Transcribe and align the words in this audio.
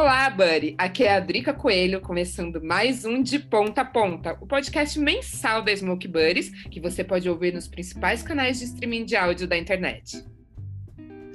Olá, 0.00 0.30
Buddy! 0.30 0.74
Aqui 0.78 1.04
é 1.04 1.14
a 1.14 1.20
Drica 1.20 1.52
Coelho, 1.52 2.00
começando 2.00 2.58
mais 2.64 3.04
um 3.04 3.22
De 3.22 3.38
Ponta 3.38 3.82
a 3.82 3.84
Ponta, 3.84 4.34
o 4.40 4.46
podcast 4.46 4.98
mensal 4.98 5.60
da 5.60 5.76
Smoke 5.76 6.08
Buddies, 6.08 6.48
que 6.68 6.80
você 6.80 7.04
pode 7.04 7.28
ouvir 7.28 7.52
nos 7.52 7.68
principais 7.68 8.22
canais 8.22 8.58
de 8.58 8.64
streaming 8.64 9.04
de 9.04 9.14
áudio 9.14 9.46
da 9.46 9.58
internet. 9.58 10.24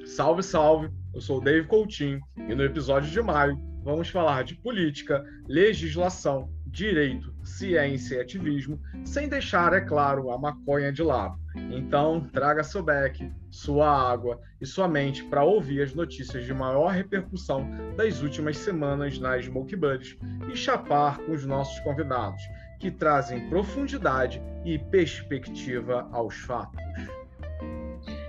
Salve, 0.08 0.42
salve! 0.42 0.90
Eu 1.14 1.22
sou 1.22 1.38
o 1.38 1.42
Dave 1.42 1.68
Coutinho 1.68 2.20
e 2.36 2.56
no 2.56 2.64
episódio 2.64 3.12
de 3.12 3.22
maio 3.22 3.56
vamos 3.84 4.10
falar 4.10 4.44
de 4.44 4.56
política, 4.56 5.24
legislação, 5.48 6.50
direito, 6.66 7.36
ciência 7.44 8.16
e 8.16 8.22
ativismo, 8.22 8.82
sem 9.04 9.30
deixar, 9.30 9.74
é 9.74 9.82
claro, 9.82 10.32
a 10.32 10.40
maconha 10.40 10.92
de 10.92 11.04
lado. 11.04 11.38
Então, 11.72 12.30
traga 12.34 12.64
seu 12.64 12.84
beck, 12.84 13.32
sua 13.50 13.88
água 13.88 14.40
e 14.60 14.66
sua 14.66 14.88
mente 14.88 15.24
para 15.24 15.44
ouvir 15.44 15.82
as 15.82 15.94
notícias 15.94 16.46
de 16.46 16.54
maior 16.54 16.88
repercussão 16.92 17.70
das 17.96 18.22
últimas 18.22 18.58
semanas 18.58 19.20
nas 19.20 19.46
Smoke 19.46 19.76
Buddies 19.76 20.18
e 20.52 20.56
chapar 20.56 21.20
com 21.20 21.32
os 21.32 21.46
nossos 21.46 21.80
convidados, 21.82 22.42
que 22.80 22.92
trazem 22.92 23.50
profundidade 23.50 24.42
e 24.66 24.78
perspectiva 24.78 26.08
aos 26.12 26.36
fatos. 26.36 26.84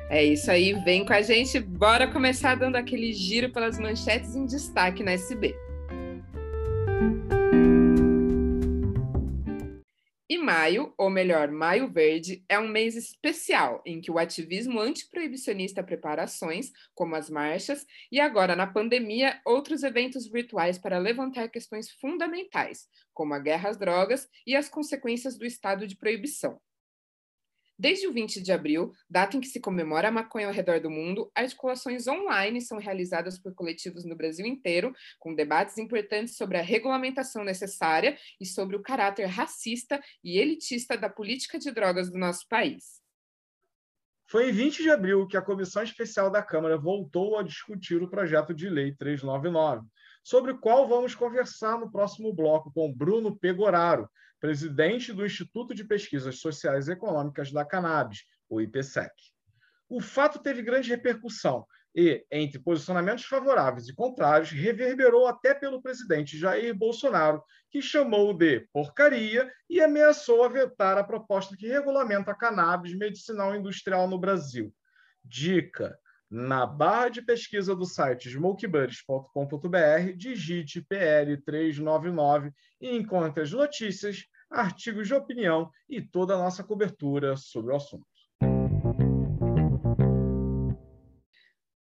É 0.09 0.24
isso 0.24 0.51
aí, 0.51 0.73
vem 0.85 1.05
com 1.05 1.13
a 1.13 1.21
gente, 1.21 1.59
bora 1.59 2.07
começar 2.07 2.55
dando 2.55 2.77
aquele 2.77 3.13
giro 3.13 3.51
pelas 3.51 3.79
manchetes 3.79 4.37
em 4.37 4.47
destaque 4.47 5.02
na 5.02 5.13
SB. 5.13 5.55
Maio, 10.47 10.95
ou 10.97 11.11
melhor, 11.11 11.51
Maio 11.51 11.91
Verde, 11.91 12.45
é 12.49 12.57
um 12.57 12.69
mês 12.69 12.95
especial 12.95 13.83
em 13.85 14.01
que 14.01 14.13
o 14.13 14.17
ativismo 14.17 14.79
antiproibicionista 14.79 15.83
prepara 15.83 16.23
ações, 16.23 16.71
como 16.95 17.16
as 17.16 17.29
marchas, 17.29 17.85
e 18.13 18.21
agora, 18.21 18.55
na 18.55 18.65
pandemia, 18.65 19.41
outros 19.45 19.83
eventos 19.83 20.30
virtuais 20.30 20.79
para 20.79 20.99
levantar 20.99 21.49
questões 21.49 21.91
fundamentais, 22.01 22.87
como 23.13 23.35
a 23.35 23.41
guerra 23.41 23.71
às 23.71 23.77
drogas 23.77 24.29
e 24.47 24.55
as 24.55 24.69
consequências 24.69 25.37
do 25.37 25.45
estado 25.45 25.85
de 25.85 25.97
proibição. 25.97 26.60
Desde 27.79 28.07
o 28.07 28.13
20 28.13 28.41
de 28.41 28.52
abril, 28.52 28.93
data 29.09 29.37
em 29.37 29.41
que 29.41 29.49
se 29.49 29.60
comemora 29.60 30.09
a 30.09 30.10
maconha 30.10 30.46
ao 30.46 30.52
redor 30.52 30.80
do 30.80 30.91
mundo, 30.91 31.30
articulações 31.35 32.07
online 32.07 32.63
são 32.63 32.79
realizadas 32.79 33.38
por 33.38 33.55
coletivos 33.55 34.02
no 34.07 34.16
Brasil 34.16 34.46
inteiro, 34.46 34.95
com 35.19 35.35
debates 35.35 35.77
importantes 35.77 36.37
sobre 36.37 36.57
a 36.57 36.63
regulamentação 36.63 37.45
necessária 37.45 38.16
e 38.41 38.47
sobre 38.47 38.77
o 38.77 38.82
caráter 38.82 39.27
racista 39.27 40.01
e 40.24 40.38
elitista 40.38 40.97
da 40.97 41.10
política 41.10 41.59
de 41.59 41.71
drogas 41.71 42.10
do 42.10 42.16
nosso 42.16 42.49
país. 42.49 43.02
Foi 44.29 44.49
em 44.49 44.52
20 44.52 44.82
de 44.82 44.91
abril 44.91 45.27
que 45.29 45.37
a 45.37 45.43
Comissão 45.43 45.82
Especial 45.82 46.30
da 46.30 46.43
Câmara 46.43 46.79
voltou 46.79 47.38
a 47.38 47.43
discutir 47.43 48.02
o 48.02 48.09
projeto 48.09 48.54
de 48.54 48.71
lei 48.71 48.93
399, 48.97 49.87
sobre 50.27 50.51
o 50.51 50.59
qual 50.59 50.88
vamos 50.88 51.15
conversar 51.15 51.79
no 51.79 51.88
próximo 51.88 52.35
bloco 52.35 52.73
com 52.73 52.93
Bruno 52.93 53.37
Pegoraro, 53.38 54.10
presidente 54.41 55.13
do 55.13 55.24
Instituto 55.24 55.73
de 55.73 55.85
Pesquisas 55.85 56.41
Sociais 56.41 56.88
e 56.88 56.93
Econômicas 56.93 57.52
da 57.52 57.65
Cannabis, 57.65 58.24
o 58.49 58.60
IPSEC. 58.60 59.13
O 59.88 60.01
fato 60.01 60.41
teve 60.41 60.63
grande 60.63 60.91
repercussão 60.91 61.65
e, 61.95 62.27
entre 62.29 62.59
posicionamentos 62.59 63.24
favoráveis 63.24 63.87
e 63.88 63.95
contrários, 63.95 64.50
reverberou 64.50 65.28
até 65.28 65.54
pelo 65.54 65.81
presidente 65.81 66.37
Jair 66.37 66.75
Bolsonaro, 66.75 67.41
que 67.71 67.81
chamou 67.81 68.34
de 68.34 68.66
porcaria 68.72 69.49
e 69.71 69.81
ameaçou 69.81 70.50
vetar 70.50 70.99
a 70.99 71.04
proposta 71.04 71.56
que 71.56 71.69
regulamenta 71.69 72.32
a 72.32 72.37
cannabis 72.37 72.99
medicinal 72.99 73.54
industrial 73.54 74.09
no 74.09 74.19
Brasil. 74.19 74.75
Dica: 75.25 75.97
na 76.31 76.66
barra 76.66 77.09
de 77.09 77.22
pesquisa 77.22 77.75
do 77.75 77.84
site 77.84 78.28
smokebuddies.com.br, 78.28 80.12
digite 80.16 80.82
PL399 80.82 82.53
e 82.81 82.97
encontre 82.97 83.42
as 83.42 83.53
notícias, 83.53 84.25
artigos 84.50 85.06
de 85.06 85.14
opinião 85.14 85.70
e 85.88 86.00
toda 86.00 86.34
a 86.34 86.38
nossa 86.38 86.64
cobertura 86.64 87.37
sobre 87.37 87.72
o 87.72 87.76
assunto. 87.76 88.16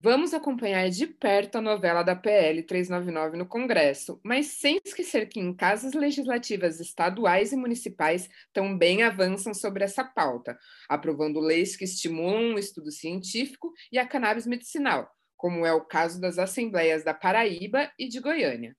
Vamos 0.08 0.32
acompanhar 0.32 0.88
de 0.88 1.04
perto 1.04 1.56
a 1.56 1.60
novela 1.60 2.04
da 2.04 2.14
PL 2.14 2.62
399 2.62 3.36
no 3.36 3.44
Congresso, 3.44 4.20
mas 4.22 4.46
sem 4.46 4.78
esquecer 4.84 5.26
que 5.28 5.40
em 5.40 5.52
casas 5.52 5.94
legislativas 5.94 6.78
estaduais 6.78 7.50
e 7.50 7.56
municipais 7.56 8.28
também 8.52 9.02
avançam 9.02 9.52
sobre 9.52 9.82
essa 9.82 10.04
pauta, 10.04 10.56
aprovando 10.88 11.40
leis 11.40 11.74
que 11.74 11.82
estimulam 11.82 12.54
o 12.54 12.58
estudo 12.60 12.92
científico 12.92 13.72
e 13.90 13.98
a 13.98 14.06
cannabis 14.06 14.46
medicinal, 14.46 15.10
como 15.36 15.66
é 15.66 15.72
o 15.72 15.84
caso 15.84 16.20
das 16.20 16.38
assembleias 16.38 17.02
da 17.02 17.12
Paraíba 17.12 17.90
e 17.98 18.06
de 18.06 18.20
Goiânia. 18.20 18.76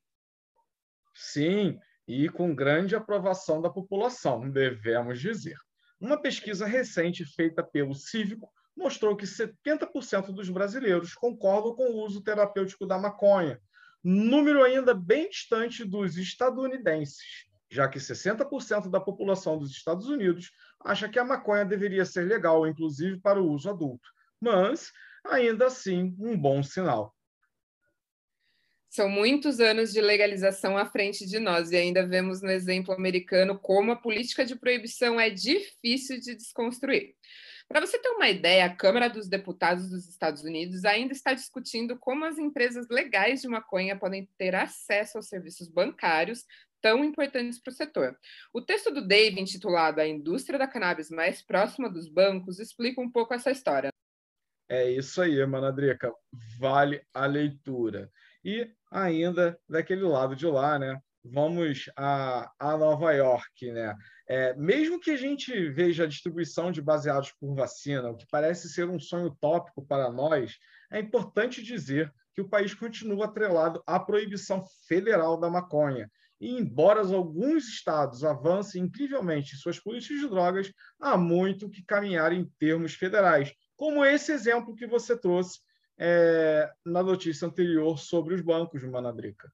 Sim, 1.13 1.77
e 2.07 2.29
com 2.29 2.55
grande 2.55 2.95
aprovação 2.95 3.61
da 3.61 3.69
população, 3.69 4.49
devemos 4.49 5.19
dizer. 5.19 5.57
Uma 5.99 6.21
pesquisa 6.21 6.65
recente 6.65 7.25
feita 7.25 7.61
pelo 7.61 7.93
Cívico 7.93 8.49
mostrou 8.77 9.17
que 9.17 9.25
70% 9.25 10.31
dos 10.31 10.49
brasileiros 10.49 11.15
concordam 11.15 11.75
com 11.75 11.89
o 11.89 12.05
uso 12.05 12.21
terapêutico 12.21 12.85
da 12.85 12.97
maconha, 12.97 13.59
número 14.03 14.63
ainda 14.63 14.93
bem 14.93 15.27
distante 15.29 15.83
dos 15.83 16.15
estadunidenses, 16.15 17.47
já 17.69 17.87
que 17.89 17.97
60% 17.97 18.89
da 18.89 19.01
população 19.01 19.57
dos 19.57 19.71
Estados 19.71 20.07
Unidos 20.07 20.51
acha 20.79 21.09
que 21.09 21.17
a 21.17 21.25
maconha 21.25 21.65
deveria 21.65 22.05
ser 22.05 22.21
legal, 22.27 22.67
inclusive 22.67 23.19
para 23.19 23.41
o 23.41 23.51
uso 23.51 23.69
adulto. 23.69 24.07
Mas, 24.39 24.91
ainda 25.25 25.65
assim, 25.65 26.15
um 26.19 26.37
bom 26.37 26.61
sinal. 26.61 27.13
São 28.89 29.09
muitos 29.09 29.59
anos 29.59 29.91
de 29.91 29.99
legalização 29.99 30.77
à 30.77 30.85
frente 30.85 31.25
de 31.25 31.39
nós, 31.39 31.71
e 31.71 31.75
ainda 31.75 32.07
vemos 32.07 32.41
no 32.41 32.49
exemplo 32.49 32.93
americano 32.93 33.59
como 33.59 33.91
a 33.91 33.95
política 33.95 34.45
de 34.45 34.55
proibição 34.55 35.19
é 35.19 35.29
difícil 35.29 36.19
de 36.19 36.35
desconstruir. 36.35 37.15
Para 37.69 37.85
você 37.85 37.99
ter 37.99 38.09
uma 38.09 38.29
ideia, 38.29 38.65
a 38.65 38.75
Câmara 38.75 39.09
dos 39.09 39.27
Deputados 39.27 39.89
dos 39.89 40.07
Estados 40.07 40.41
Unidos 40.43 40.85
ainda 40.85 41.11
está 41.11 41.33
discutindo 41.33 41.97
como 41.97 42.23
as 42.23 42.37
empresas 42.37 42.87
legais 42.89 43.41
de 43.41 43.47
maconha 43.47 43.97
podem 43.97 44.27
ter 44.37 44.55
acesso 44.55 45.17
aos 45.17 45.27
serviços 45.27 45.67
bancários 45.67 46.45
tão 46.81 47.03
importantes 47.03 47.59
para 47.59 47.71
o 47.71 47.75
setor. 47.75 48.17
O 48.53 48.61
texto 48.61 48.91
do 48.91 49.05
Dave, 49.05 49.41
intitulado 49.41 49.99
A 49.99 50.07
Indústria 50.07 50.57
da 50.57 50.67
Cannabis 50.67 51.09
Mais 51.09 51.41
Próxima 51.41 51.89
dos 51.89 52.07
Bancos, 52.07 52.59
explica 52.59 53.01
um 53.01 53.11
pouco 53.11 53.33
essa 53.33 53.51
história. 53.51 53.89
É 54.69 54.89
isso 54.89 55.21
aí, 55.21 55.45
Manadrica. 55.45 56.13
Vale 56.59 57.01
a 57.13 57.25
leitura. 57.25 58.11
E 58.43 58.71
ainda 58.89 59.59
daquele 59.67 60.03
lado 60.03 60.35
de 60.35 60.45
lá, 60.45 60.79
né? 60.79 61.01
Vamos 61.31 61.89
a, 61.95 62.51
a 62.59 62.77
Nova 62.77 63.11
York, 63.13 63.71
né? 63.71 63.95
É, 64.27 64.55
mesmo 64.55 64.99
que 64.99 65.11
a 65.11 65.17
gente 65.17 65.69
veja 65.69 66.03
a 66.03 66.07
distribuição 66.07 66.71
de 66.71 66.81
baseados 66.81 67.31
por 67.39 67.55
vacina, 67.55 68.09
o 68.09 68.15
que 68.15 68.25
parece 68.29 68.69
ser 68.69 68.89
um 68.89 68.99
sonho 68.99 69.27
utópico 69.27 69.85
para 69.85 70.11
nós, 70.11 70.57
é 70.91 70.99
importante 70.99 71.63
dizer 71.63 72.13
que 72.33 72.41
o 72.41 72.49
país 72.49 72.73
continua 72.73 73.25
atrelado 73.25 73.81
à 73.85 73.99
proibição 73.99 74.63
federal 74.87 75.39
da 75.39 75.49
maconha. 75.49 76.09
E, 76.39 76.51
embora 76.51 77.01
alguns 77.01 77.67
estados 77.67 78.23
avancem 78.23 78.83
incrivelmente 78.83 79.55
em 79.55 79.57
suas 79.57 79.79
políticas 79.79 80.19
de 80.19 80.29
drogas, 80.29 80.71
há 80.99 81.17
muito 81.17 81.69
que 81.69 81.83
caminhar 81.83 82.31
em 82.31 82.45
termos 82.59 82.93
federais, 82.93 83.51
como 83.75 84.05
esse 84.05 84.31
exemplo 84.31 84.75
que 84.75 84.85
você 84.85 85.17
trouxe 85.17 85.59
é, 85.97 86.69
na 86.85 87.01
notícia 87.01 87.47
anterior 87.47 87.97
sobre 87.97 88.35
os 88.35 88.41
bancos, 88.41 88.83
Manadrica. 88.83 89.51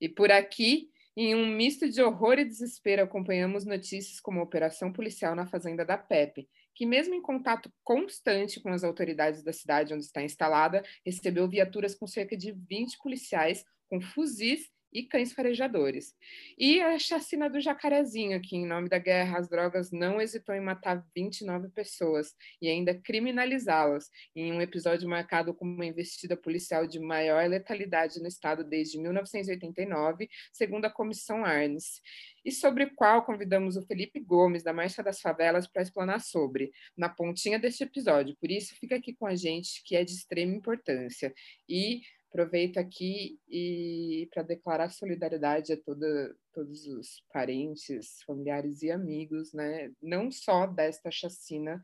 E 0.00 0.08
por 0.08 0.30
aqui, 0.30 0.90
em 1.16 1.34
um 1.34 1.46
misto 1.46 1.88
de 1.88 2.02
horror 2.02 2.38
e 2.38 2.44
desespero, 2.44 3.02
acompanhamos 3.02 3.64
notícias 3.64 4.20
como 4.20 4.40
a 4.40 4.42
operação 4.42 4.92
policial 4.92 5.34
na 5.34 5.46
fazenda 5.46 5.84
da 5.84 5.96
Pepe, 5.96 6.48
que, 6.74 6.84
mesmo 6.84 7.14
em 7.14 7.22
contato 7.22 7.72
constante 7.82 8.60
com 8.60 8.68
as 8.68 8.84
autoridades 8.84 9.42
da 9.42 9.52
cidade 9.52 9.94
onde 9.94 10.04
está 10.04 10.22
instalada, 10.22 10.84
recebeu 11.04 11.48
viaturas 11.48 11.94
com 11.94 12.06
cerca 12.06 12.36
de 12.36 12.52
20 12.52 12.98
policiais 12.98 13.64
com 13.88 14.00
fuzis 14.00 14.68
e 14.92 15.02
cães 15.02 15.32
farejadores. 15.32 16.14
E 16.58 16.80
a 16.80 16.98
chacina 16.98 17.48
do 17.48 17.60
Jacarezinho, 17.60 18.40
que, 18.40 18.56
em 18.56 18.66
nome 18.66 18.88
da 18.88 18.98
guerra 18.98 19.38
às 19.38 19.48
drogas, 19.48 19.90
não 19.90 20.20
hesitou 20.20 20.54
em 20.54 20.60
matar 20.60 21.04
29 21.14 21.68
pessoas 21.68 22.34
e 22.60 22.68
ainda 22.68 22.94
criminalizá-las, 22.94 24.10
em 24.34 24.52
um 24.52 24.60
episódio 24.60 25.08
marcado 25.08 25.54
como 25.54 25.72
uma 25.72 25.86
investida 25.86 26.36
policial 26.36 26.86
de 26.86 26.98
maior 26.98 27.48
letalidade 27.48 28.20
no 28.20 28.28
estado 28.28 28.64
desde 28.64 28.98
1989, 28.98 30.28
segundo 30.52 30.86
a 30.86 30.90
Comissão 30.90 31.44
Arnes 31.44 32.00
e 32.46 32.52
sobre 32.52 32.84
o 32.84 32.94
qual 32.94 33.24
convidamos 33.24 33.76
o 33.76 33.82
Felipe 33.82 34.20
Gomes, 34.20 34.62
da 34.62 34.72
Marcha 34.72 35.02
das 35.02 35.20
Favelas, 35.20 35.66
para 35.66 35.82
explanar 35.82 36.20
sobre, 36.20 36.70
na 36.96 37.08
pontinha 37.08 37.58
deste 37.58 37.82
episódio. 37.82 38.36
Por 38.40 38.48
isso, 38.52 38.76
fica 38.76 38.94
aqui 38.94 39.12
com 39.12 39.26
a 39.26 39.34
gente, 39.34 39.82
que 39.84 39.96
é 39.96 40.04
de 40.04 40.12
extrema 40.12 40.54
importância. 40.54 41.34
E 41.68 42.02
aproveito 42.36 42.76
aqui 42.76 43.40
e 43.48 44.28
para 44.30 44.42
declarar 44.42 44.90
solidariedade 44.90 45.72
a 45.72 45.76
toda, 45.82 46.36
todos 46.52 46.86
os 46.86 47.24
parentes, 47.32 48.22
familiares 48.26 48.82
e 48.82 48.90
amigos, 48.90 49.54
né? 49.54 49.90
Não 50.02 50.30
só 50.30 50.66
desta 50.66 51.10
chacina, 51.10 51.82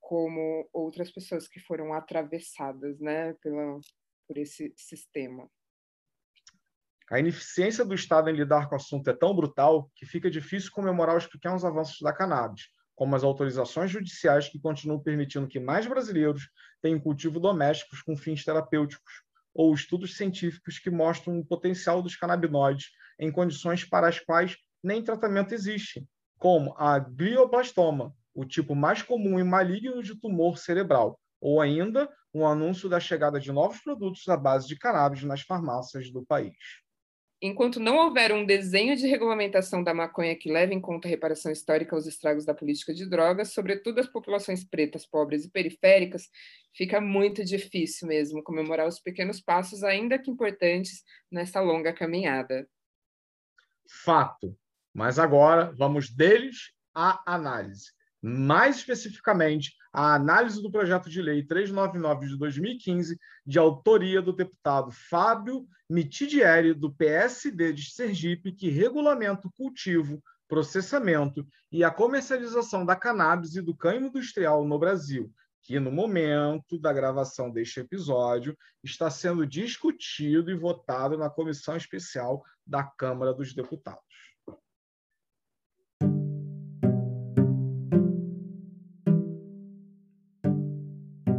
como 0.00 0.66
outras 0.72 1.10
pessoas 1.10 1.46
que 1.46 1.60
foram 1.60 1.92
atravessadas, 1.92 2.98
né? 2.98 3.34
Pela, 3.42 3.78
por 4.26 4.38
esse 4.38 4.72
sistema. 4.74 5.46
A 7.10 7.18
ineficiência 7.18 7.84
do 7.84 7.94
Estado 7.94 8.30
em 8.30 8.36
lidar 8.36 8.68
com 8.68 8.76
o 8.76 8.76
assunto 8.76 9.10
é 9.10 9.12
tão 9.12 9.34
brutal 9.36 9.90
que 9.94 10.06
fica 10.06 10.30
difícil 10.30 10.70
comemorar 10.72 11.16
os 11.16 11.26
pequenos 11.26 11.62
avanços 11.62 12.00
da 12.00 12.12
cannabis, 12.12 12.68
como 12.94 13.14
as 13.14 13.24
autorizações 13.24 13.90
judiciais 13.90 14.48
que 14.48 14.60
continuam 14.60 15.02
permitindo 15.02 15.48
que 15.48 15.60
mais 15.60 15.86
brasileiros 15.86 16.48
tenham 16.80 17.00
cultivo 17.00 17.38
domésticos 17.38 18.00
com 18.00 18.16
fins 18.16 18.44
terapêuticos, 18.44 19.29
ou 19.54 19.74
estudos 19.74 20.16
científicos 20.16 20.78
que 20.78 20.90
mostram 20.90 21.38
o 21.38 21.44
potencial 21.44 22.02
dos 22.02 22.16
canabinoides 22.16 22.90
em 23.18 23.30
condições 23.30 23.84
para 23.84 24.08
as 24.08 24.18
quais 24.18 24.56
nem 24.82 25.02
tratamento 25.02 25.52
existe, 25.52 26.06
como 26.38 26.74
a 26.78 26.98
glioblastoma, 26.98 28.14
o 28.34 28.44
tipo 28.44 28.74
mais 28.74 29.02
comum 29.02 29.38
e 29.38 29.44
maligno 29.44 30.02
de 30.02 30.14
tumor 30.14 30.56
cerebral, 30.58 31.20
ou 31.40 31.60
ainda 31.60 32.08
um 32.32 32.46
anúncio 32.46 32.88
da 32.88 33.00
chegada 33.00 33.40
de 33.40 33.52
novos 33.52 33.80
produtos 33.80 34.26
à 34.28 34.36
base 34.36 34.66
de 34.66 34.78
cannabis 34.78 35.22
nas 35.22 35.42
farmácias 35.42 36.10
do 36.10 36.24
país 36.24 36.54
enquanto 37.40 37.80
não 37.80 37.96
houver 37.96 38.32
um 38.32 38.44
desenho 38.44 38.94
de 38.96 39.06
regulamentação 39.06 39.82
da 39.82 39.94
maconha 39.94 40.36
que 40.36 40.52
leve 40.52 40.74
em 40.74 40.80
conta 40.80 41.08
a 41.08 41.10
reparação 41.10 41.50
histórica 41.50 41.96
aos 41.96 42.06
estragos 42.06 42.44
da 42.44 42.54
política 42.54 42.92
de 42.92 43.08
drogas, 43.08 43.52
sobretudo 43.52 43.98
as 43.98 44.06
populações 44.06 44.62
pretas, 44.62 45.06
pobres 45.06 45.44
e 45.44 45.50
periféricas, 45.50 46.28
fica 46.74 47.00
muito 47.00 47.44
difícil 47.44 48.06
mesmo 48.06 48.42
comemorar 48.42 48.86
os 48.86 49.00
pequenos 49.00 49.40
passos, 49.40 49.82
ainda 49.82 50.18
que 50.18 50.30
importantes, 50.30 51.02
nessa 51.30 51.60
longa 51.60 51.92
caminhada. 51.92 52.68
Fato. 54.04 54.56
Mas 54.92 55.18
agora 55.18 55.72
vamos 55.72 56.10
deles 56.10 56.72
à 56.94 57.22
análise. 57.24 57.92
Mais 58.22 58.76
especificamente, 58.76 59.74
a 59.92 60.14
análise 60.14 60.62
do 60.62 60.70
projeto 60.70 61.08
de 61.08 61.22
lei 61.22 61.42
399 61.42 62.28
de 62.28 62.36
2015, 62.36 63.18
de 63.46 63.58
autoria 63.58 64.20
do 64.20 64.32
deputado 64.32 64.90
Fábio 64.90 65.66
Mitidieri, 65.88 66.74
do 66.74 66.92
PSD 66.92 67.72
de 67.72 67.90
Sergipe, 67.90 68.52
que 68.52 68.68
regulamenta 68.68 69.48
o 69.48 69.52
cultivo, 69.52 70.22
processamento 70.46 71.46
e 71.72 71.82
a 71.82 71.90
comercialização 71.90 72.84
da 72.84 72.94
cannabis 72.94 73.56
e 73.56 73.62
do 73.62 73.74
cânhamo 73.74 74.08
industrial 74.08 74.64
no 74.64 74.78
Brasil, 74.78 75.32
que 75.62 75.78
no 75.78 75.90
momento 75.90 76.78
da 76.78 76.92
gravação 76.92 77.50
deste 77.50 77.80
episódio 77.80 78.56
está 78.82 79.10
sendo 79.10 79.46
discutido 79.46 80.50
e 80.50 80.54
votado 80.54 81.16
na 81.16 81.30
comissão 81.30 81.76
especial 81.76 82.42
da 82.66 82.82
Câmara 82.82 83.32
dos 83.32 83.54
Deputados. 83.54 84.02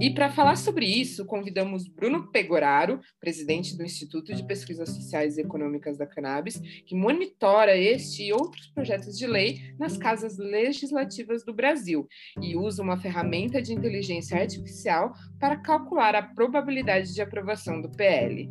E 0.02 0.10
para 0.10 0.32
falar 0.32 0.56
sobre 0.56 0.88
isso, 0.88 1.24
convidamos 1.28 1.88
Bruno 1.88 2.32
Pegoraro, 2.32 3.00
presidente 3.20 3.78
do 3.78 3.84
Instituto 3.84 4.34
de 4.34 4.44
Pesquisas 4.44 4.90
Sociais 4.90 5.38
e 5.38 5.42
Econômicas 5.42 5.96
da 5.96 6.08
Cannabis, 6.08 6.60
que 6.88 6.96
monitora 6.96 7.78
este 7.78 8.24
e 8.24 8.34
outros 8.34 8.66
projetos 8.70 9.16
de 9.16 9.28
lei 9.28 9.60
nas 9.78 9.98
casas 9.98 10.40
legislativas 10.40 11.46
do 11.46 11.54
Brasil 11.54 12.08
e 12.42 12.58
usa 12.58 12.82
uma 12.82 12.98
ferramenta 12.98 13.62
de 13.62 13.74
inteligência 13.74 14.42
artificial 14.42 15.14
para 15.40 15.58
calcular 15.58 16.16
a 16.16 16.24
probabilidade 16.24 17.14
de 17.14 17.22
aprovação 17.22 17.80
do 17.80 17.92
PL. 17.92 18.50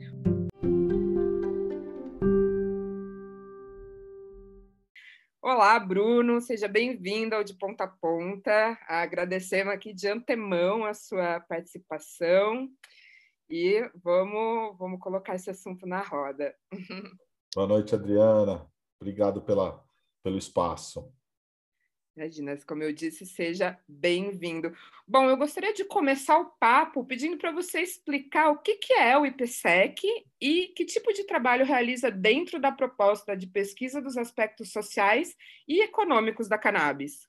Olá, 5.60 5.78
Bruno, 5.78 6.40
seja 6.40 6.66
bem-vindo 6.66 7.34
ao 7.34 7.44
De 7.44 7.52
Ponta 7.52 7.84
a 7.84 7.86
Ponta. 7.86 8.78
Agradecemos 8.88 9.74
aqui 9.74 9.92
de 9.92 10.08
antemão 10.08 10.86
a 10.86 10.94
sua 10.94 11.38
participação 11.38 12.66
e 13.46 13.78
vamos, 14.02 14.78
vamos 14.78 14.98
colocar 14.98 15.34
esse 15.34 15.50
assunto 15.50 15.86
na 15.86 16.00
roda. 16.00 16.54
Boa 17.54 17.66
noite, 17.66 17.94
Adriana. 17.94 18.66
Obrigado 18.98 19.42
pela, 19.42 19.84
pelo 20.22 20.38
espaço. 20.38 21.12
Imagina, 22.16 22.56
como 22.66 22.82
eu 22.82 22.92
disse, 22.92 23.24
seja 23.24 23.78
bem-vindo. 23.88 24.72
Bom, 25.06 25.24
eu 25.30 25.36
gostaria 25.36 25.72
de 25.72 25.84
começar 25.84 26.38
o 26.38 26.50
papo 26.58 27.04
pedindo 27.04 27.38
para 27.38 27.52
você 27.52 27.80
explicar 27.80 28.50
o 28.50 28.58
que, 28.58 28.74
que 28.74 28.92
é 28.92 29.16
o 29.16 29.24
IPSEC 29.24 30.06
e 30.40 30.68
que 30.76 30.84
tipo 30.84 31.12
de 31.12 31.24
trabalho 31.24 31.64
realiza 31.64 32.10
dentro 32.10 32.60
da 32.60 32.72
proposta 32.72 33.36
de 33.36 33.46
pesquisa 33.46 34.02
dos 34.02 34.16
aspectos 34.16 34.72
sociais 34.72 35.36
e 35.68 35.82
econômicos 35.82 36.48
da 36.48 36.58
cannabis. 36.58 37.28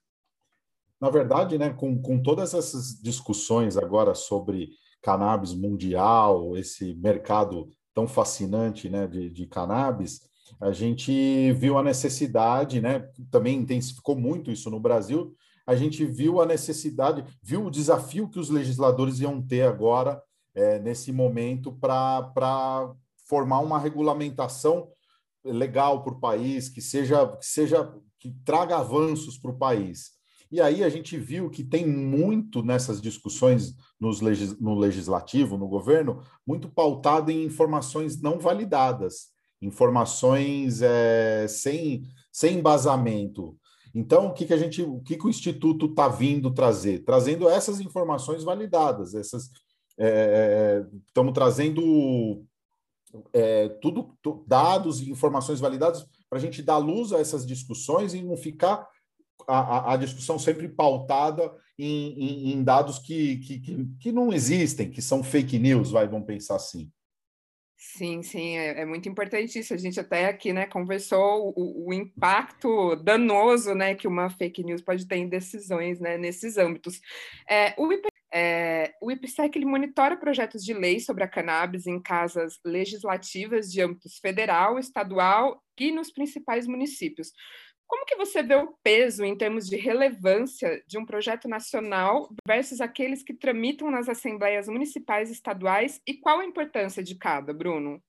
Na 1.00 1.10
verdade, 1.10 1.56
né, 1.58 1.70
com, 1.70 2.00
com 2.00 2.20
todas 2.20 2.52
essas 2.52 3.00
discussões 3.00 3.76
agora 3.76 4.14
sobre 4.14 4.70
cannabis 5.00 5.54
mundial, 5.54 6.56
esse 6.56 6.94
mercado 6.94 7.70
tão 7.94 8.06
fascinante 8.06 8.88
né, 8.88 9.06
de, 9.06 9.30
de 9.30 9.46
cannabis, 9.46 10.20
a 10.60 10.72
gente 10.72 11.52
viu 11.52 11.76
a 11.76 11.82
necessidade, 11.82 12.80
né? 12.80 13.08
Também 13.30 13.58
intensificou 13.58 14.16
muito 14.16 14.50
isso 14.50 14.70
no 14.70 14.78
Brasil. 14.78 15.34
A 15.66 15.74
gente 15.74 16.04
viu 16.04 16.40
a 16.40 16.46
necessidade, 16.46 17.24
viu 17.42 17.66
o 17.66 17.70
desafio 17.70 18.28
que 18.28 18.38
os 18.38 18.48
legisladores 18.48 19.20
iam 19.20 19.40
ter 19.40 19.62
agora 19.62 20.22
é, 20.54 20.78
nesse 20.78 21.12
momento 21.12 21.72
para 21.72 22.92
formar 23.28 23.60
uma 23.60 23.78
regulamentação 23.78 24.88
legal 25.44 26.04
para 26.04 26.12
o 26.12 26.20
país, 26.20 26.68
que 26.68 26.80
seja, 26.80 27.26
que 27.36 27.46
seja 27.46 27.92
que 28.18 28.30
traga 28.44 28.78
avanços 28.78 29.36
para 29.38 29.50
o 29.50 29.58
país. 29.58 30.12
E 30.50 30.60
aí 30.60 30.84
a 30.84 30.88
gente 30.88 31.16
viu 31.16 31.48
que 31.48 31.64
tem 31.64 31.86
muito 31.86 32.62
nessas 32.62 33.00
discussões 33.00 33.74
nos 33.98 34.20
legis, 34.20 34.60
no 34.60 34.74
legislativo, 34.78 35.56
no 35.56 35.66
governo, 35.66 36.22
muito 36.46 36.68
pautado 36.68 37.30
em 37.30 37.44
informações 37.44 38.20
não 38.20 38.38
validadas 38.38 39.31
informações 39.62 40.82
é, 40.82 41.46
sem, 41.48 42.02
sem 42.30 42.58
embasamento. 42.58 43.56
Então, 43.94 44.26
o 44.26 44.32
que, 44.34 44.44
que 44.44 44.54
a 44.54 44.58
gente, 44.58 44.82
o 44.82 45.00
que, 45.00 45.16
que 45.16 45.26
o 45.26 45.30
Instituto 45.30 45.86
está 45.86 46.08
vindo 46.08 46.52
trazer? 46.52 47.04
Trazendo 47.04 47.48
essas 47.48 47.80
informações 47.80 48.42
validadas, 48.42 49.14
essas 49.14 49.50
estamos 51.06 51.30
é, 51.30 51.34
trazendo 51.34 52.44
é, 53.32 53.68
tudo 53.68 54.16
dados 54.46 55.00
e 55.00 55.10
informações 55.10 55.60
validadas 55.60 56.06
para 56.28 56.38
a 56.38 56.40
gente 56.40 56.62
dar 56.62 56.78
luz 56.78 57.12
a 57.12 57.18
essas 57.18 57.46
discussões 57.46 58.14
e 58.14 58.22
não 58.22 58.36
ficar 58.36 58.88
a, 59.46 59.92
a 59.92 59.96
discussão 59.96 60.38
sempre 60.38 60.68
pautada 60.68 61.52
em, 61.78 62.12
em, 62.12 62.52
em 62.52 62.64
dados 62.64 62.98
que, 62.98 63.36
que, 63.38 63.86
que, 64.00 64.12
não 64.12 64.32
existem, 64.32 64.90
que 64.90 65.02
são 65.02 65.22
fake 65.22 65.58
news, 65.58 65.90
vai, 65.90 66.08
vamos 66.08 66.26
pensar 66.26 66.56
assim. 66.56 66.90
Sim, 67.84 68.22
sim, 68.22 68.56
é, 68.56 68.82
é, 68.82 68.84
muito 68.86 69.08
importante 69.08 69.58
isso. 69.58 69.74
A 69.74 69.76
gente 69.76 69.98
até 69.98 70.26
aqui, 70.26 70.52
né, 70.52 70.66
conversou 70.66 71.52
o, 71.56 71.88
o, 71.88 71.92
impacto 71.92 72.94
danoso, 72.94 73.74
né, 73.74 73.92
que 73.96 74.06
uma 74.06 74.30
fake 74.30 74.62
news 74.62 74.80
pode 74.80 75.06
ter 75.06 75.16
em 75.16 75.28
decisões, 75.28 75.98
né, 75.98 76.16
nesses 76.16 76.56
âmbitos. 76.56 77.00
É, 77.50 77.74
o, 77.76 77.92
IP, 77.92 78.06
é, 78.32 78.94
o 79.02 79.10
IPSEC 79.10 79.58
ele 79.58 79.66
monitora 79.66 80.16
projetos 80.16 80.64
de 80.64 80.72
lei 80.72 81.00
sobre 81.00 81.24
a 81.24 81.28
cannabis 81.28 81.84
em 81.88 82.00
casas 82.00 82.60
legislativas 82.64 83.68
de 83.70 83.82
âmbitos 83.82 84.18
federal, 84.18 84.78
estadual 84.78 85.60
e 85.76 85.90
nos 85.90 86.12
principais 86.12 86.68
municípios. 86.68 87.32
Como 87.86 88.06
que 88.06 88.16
você 88.16 88.42
vê 88.42 88.54
o 88.54 88.74
peso 88.82 89.24
em 89.24 89.36
termos 89.36 89.68
de 89.68 89.76
relevância 89.76 90.82
de 90.86 90.98
um 90.98 91.04
projeto 91.04 91.48
nacional 91.48 92.28
versus 92.46 92.80
aqueles 92.80 93.22
que 93.22 93.34
tramitam 93.34 93.90
nas 93.90 94.08
assembleias 94.08 94.66
municipais 94.68 95.28
e 95.28 95.32
estaduais 95.32 96.00
e 96.06 96.14
qual 96.14 96.40
a 96.40 96.44
importância 96.44 97.02
de 97.02 97.14
cada, 97.14 97.52
Bruno? 97.52 98.02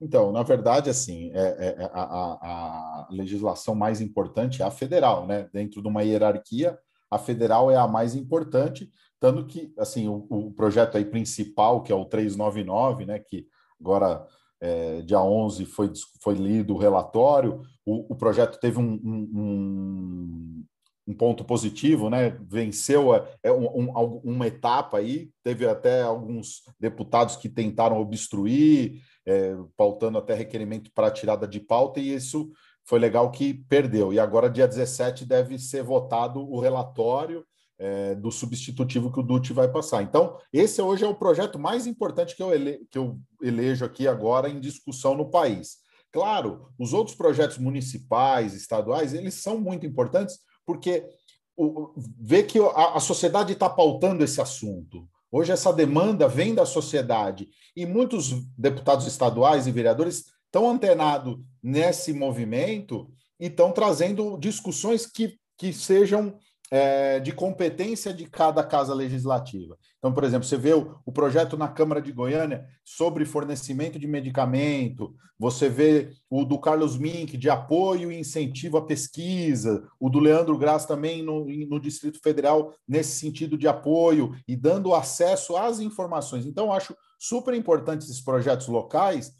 Então, 0.00 0.32
na 0.32 0.42
verdade, 0.42 0.88
assim, 0.88 1.30
é, 1.34 1.40
é, 1.40 1.82
é 1.82 1.90
a, 1.92 2.02
a, 2.02 3.08
legislação 3.10 3.74
mais 3.74 4.00
importante 4.00 4.62
é 4.62 4.64
a 4.64 4.70
federal, 4.70 5.26
né? 5.26 5.48
Dentro 5.52 5.82
de 5.82 5.88
uma 5.88 6.02
hierarquia, 6.02 6.78
a 7.10 7.18
federal 7.18 7.70
é 7.70 7.76
a 7.76 7.86
mais 7.86 8.14
importante, 8.14 8.90
tanto 9.18 9.46
que, 9.46 9.74
assim, 9.78 10.08
o, 10.08 10.26
o 10.30 10.52
projeto 10.52 10.96
aí 10.96 11.04
principal, 11.04 11.82
que 11.82 11.92
é 11.92 11.94
o 11.94 12.06
399, 12.06 13.04
né? 13.04 13.18
Que 13.18 13.46
agora 13.78 14.26
é, 14.60 15.00
dia 15.02 15.20
11 15.20 15.64
foi, 15.64 15.90
foi 16.22 16.34
lido 16.34 16.74
o 16.74 16.78
relatório, 16.78 17.62
o, 17.84 18.12
o 18.12 18.16
projeto 18.16 18.58
teve 18.60 18.78
um, 18.78 19.00
um, 19.02 20.64
um, 21.08 21.14
ponto 21.14 21.44
positivo, 21.44 22.10
né? 22.10 22.36
venceu 22.48 23.12
a, 23.12 23.26
é, 23.42 23.50
um, 23.50 23.90
uma 24.22 24.46
etapa 24.46 24.98
aí, 24.98 25.30
teve 25.42 25.66
até 25.66 26.02
alguns 26.02 26.62
deputados 26.78 27.36
que 27.36 27.48
tentaram 27.48 27.98
obstruir, 27.98 29.02
é, 29.26 29.56
pautando 29.76 30.18
até 30.18 30.34
requerimento 30.34 30.90
para 30.94 31.10
tirada 31.10 31.48
de 31.48 31.60
pauta, 31.60 31.98
e 31.98 32.14
isso 32.14 32.50
foi 32.84 32.98
legal 32.98 33.30
que 33.30 33.54
perdeu. 33.54 34.12
E 34.12 34.18
agora, 34.18 34.50
dia 34.50 34.68
17, 34.68 35.24
deve 35.24 35.58
ser 35.58 35.82
votado 35.82 36.40
o 36.40 36.60
relatório 36.60 37.44
é, 37.80 38.14
do 38.14 38.30
substitutivo 38.30 39.10
que 39.10 39.18
o 39.18 39.22
Dutti 39.22 39.54
vai 39.54 39.66
passar. 39.66 40.02
Então, 40.02 40.36
esse 40.52 40.82
hoje 40.82 41.02
é 41.02 41.08
o 41.08 41.14
projeto 41.14 41.58
mais 41.58 41.86
importante 41.86 42.36
que 42.36 42.42
eu, 42.42 42.52
ele, 42.52 42.86
que 42.90 42.98
eu 42.98 43.18
elejo 43.42 43.86
aqui 43.86 44.06
agora 44.06 44.50
em 44.50 44.60
discussão 44.60 45.16
no 45.16 45.30
país. 45.30 45.78
Claro, 46.12 46.68
os 46.78 46.92
outros 46.92 47.16
projetos 47.16 47.56
municipais, 47.56 48.52
estaduais, 48.52 49.14
eles 49.14 49.34
são 49.34 49.58
muito 49.58 49.86
importantes 49.86 50.38
porque 50.66 51.08
o, 51.56 51.94
vê 52.20 52.42
que 52.42 52.58
a, 52.58 52.96
a 52.96 53.00
sociedade 53.00 53.54
está 53.54 53.70
pautando 53.70 54.22
esse 54.22 54.42
assunto. 54.42 55.08
Hoje 55.32 55.50
essa 55.50 55.72
demanda 55.72 56.28
vem 56.28 56.54
da 56.54 56.66
sociedade 56.66 57.48
e 57.74 57.86
muitos 57.86 58.30
deputados 58.58 59.06
estaduais 59.06 59.66
e 59.66 59.72
vereadores 59.72 60.26
estão 60.44 60.68
antenados 60.68 61.38
nesse 61.62 62.12
movimento 62.12 63.10
e 63.38 63.46
estão 63.46 63.72
trazendo 63.72 64.36
discussões 64.36 65.06
que, 65.06 65.38
que 65.56 65.72
sejam 65.72 66.36
é, 66.70 67.18
de 67.18 67.32
competência 67.32 68.14
de 68.14 68.26
cada 68.26 68.62
casa 68.62 68.94
legislativa. 68.94 69.76
Então, 69.98 70.12
por 70.12 70.22
exemplo, 70.22 70.46
você 70.46 70.56
vê 70.56 70.72
o, 70.72 70.96
o, 71.04 71.10
projeto 71.10 71.56
na 71.56 71.66
Câmara 71.66 72.00
de 72.00 72.12
Goiânia 72.12 72.64
sobre 72.84 73.24
fornecimento 73.24 73.98
de 73.98 74.06
medicamento, 74.06 75.14
você 75.36 75.68
vê 75.68 76.12
o 76.28 76.44
do 76.44 76.58
Carlos 76.58 76.96
Mink 76.96 77.36
de 77.36 77.50
apoio 77.50 78.12
e 78.12 78.18
incentivo 78.18 78.76
à 78.76 78.86
pesquisa, 78.86 79.88
o 79.98 80.08
do 80.08 80.20
Leandro 80.20 80.56
Graz 80.56 80.86
também 80.86 81.22
no, 81.22 81.46
no 81.66 81.80
Distrito 81.80 82.20
Federal 82.22 82.72
nesse 82.86 83.18
sentido 83.18 83.58
de 83.58 83.66
apoio 83.66 84.36
e 84.46 84.54
dando 84.54 84.94
acesso 84.94 85.56
às 85.56 85.80
informações. 85.80 86.46
Então, 86.46 86.72
acho 86.72 86.94
super 87.18 87.54
importante 87.54 88.04
esses 88.04 88.20
projetos 88.20 88.68
locais 88.68 89.32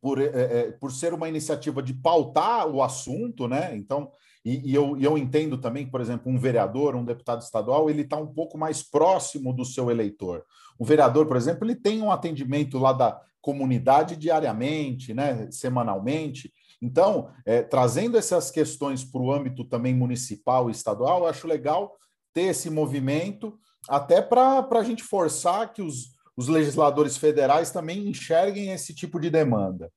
por, 0.00 0.20
é, 0.20 0.26
é, 0.26 0.72
por 0.72 0.92
ser 0.92 1.12
uma 1.12 1.28
iniciativa 1.28 1.82
de 1.82 1.92
pautar 1.92 2.66
o 2.68 2.82
assunto, 2.82 3.48
né? 3.48 3.76
Então, 3.76 4.10
e, 4.48 4.70
e, 4.70 4.74
eu, 4.74 4.96
e, 4.96 5.04
eu, 5.04 5.18
entendo 5.18 5.58
também 5.58 5.84
que, 5.84 5.90
por 5.90 6.00
exemplo, 6.00 6.32
um 6.32 6.38
vereador, 6.38 6.96
um 6.96 7.04
deputado 7.04 7.42
estadual, 7.42 7.90
ele 7.90 8.00
está 8.00 8.16
um 8.16 8.26
pouco 8.26 8.56
mais 8.56 8.82
próximo 8.82 9.52
do 9.52 9.62
seu 9.62 9.90
eleitor. 9.90 10.42
O 10.78 10.86
vereador, 10.86 11.26
por 11.26 11.36
exemplo, 11.36 11.66
ele 11.66 11.76
tem 11.76 12.00
um 12.00 12.10
atendimento 12.10 12.78
lá 12.78 12.94
da 12.94 13.20
comunidade 13.42 14.16
diariamente, 14.16 15.12
né, 15.12 15.50
semanalmente. 15.50 16.50
Então, 16.80 17.28
é, 17.44 17.60
trazendo 17.60 18.16
essas 18.16 18.50
questões 18.50 19.04
para 19.04 19.20
o 19.20 19.30
âmbito 19.30 19.64
também 19.66 19.94
municipal 19.94 20.68
e 20.68 20.72
estadual, 20.72 21.20
eu 21.20 21.26
acho 21.26 21.46
legal 21.46 21.94
ter 22.32 22.44
esse 22.44 22.70
movimento, 22.70 23.58
até 23.86 24.22
para 24.22 24.66
a 24.70 24.82
gente 24.82 25.02
forçar 25.02 25.74
que 25.74 25.82
os, 25.82 26.14
os 26.34 26.48
legisladores 26.48 27.18
federais 27.18 27.70
também 27.70 28.08
enxerguem 28.08 28.70
esse 28.70 28.94
tipo 28.94 29.20
de 29.20 29.28
demanda. 29.28 29.92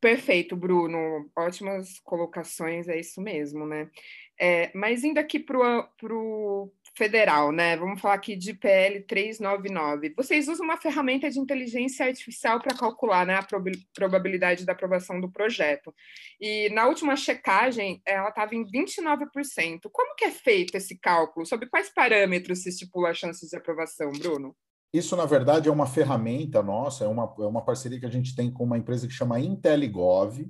Perfeito, 0.00 0.54
Bruno. 0.54 1.30
Ótimas 1.36 1.98
colocações, 2.00 2.88
é 2.88 2.98
isso 2.98 3.20
mesmo, 3.20 3.66
né? 3.66 3.90
É, 4.38 4.70
mas 4.74 5.02
indo 5.02 5.18
aqui 5.18 5.38
para 5.38 5.58
o 5.58 6.70
federal, 6.96 7.52
né? 7.52 7.76
Vamos 7.76 8.00
falar 8.00 8.14
aqui 8.14 8.36
de 8.36 8.54
PL 8.54 9.02
399. 9.02 10.14
Vocês 10.16 10.48
usam 10.48 10.64
uma 10.64 10.76
ferramenta 10.76 11.30
de 11.30 11.38
inteligência 11.38 12.06
artificial 12.06 12.60
para 12.60 12.76
calcular 12.76 13.26
né, 13.26 13.34
a 13.34 13.46
probabilidade 13.94 14.64
da 14.64 14.72
aprovação 14.72 15.20
do 15.20 15.30
projeto. 15.30 15.94
E 16.40 16.70
na 16.70 16.86
última 16.86 17.16
checagem, 17.16 18.00
ela 18.04 18.30
estava 18.30 18.54
em 18.54 18.64
29%. 18.64 19.90
Como 19.92 20.14
que 20.16 20.24
é 20.24 20.30
feito 20.30 20.76
esse 20.76 20.98
cálculo? 20.98 21.46
Sobre 21.46 21.68
quais 21.68 21.90
parâmetros 21.90 22.62
se 22.62 22.70
estipula 22.70 23.10
a 23.10 23.14
chance 23.14 23.46
de 23.48 23.56
aprovação, 23.56 24.10
Bruno? 24.12 24.56
Isso, 24.92 25.16
na 25.16 25.26
verdade, 25.26 25.68
é 25.68 25.72
uma 25.72 25.86
ferramenta 25.86 26.62
nossa, 26.62 27.04
é 27.04 27.08
uma, 27.08 27.34
é 27.38 27.46
uma 27.46 27.64
parceria 27.64 28.00
que 28.00 28.06
a 28.06 28.10
gente 28.10 28.34
tem 28.34 28.50
com 28.50 28.64
uma 28.64 28.78
empresa 28.78 29.06
que 29.06 29.12
chama 29.12 29.40
IntelliGov, 29.40 30.46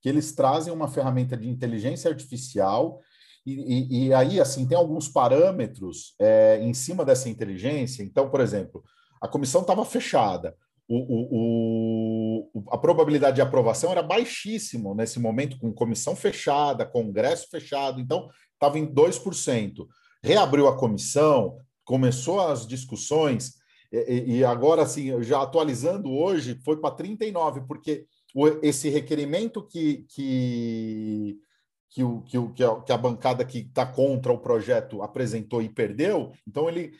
que 0.00 0.08
eles 0.08 0.32
trazem 0.32 0.72
uma 0.72 0.88
ferramenta 0.88 1.36
de 1.36 1.48
inteligência 1.48 2.10
artificial 2.10 3.00
e, 3.44 3.52
e, 3.52 4.06
e 4.06 4.14
aí, 4.14 4.40
assim, 4.40 4.66
tem 4.66 4.76
alguns 4.76 5.08
parâmetros 5.08 6.14
é, 6.18 6.60
em 6.62 6.74
cima 6.74 7.04
dessa 7.04 7.28
inteligência. 7.28 8.02
Então, 8.02 8.30
por 8.30 8.40
exemplo, 8.40 8.82
a 9.20 9.26
comissão 9.26 9.62
estava 9.62 9.84
fechada, 9.84 10.56
o, 10.92 10.96
o, 10.98 12.50
o, 12.52 12.64
a 12.72 12.76
probabilidade 12.76 13.36
de 13.36 13.42
aprovação 13.42 13.92
era 13.92 14.02
baixíssimo 14.02 14.92
nesse 14.92 15.20
momento, 15.20 15.56
com 15.58 15.72
comissão 15.72 16.16
fechada, 16.16 16.84
congresso 16.84 17.48
fechado, 17.48 18.00
então 18.00 18.28
estava 18.54 18.76
em 18.76 18.92
2%. 18.92 19.86
Reabriu 20.20 20.66
a 20.66 20.76
comissão, 20.76 21.56
começou 21.84 22.40
as 22.40 22.66
discussões, 22.66 23.59
e, 23.92 24.44
agora, 24.44 24.82
assim, 24.82 25.20
já 25.22 25.42
atualizando 25.42 26.10
hoje, 26.10 26.60
foi 26.64 26.76
para 26.76 26.94
39, 26.94 27.62
porque 27.66 28.06
o, 28.34 28.46
esse 28.62 28.88
requerimento 28.88 29.66
que, 29.66 30.06
que, 30.08 31.36
que, 31.90 32.04
o, 32.04 32.22
que, 32.22 32.38
o, 32.38 32.52
que 32.82 32.92
a 32.92 32.96
bancada 32.96 33.44
que 33.44 33.58
está 33.58 33.84
contra 33.84 34.32
o 34.32 34.38
projeto 34.38 35.02
apresentou 35.02 35.60
e 35.60 35.68
perdeu, 35.68 36.32
então 36.46 36.68
ele 36.68 36.92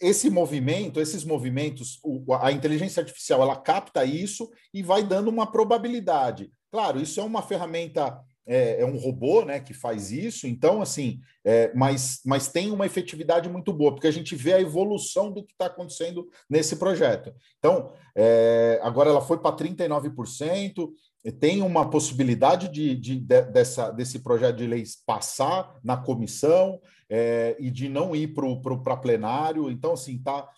esse 0.00 0.28
movimento, 0.28 1.00
esses 1.00 1.24
movimentos, 1.24 2.00
a 2.40 2.50
inteligência 2.50 3.00
artificial 3.00 3.40
ela 3.42 3.54
capta 3.54 4.04
isso 4.04 4.50
e 4.74 4.82
vai 4.82 5.02
dando 5.02 5.28
uma 5.28 5.50
probabilidade. 5.50 6.50
Claro, 6.72 7.00
isso 7.00 7.20
é 7.20 7.22
uma 7.22 7.42
ferramenta 7.42 8.18
é, 8.50 8.80
é, 8.80 8.84
um 8.84 8.98
robô 8.98 9.44
né, 9.44 9.60
que 9.60 9.72
faz 9.72 10.10
isso, 10.10 10.44
então, 10.44 10.82
assim, 10.82 11.20
é, 11.44 11.72
mas, 11.72 12.20
mas 12.26 12.48
tem 12.48 12.72
uma 12.72 12.84
efetividade 12.84 13.48
muito 13.48 13.72
boa, 13.72 13.92
porque 13.92 14.08
a 14.08 14.12
gente 14.12 14.34
vê 14.34 14.54
a 14.54 14.60
evolução 14.60 15.30
do 15.30 15.44
que 15.44 15.52
está 15.52 15.66
acontecendo 15.66 16.28
nesse 16.48 16.74
projeto. 16.74 17.32
Então, 17.60 17.92
é, 18.12 18.80
agora 18.82 19.08
ela 19.08 19.20
foi 19.20 19.38
para 19.38 19.56
39%, 19.56 20.90
tem 21.38 21.62
uma 21.62 21.88
possibilidade 21.88 22.68
de, 22.68 22.96
de, 22.96 23.20
de, 23.20 23.42
dessa, 23.42 23.92
desse 23.92 24.18
projeto 24.18 24.56
de 24.56 24.66
lei 24.66 24.82
passar 25.06 25.78
na 25.84 25.96
comissão 25.96 26.80
é, 27.08 27.56
e 27.60 27.70
de 27.70 27.88
não 27.88 28.16
ir 28.16 28.34
para 28.82 28.96
plenário. 28.96 29.70
Então, 29.70 29.92
assim, 29.92 30.18
tá, 30.18 30.48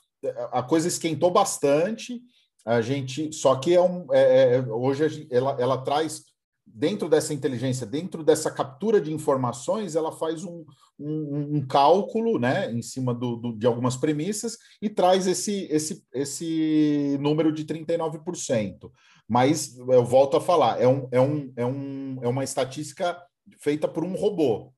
a 0.50 0.62
coisa 0.62 0.88
esquentou 0.88 1.30
bastante. 1.30 2.22
A 2.64 2.80
gente, 2.80 3.30
só 3.34 3.56
que 3.56 3.74
é 3.74 3.82
um, 3.82 4.06
é, 4.12 4.54
é 4.54 4.60
hoje 4.62 5.26
ela, 5.30 5.56
ela 5.60 5.78
traz 5.78 6.31
dentro 6.66 7.08
dessa 7.08 7.34
inteligência, 7.34 7.86
dentro 7.86 8.22
dessa 8.22 8.50
captura 8.50 9.00
de 9.00 9.12
informações, 9.12 9.94
ela 9.94 10.12
faz 10.12 10.44
um, 10.44 10.64
um, 10.98 11.56
um 11.56 11.66
cálculo 11.66 12.38
né, 12.38 12.70
em 12.72 12.82
cima 12.82 13.14
do, 13.14 13.36
do, 13.36 13.52
de 13.58 13.66
algumas 13.66 13.96
premissas 13.96 14.56
e 14.80 14.88
traz 14.88 15.26
esse, 15.26 15.66
esse, 15.70 16.04
esse 16.14 17.16
número 17.20 17.52
de 17.52 17.64
39%. 17.64 18.90
Mas 19.28 19.78
eu 19.78 20.04
volto 20.04 20.36
a 20.36 20.40
falar, 20.40 20.80
é, 20.80 20.86
um, 20.86 21.08
é, 21.10 21.20
um, 21.20 21.52
é, 21.56 21.66
um, 21.66 22.18
é 22.22 22.28
uma 22.28 22.44
estatística 22.44 23.20
feita 23.58 23.88
por 23.88 24.04
um 24.04 24.14
robô. 24.14 24.72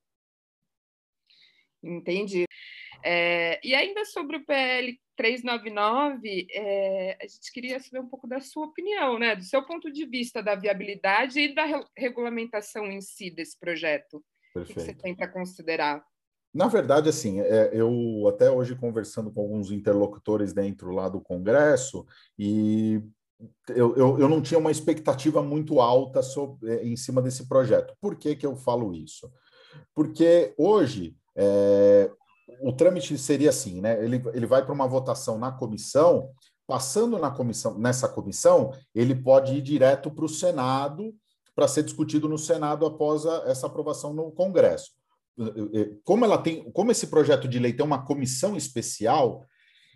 Entendi. 1.83 2.45
É, 3.03 3.59
e 3.63 3.75
ainda 3.75 4.03
sobre 4.05 4.37
o 4.37 4.45
PL 4.45 4.99
399, 5.15 6.47
é, 6.51 7.17
a 7.21 7.27
gente 7.27 7.51
queria 7.51 7.79
saber 7.79 7.99
um 7.99 8.07
pouco 8.07 8.27
da 8.27 8.39
sua 8.39 8.65
opinião, 8.65 9.17
né? 9.17 9.35
do 9.35 9.43
seu 9.43 9.65
ponto 9.65 9.91
de 9.91 10.05
vista 10.05 10.41
da 10.41 10.55
viabilidade 10.55 11.39
e 11.39 11.55
da 11.55 11.65
re 11.65 11.83
regulamentação 11.97 12.85
em 12.85 13.01
si 13.01 13.29
desse 13.29 13.59
projeto. 13.59 14.23
Perfeito. 14.53 14.71
O 14.71 14.73
que 14.73 14.79
você 14.81 14.93
tem 14.93 15.15
para 15.15 15.27
considerar? 15.27 16.03
Na 16.53 16.67
verdade, 16.67 17.09
assim, 17.09 17.41
é, 17.41 17.71
eu 17.73 18.25
até 18.29 18.49
hoje 18.49 18.75
conversando 18.75 19.31
com 19.31 19.41
alguns 19.41 19.71
interlocutores 19.71 20.53
dentro 20.53 20.91
lá 20.91 21.09
do 21.09 21.19
Congresso, 21.19 22.05
e 22.39 23.01
eu, 23.69 23.95
eu, 23.97 24.19
eu 24.19 24.29
não 24.29 24.41
tinha 24.41 24.57
uma 24.57 24.71
expectativa 24.71 25.43
muito 25.43 25.81
alta 25.81 26.21
sobre, 26.21 26.71
é, 26.71 26.85
em 26.85 26.95
cima 26.95 27.21
desse 27.21 27.47
projeto. 27.47 27.93
Por 27.99 28.15
que, 28.15 28.35
que 28.35 28.45
eu 28.45 28.55
falo 28.55 28.93
isso? 28.93 29.29
Porque 29.93 30.53
hoje 30.57 31.17
é, 31.35 32.09
o 32.61 32.71
trâmite 32.71 33.17
seria 33.17 33.49
assim, 33.49 33.81
né? 33.81 34.03
Ele, 34.03 34.21
ele 34.33 34.45
vai 34.45 34.63
para 34.63 34.73
uma 34.73 34.87
votação 34.87 35.37
na 35.37 35.51
comissão, 35.51 36.29
passando 36.67 37.17
na 37.17 37.31
comissão, 37.31 37.77
nessa 37.77 38.07
comissão, 38.07 38.71
ele 38.93 39.15
pode 39.15 39.53
ir 39.53 39.61
direto 39.61 40.11
para 40.11 40.25
o 40.25 40.29
Senado 40.29 41.13
para 41.55 41.67
ser 41.67 41.83
discutido 41.83 42.27
no 42.27 42.37
Senado 42.37 42.85
após 42.85 43.25
a, 43.25 43.43
essa 43.45 43.67
aprovação 43.67 44.13
no 44.13 44.31
Congresso. 44.31 44.91
Como 46.03 46.23
ela 46.23 46.37
tem, 46.37 46.69
como 46.71 46.91
esse 46.91 47.07
projeto 47.07 47.47
de 47.47 47.59
lei 47.59 47.73
tem 47.73 47.85
uma 47.85 48.03
comissão 48.03 48.55
especial, 48.55 49.45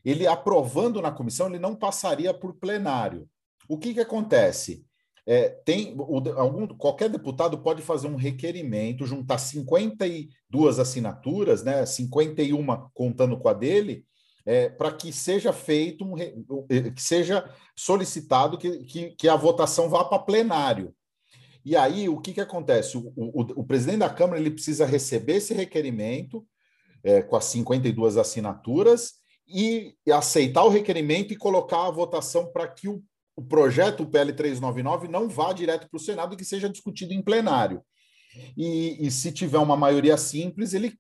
ele 0.04 0.26
aprovando 0.28 1.02
na 1.02 1.12
comissão, 1.12 1.48
ele 1.48 1.60
não 1.60 1.76
passaria 1.76 2.34
por 2.34 2.54
plenário. 2.56 3.28
O 3.68 3.78
que, 3.78 3.94
que 3.94 4.00
acontece? 4.00 4.86
É, 5.30 5.48
tem 5.64 5.94
o, 5.96 6.18
algum, 6.36 6.68
qualquer 6.70 7.08
deputado 7.08 7.60
pode 7.60 7.84
fazer 7.84 8.08
um 8.08 8.16
requerimento, 8.16 9.06
juntar 9.06 9.38
52 9.38 10.80
assinaturas, 10.80 11.64
né, 11.64 11.86
51 11.86 12.66
contando 12.96 13.38
com 13.38 13.48
a 13.48 13.54
dele, 13.54 14.04
é, 14.44 14.70
para 14.70 14.92
que 14.92 15.14
seja 15.14 15.54
feito 15.54 16.04
um, 16.04 16.18
é, 16.18 16.90
que 16.90 17.02
seja 17.02 17.48
solicitado 17.76 18.58
que, 18.58 18.80
que, 18.86 19.10
que 19.12 19.30
a 19.30 19.36
votação 19.36 19.88
vá 19.88 20.04
para 20.04 20.18
plenário. 20.18 20.96
E 21.64 21.76
aí, 21.76 22.10
o 22.10 22.20
que, 22.20 22.34
que 22.34 22.42
acontece? 22.42 22.98
O, 22.98 23.14
o, 23.16 23.42
o, 23.42 23.64
presidente 23.64 24.00
da 24.00 24.10
Câmara 24.10 24.40
ele 24.40 24.50
precisa 24.50 24.84
receber 24.84 25.36
esse 25.36 25.54
requerimento 25.54 26.44
é, 27.04 27.22
com 27.22 27.36
as 27.36 27.46
52 27.46 28.18
assinaturas 28.18 29.20
e 29.48 29.96
aceitar 30.12 30.64
o 30.64 30.70
requerimento 30.70 31.32
e 31.32 31.38
colocar 31.38 31.86
a 31.86 31.92
votação 31.92 32.52
para 32.52 32.68
que 32.68 32.88
o 32.90 33.04
o 33.40 33.42
projeto, 33.42 34.06
PL 34.06 34.34
399, 34.34 35.08
não 35.08 35.30
vá 35.30 35.54
direto 35.54 35.90
para 35.90 35.98
o 35.98 36.00
Senado 36.00 36.34
e 36.34 36.38
que 36.38 36.44
seja 36.44 36.70
discutido 36.70 37.14
em 37.14 37.22
plenário. 37.22 37.82
E, 38.58 39.08
e, 39.08 39.10
se 39.10 39.32
tiver 39.32 39.58
uma 39.58 39.78
maioria 39.78 40.18
simples, 40.18 40.74
ele 40.74 40.94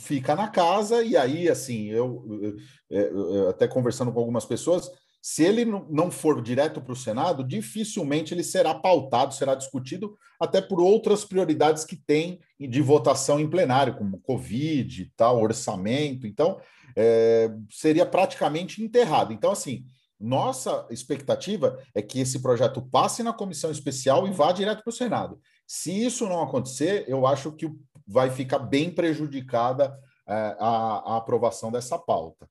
fica 0.00 0.34
na 0.34 0.48
casa, 0.48 1.02
e 1.02 1.16
aí, 1.16 1.50
assim, 1.50 1.88
eu, 1.90 2.56
eu, 2.88 3.34
eu 3.34 3.48
até 3.50 3.68
conversando 3.68 4.10
com 4.10 4.18
algumas 4.18 4.46
pessoas, 4.46 4.90
se 5.20 5.44
ele 5.44 5.64
não 5.64 6.10
for 6.10 6.42
direto 6.42 6.80
para 6.80 6.94
o 6.94 6.96
Senado, 6.96 7.44
dificilmente 7.44 8.32
ele 8.32 8.42
será 8.42 8.74
pautado, 8.74 9.34
será 9.34 9.54
discutido, 9.54 10.16
até 10.40 10.60
por 10.60 10.80
outras 10.80 11.24
prioridades 11.24 11.84
que 11.84 11.94
tem 11.94 12.40
de 12.58 12.80
votação 12.80 13.38
em 13.38 13.48
plenário, 13.48 13.96
como 13.96 14.20
Covid, 14.20 15.12
tal, 15.14 15.40
orçamento. 15.40 16.26
Então, 16.26 16.58
é, 16.96 17.50
seria 17.70 18.06
praticamente 18.06 18.82
enterrado. 18.82 19.32
Então, 19.32 19.52
assim, 19.52 19.84
nossa 20.22 20.86
expectativa 20.90 21.82
é 21.94 22.00
que 22.00 22.20
esse 22.20 22.40
projeto 22.40 22.80
passe 22.80 23.22
na 23.22 23.32
comissão 23.32 23.70
especial 23.70 24.26
e 24.26 24.30
vá 24.30 24.52
direto 24.52 24.82
para 24.82 24.90
o 24.90 24.94
Senado. 24.94 25.40
Se 25.66 26.04
isso 26.04 26.28
não 26.28 26.42
acontecer, 26.42 27.04
eu 27.08 27.26
acho 27.26 27.52
que 27.52 27.68
vai 28.06 28.30
ficar 28.30 28.60
bem 28.60 28.90
prejudicada 28.90 29.98
é, 30.28 30.56
a, 30.60 31.14
a 31.14 31.16
aprovação 31.16 31.72
dessa 31.72 31.98
pauta 31.98 32.48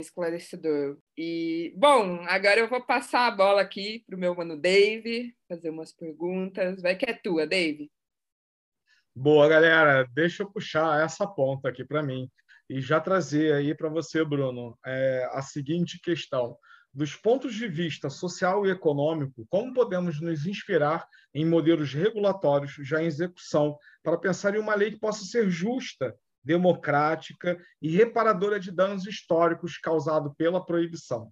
esclarecedor. 0.00 0.98
E, 1.16 1.74
bom, 1.76 2.22
agora 2.26 2.60
eu 2.60 2.68
vou 2.68 2.82
passar 2.84 3.26
a 3.26 3.30
bola 3.30 3.60
aqui 3.60 4.02
para 4.06 4.16
o 4.16 4.18
meu 4.18 4.34
mano 4.34 4.56
Dave, 4.56 5.34
fazer 5.48 5.70
umas 5.70 5.92
perguntas. 5.92 6.80
Vai 6.80 6.96
que 6.96 7.08
é 7.08 7.12
tua, 7.12 7.46
Dave. 7.46 7.90
Boa, 9.14 9.48
galera. 9.48 10.08
Deixa 10.14 10.42
eu 10.42 10.50
puxar 10.50 11.04
essa 11.04 11.26
ponta 11.26 11.68
aqui 11.68 11.84
para 11.84 12.02
mim 12.02 12.30
e 12.70 12.80
já 12.80 13.00
trazer 13.00 13.52
aí 13.52 13.74
para 13.74 13.88
você, 13.88 14.24
Bruno, 14.24 14.78
é, 14.86 15.28
a 15.32 15.42
seguinte 15.42 16.00
questão. 16.00 16.56
Dos 16.94 17.16
pontos 17.16 17.52
de 17.52 17.66
vista 17.66 18.08
social 18.08 18.64
e 18.64 18.70
econômico, 18.70 19.44
como 19.50 19.74
podemos 19.74 20.20
nos 20.20 20.46
inspirar 20.46 21.04
em 21.34 21.44
modelos 21.44 21.92
regulatórios 21.92 22.74
já 22.82 23.02
em 23.02 23.06
execução 23.06 23.76
para 24.04 24.16
pensar 24.16 24.54
em 24.54 24.60
uma 24.60 24.76
lei 24.76 24.92
que 24.92 25.00
possa 25.00 25.24
ser 25.24 25.50
justa, 25.50 26.14
democrática 26.44 27.58
e 27.82 27.90
reparadora 27.90 28.60
de 28.60 28.70
danos 28.70 29.04
históricos 29.04 29.76
causados 29.76 30.32
pela 30.38 30.64
proibição? 30.64 31.28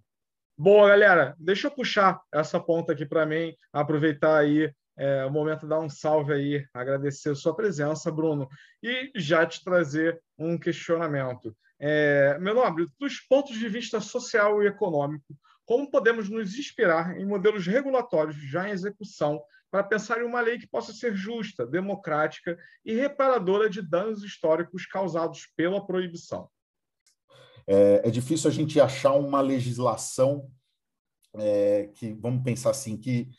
Boa, 0.57 0.89
galera, 0.89 1.35
deixa 1.39 1.67
eu 1.67 1.71
puxar 1.71 2.19
essa 2.33 2.59
ponta 2.59 2.91
aqui 2.91 3.05
para 3.05 3.25
mim, 3.25 3.55
aproveitar 3.71 4.39
aí 4.39 4.69
é, 4.99 5.25
o 5.25 5.31
momento 5.31 5.65
dar 5.65 5.79
um 5.79 5.89
salve 5.89 6.33
aí, 6.33 6.67
agradecer 6.73 7.29
a 7.29 7.35
sua 7.35 7.55
presença, 7.55 8.11
Bruno, 8.11 8.49
e 8.83 9.09
já 9.15 9.45
te 9.45 9.63
trazer 9.63 10.21
um 10.37 10.57
questionamento. 10.57 11.55
É, 11.79 12.37
meu 12.37 12.53
nobre, 12.53 12.85
dos 12.99 13.21
pontos 13.21 13.57
de 13.57 13.69
vista 13.69 14.01
social 14.01 14.61
e 14.61 14.67
econômico, 14.67 15.33
como 15.65 15.89
podemos 15.89 16.29
nos 16.29 16.53
inspirar 16.59 17.17
em 17.17 17.25
modelos 17.25 17.65
regulatórios 17.65 18.35
já 18.35 18.67
em 18.67 18.73
execução 18.73 19.41
para 19.71 19.83
pensar 19.83 20.19
em 20.19 20.25
uma 20.25 20.41
lei 20.41 20.59
que 20.59 20.67
possa 20.67 20.91
ser 20.91 21.15
justa, 21.15 21.65
democrática 21.65 22.57
e 22.83 22.93
reparadora 22.93 23.69
de 23.69 23.81
danos 23.81 24.21
históricos 24.21 24.85
causados 24.85 25.47
pela 25.55 25.85
proibição? 25.85 26.49
É, 27.65 28.01
é 28.03 28.09
difícil 28.09 28.49
a 28.49 28.53
gente 28.53 28.81
achar 28.81 29.13
uma 29.13 29.39
legislação 29.39 30.51
é, 31.35 31.89
que, 31.95 32.13
vamos 32.15 32.43
pensar 32.43 32.71
assim, 32.71 32.97
que 32.97 33.29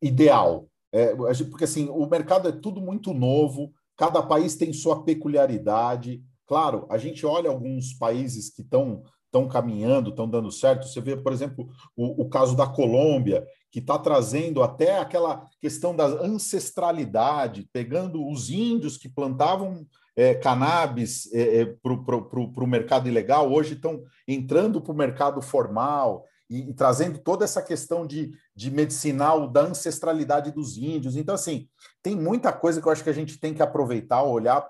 ideal. 0.00 0.68
É, 0.92 1.14
porque 1.48 1.64
assim, 1.64 1.88
o 1.88 2.06
mercado 2.06 2.48
é 2.48 2.52
tudo 2.52 2.80
muito 2.80 3.14
novo, 3.14 3.72
cada 3.96 4.22
país 4.22 4.56
tem 4.56 4.72
sua 4.72 5.04
peculiaridade. 5.04 6.22
Claro, 6.46 6.86
a 6.90 6.98
gente 6.98 7.24
olha 7.24 7.48
alguns 7.48 7.92
países 7.92 8.50
que 8.50 8.62
estão 8.62 9.02
estão 9.30 9.46
caminhando, 9.46 10.10
estão 10.10 10.28
dando 10.28 10.50
certo. 10.50 10.88
Você 10.88 11.00
vê, 11.00 11.16
por 11.16 11.32
exemplo, 11.32 11.68
o, 11.96 12.22
o 12.22 12.28
caso 12.28 12.56
da 12.56 12.66
Colômbia, 12.66 13.46
que 13.70 13.78
está 13.78 13.96
trazendo 13.96 14.60
até 14.60 14.98
aquela 14.98 15.46
questão 15.60 15.94
da 15.94 16.04
ancestralidade, 16.04 17.68
pegando 17.72 18.28
os 18.28 18.50
índios 18.50 18.96
que 18.96 19.08
plantavam 19.08 19.86
é, 20.16 20.34
cannabis 20.34 21.32
é, 21.32 21.60
é 21.60 21.64
para 21.66 21.94
o 21.94 22.66
mercado 22.66 23.08
ilegal, 23.08 23.50
hoje 23.50 23.74
estão 23.74 24.02
entrando 24.26 24.80
para 24.80 24.92
o 24.92 24.96
mercado 24.96 25.40
formal 25.40 26.24
e, 26.50 26.70
e, 26.70 26.74
trazendo 26.74 27.18
toda 27.20 27.44
essa 27.44 27.62
questão 27.62 28.04
de, 28.04 28.32
de 28.54 28.70
medicinal 28.70 29.48
da 29.48 29.62
ancestralidade 29.62 30.50
dos 30.50 30.76
índios. 30.76 31.16
Então, 31.16 31.34
assim, 31.34 31.68
tem 32.02 32.16
muita 32.16 32.52
coisa 32.52 32.82
que 32.82 32.88
eu 32.88 32.92
acho 32.92 33.04
que 33.04 33.10
a 33.10 33.14
gente 33.14 33.38
tem 33.38 33.54
que 33.54 33.62
aproveitar, 33.62 34.22
olhar 34.24 34.68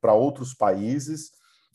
para 0.00 0.14
outros 0.14 0.54
países. 0.54 1.32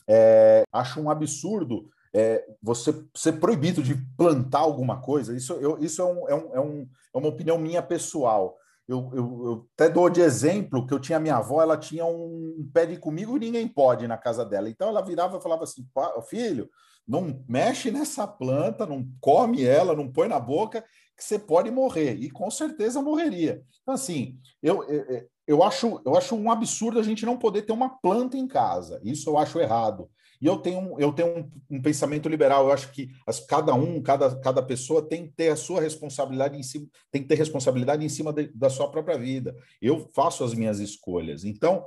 É, 0.08 0.64
acho 0.72 0.98
um 0.98 1.10
absurdo 1.10 1.90
é, 2.14 2.42
você 2.62 2.94
ser 3.14 3.32
proibido 3.32 3.82
de 3.82 3.94
plantar 4.16 4.60
alguma 4.60 5.00
coisa. 5.02 5.36
Isso, 5.36 5.52
eu, 5.54 5.78
isso 5.78 6.00
é, 6.00 6.04
um, 6.06 6.28
é, 6.28 6.34
um, 6.34 6.80
é, 6.82 6.86
é 7.14 7.18
uma 7.18 7.28
opinião 7.28 7.58
minha 7.58 7.82
pessoal. 7.82 8.56
Eu, 8.88 9.10
eu, 9.12 9.44
eu, 9.44 9.68
até 9.74 9.90
dou 9.90 10.08
de 10.08 10.22
exemplo 10.22 10.86
que 10.86 10.94
eu 10.94 10.98
tinha 10.98 11.20
minha 11.20 11.36
avó, 11.36 11.60
ela 11.60 11.76
tinha 11.76 12.06
um 12.06 12.66
pé 12.72 12.86
de 12.86 12.96
comigo 12.96 13.36
e 13.36 13.40
ninguém 13.40 13.68
pode 13.68 14.08
na 14.08 14.16
casa 14.16 14.46
dela. 14.46 14.70
Então 14.70 14.88
ela 14.88 15.02
virava 15.02 15.36
e 15.36 15.42
falava 15.42 15.64
assim: 15.64 15.86
filho, 16.26 16.70
não 17.08 17.42
mexe 17.48 17.90
nessa 17.90 18.26
planta, 18.26 18.84
não 18.84 19.08
come 19.20 19.64
ela, 19.64 19.96
não 19.96 20.12
põe 20.12 20.28
na 20.28 20.38
boca, 20.38 20.84
que 21.16 21.24
você 21.24 21.38
pode 21.38 21.70
morrer. 21.70 22.14
E 22.20 22.30
com 22.30 22.50
certeza 22.50 23.00
morreria. 23.00 23.62
Então, 23.82 23.94
assim, 23.94 24.38
eu, 24.62 24.84
eu, 24.84 25.28
eu, 25.46 25.62
acho, 25.62 26.00
eu 26.04 26.14
acho 26.14 26.36
um 26.36 26.50
absurdo 26.50 27.00
a 27.00 27.02
gente 27.02 27.24
não 27.24 27.38
poder 27.38 27.62
ter 27.62 27.72
uma 27.72 27.98
planta 27.98 28.36
em 28.36 28.46
casa. 28.46 29.00
Isso 29.02 29.30
eu 29.30 29.38
acho 29.38 29.58
errado. 29.58 30.08
E 30.40 30.46
eu 30.46 30.58
tenho, 30.58 30.94
eu 31.00 31.12
tenho 31.12 31.38
um, 31.38 31.76
um 31.78 31.82
pensamento 31.82 32.28
liberal. 32.28 32.66
Eu 32.66 32.72
acho 32.72 32.92
que 32.92 33.10
as, 33.26 33.40
cada 33.40 33.74
um, 33.74 34.00
cada, 34.00 34.38
cada 34.38 34.62
pessoa 34.62 35.02
tem 35.02 35.26
que 35.26 35.32
ter 35.32 35.48
a 35.48 35.56
sua 35.56 35.80
responsabilidade 35.80 36.56
em 36.56 36.62
cima, 36.62 36.86
tem 37.10 37.22
que 37.22 37.28
ter 37.28 37.34
responsabilidade 37.34 38.04
em 38.04 38.08
cima 38.08 38.32
de, 38.32 38.48
da 38.54 38.70
sua 38.70 38.90
própria 38.90 39.18
vida. 39.18 39.56
Eu 39.82 40.08
faço 40.14 40.44
as 40.44 40.54
minhas 40.54 40.78
escolhas. 40.78 41.44
Então, 41.44 41.84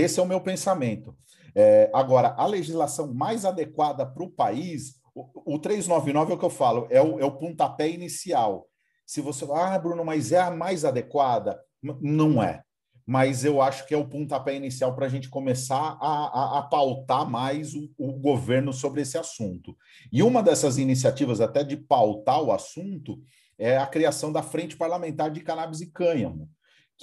esse 0.00 0.18
é 0.18 0.22
o 0.22 0.26
meu 0.26 0.40
pensamento. 0.40 1.16
É, 1.54 1.88
agora, 1.94 2.34
a 2.36 2.46
legislação 2.46 3.14
mais 3.14 3.44
adequada 3.44 4.04
para 4.04 4.24
o 4.24 4.30
país, 4.30 4.96
o, 5.14 5.54
o 5.54 5.58
399 5.58 6.32
é 6.32 6.34
o 6.34 6.38
que 6.38 6.44
eu 6.44 6.50
falo, 6.50 6.86
é 6.90 7.00
o, 7.00 7.20
é 7.20 7.24
o 7.24 7.38
pontapé 7.38 7.88
inicial. 7.88 8.66
Se 9.06 9.20
você, 9.20 9.46
ah, 9.52 9.78
Bruno, 9.78 10.04
mas 10.04 10.32
é 10.32 10.40
a 10.40 10.50
mais 10.50 10.84
adequada? 10.84 11.60
Não 11.82 12.42
é. 12.42 12.62
Mas 13.06 13.44
eu 13.44 13.60
acho 13.60 13.86
que 13.86 13.94
é 13.94 13.98
o 13.98 14.08
pontapé 14.08 14.56
inicial 14.56 14.94
para 14.94 15.06
a 15.06 15.08
gente 15.10 15.28
começar 15.28 15.98
a, 16.00 16.56
a, 16.56 16.58
a 16.58 16.62
pautar 16.62 17.28
mais 17.28 17.74
o, 17.74 17.90
o, 17.98 18.12
governo 18.14 18.72
sobre 18.72 19.02
esse 19.02 19.18
assunto. 19.18 19.76
E 20.10 20.22
uma 20.22 20.42
dessas 20.42 20.78
iniciativas, 20.78 21.40
até 21.40 21.62
de 21.62 21.76
pautar 21.76 22.42
o 22.42 22.50
assunto, 22.50 23.20
é 23.58 23.76
a 23.76 23.86
criação 23.86 24.32
da 24.32 24.42
Frente 24.42 24.76
Parlamentar 24.76 25.30
de 25.30 25.40
Cannabis 25.40 25.82
e 25.82 25.90
Cânhamo, 25.90 26.48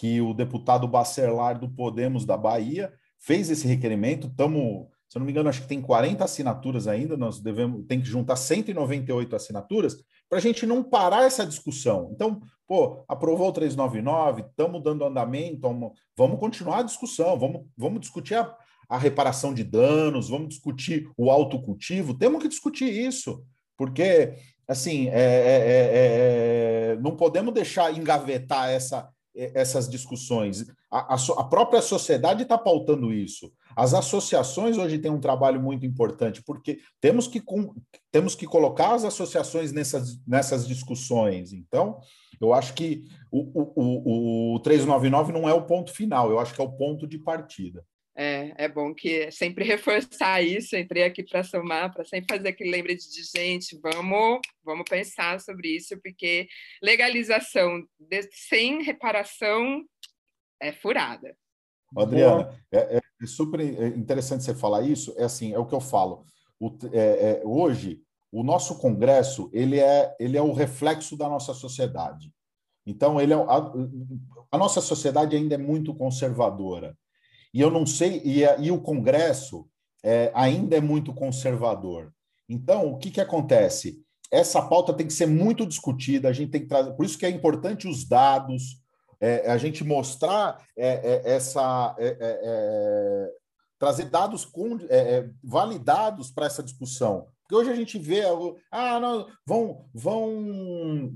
que 0.02 0.20
o 0.20 0.34
deputado 0.34 0.88
Bacelar 0.88 1.60
do 1.60 1.70
Podemos 1.70 2.26
da 2.26 2.36
Bahia 2.36 2.92
fez 3.20 3.52
esse 3.52 3.68
requerimento. 3.68 4.26
Estamos, 4.26 4.88
se 5.08 5.16
eu 5.16 5.20
não 5.20 5.28
me 5.28 5.32
engano, 5.32 5.48
acho 5.48 5.62
que 5.62 5.68
tem 5.68 5.80
40 5.80 6.24
assinaturas 6.24 6.88
ainda, 6.88 7.16
nós 7.16 7.40
devemos 7.40 7.86
tem 7.86 8.02
que 8.02 8.08
juntar 8.08 8.36
198 8.36 9.36
assinaturas 9.36 9.98
para 10.28 10.40
a 10.40 10.42
gente 10.42 10.66
não 10.66 10.82
parar 10.82 11.26
essa 11.26 11.46
discussão. 11.46 12.10
Então, 12.16 12.42
pô, 12.68 13.04
aprovou 13.08 13.50
o 13.50 13.52
399, 13.52 14.42
estamos 14.42 14.84
dando 14.84 15.06
andamento, 15.06 15.60
vamos, 16.18 16.40
continuar 16.40 16.80
a 16.80 16.84
discussão, 16.84 17.38
vamos, 17.38 17.68
vamos 17.78 18.00
discutir 18.00 18.34
a, 18.34 18.58
a 18.90 18.98
reparação 18.98 19.54
de 19.54 19.64
danos, 19.64 20.30
vamos 20.30 20.50
discutir 20.50 21.12
o 21.16 21.30
autocultivo, 21.30 22.18
temos 22.18 22.42
que 22.42 22.50
discutir 22.50 22.90
isso, 22.92 23.46
porque 23.78 24.34
assim 24.68 25.10
é, 25.10 25.12
é, 25.12 25.58
é, 25.68 26.94
é 26.94 27.00
não 27.00 27.16
podemos 27.16 27.54
deixar 27.54 27.96
engavetar 27.96 28.68
essa, 28.68 29.08
essas 29.36 29.90
discussões. 29.90 30.66
A, 30.90 31.16
a, 31.16 31.18
a 31.38 31.44
própria 31.44 31.82
sociedade 31.82 32.44
está 32.44 32.58
pautando 32.58 33.14
isso. 33.14 33.52
As 33.76 33.94
associações 33.94 34.78
hoje 34.78 35.00
têm 35.00 35.12
um 35.12 35.20
trabalho 35.20 35.62
muito 35.62 35.86
importante, 35.86 36.44
porque 36.44 36.80
temos 37.00 37.28
que, 37.28 37.40
com, 37.40 37.74
temos 38.12 38.36
que 38.36 38.46
colocar 38.46 38.94
as 38.94 39.06
associações 39.06 39.72
nessas, 39.72 40.20
nessas 40.28 40.68
discussões. 40.68 41.54
Então, 41.54 42.00
eu 42.40 42.54
acho 42.54 42.74
que 42.74 43.04
o, 43.32 43.62
o, 43.62 43.74
o, 43.76 44.56
o 44.56 44.60
399 44.60 45.32
não 45.32 45.48
é 45.48 45.54
o 45.54 45.66
ponto 45.66 45.94
final, 45.94 46.30
eu 46.30 46.40
acho 46.40 46.54
que 46.54 46.62
é 46.62 46.64
o 46.64 46.72
ponto 46.72 47.08
de 47.08 47.18
partida. 47.18 47.86
É, 48.16 48.66
é 48.66 48.68
bom 48.68 48.94
que 48.94 49.32
sempre 49.32 49.64
reforçar 49.66 50.42
isso, 50.42 50.76
entrei 50.76 51.04
aqui 51.04 51.24
para 51.24 51.44
somar, 51.44 51.94
para 51.94 52.04
sempre 52.04 52.36
fazer 52.36 52.50
aquele 52.50 52.72
lembrete 52.72 53.10
de 53.10 53.24
gente, 53.24 53.80
vamos, 53.82 54.40
vamos 54.64 54.84
pensar 54.90 55.40
sobre 55.40 55.70
isso, 55.70 56.00
porque 56.02 56.48
legalização 56.84 57.82
de, 58.00 58.30
sem 58.32 58.84
reparação 58.84 59.84
é 60.60 60.72
furada. 60.72 61.36
Adriana, 61.98 62.54
é, 62.72 62.98
é, 62.98 63.26
super 63.26 63.60
interessante 63.60 64.44
você 64.44 64.56
falar 64.56 64.82
isso, 64.82 65.14
é 65.18 65.24
assim, 65.24 65.54
é 65.54 65.60
o 65.60 65.66
que 65.66 65.76
eu 65.76 65.82
falo. 65.82 66.26
O, 66.60 66.70
é, 66.94 66.98
é, 66.98 67.42
hoje, 67.44 68.02
o 68.32 68.44
nosso 68.44 68.78
Congresso, 68.80 69.50
ele 69.52 69.80
é, 69.80 70.16
ele 70.20 70.38
é 70.38 70.42
o 70.42 70.54
reflexo 70.54 71.18
da 71.18 71.28
nossa 71.28 71.54
sociedade. 71.54 72.32
Então, 72.86 73.20
ele 73.20 73.34
é, 73.34 73.36
a, 73.36 73.72
a 74.52 74.58
nossa 74.58 74.80
sociedade 74.80 75.36
ainda 75.36 75.56
é 75.56 75.58
muito 75.58 75.94
conservadora. 75.94 76.98
E 77.54 77.60
eu 77.60 77.70
não 77.70 77.86
sei, 77.86 78.22
e, 78.24 78.44
e 78.60 78.72
o 78.72 78.82
Congresso 78.82 79.68
é, 80.04 80.32
ainda 80.34 80.78
é 80.78 80.82
muito 80.82 81.14
conservador. 81.14 82.14
Então, 82.48 82.92
o 82.92 82.98
que, 82.98 83.12
que 83.12 83.22
acontece? 83.22 84.02
Essa 84.32 84.62
pauta 84.62 84.94
tem 84.94 85.08
que 85.08 85.14
ser 85.14 85.28
muito 85.28 85.66
discutida, 85.66 86.30
a 86.30 86.34
gente 86.34 86.52
tem 86.52 86.62
que 86.62 86.68
trazer. 86.68 86.94
Por 86.94 87.06
isso 87.06 87.18
que 87.18 87.26
é 87.26 87.30
importante 87.30 87.88
os 87.88 88.06
dados, 88.06 88.82
é, 89.20 89.52
a 89.52 89.58
gente 89.58 89.84
mostrar 89.84 90.66
é, 90.78 90.88
é 90.88 91.34
essa. 91.36 91.96
É, 92.00 92.18
é, 92.20 93.42
trazer 93.78 94.06
dados 94.12 94.46
com, 94.46 94.78
validados 95.44 96.30
para 96.30 96.46
essa 96.46 96.62
discussão. 96.62 97.26
Porque 97.42 97.56
hoje 97.56 97.72
a 97.72 97.76
gente 97.76 97.98
vê, 97.98 98.22
ah, 98.72 99.00
não, 99.00 99.28
vão, 99.44 99.90
vão 99.92 101.12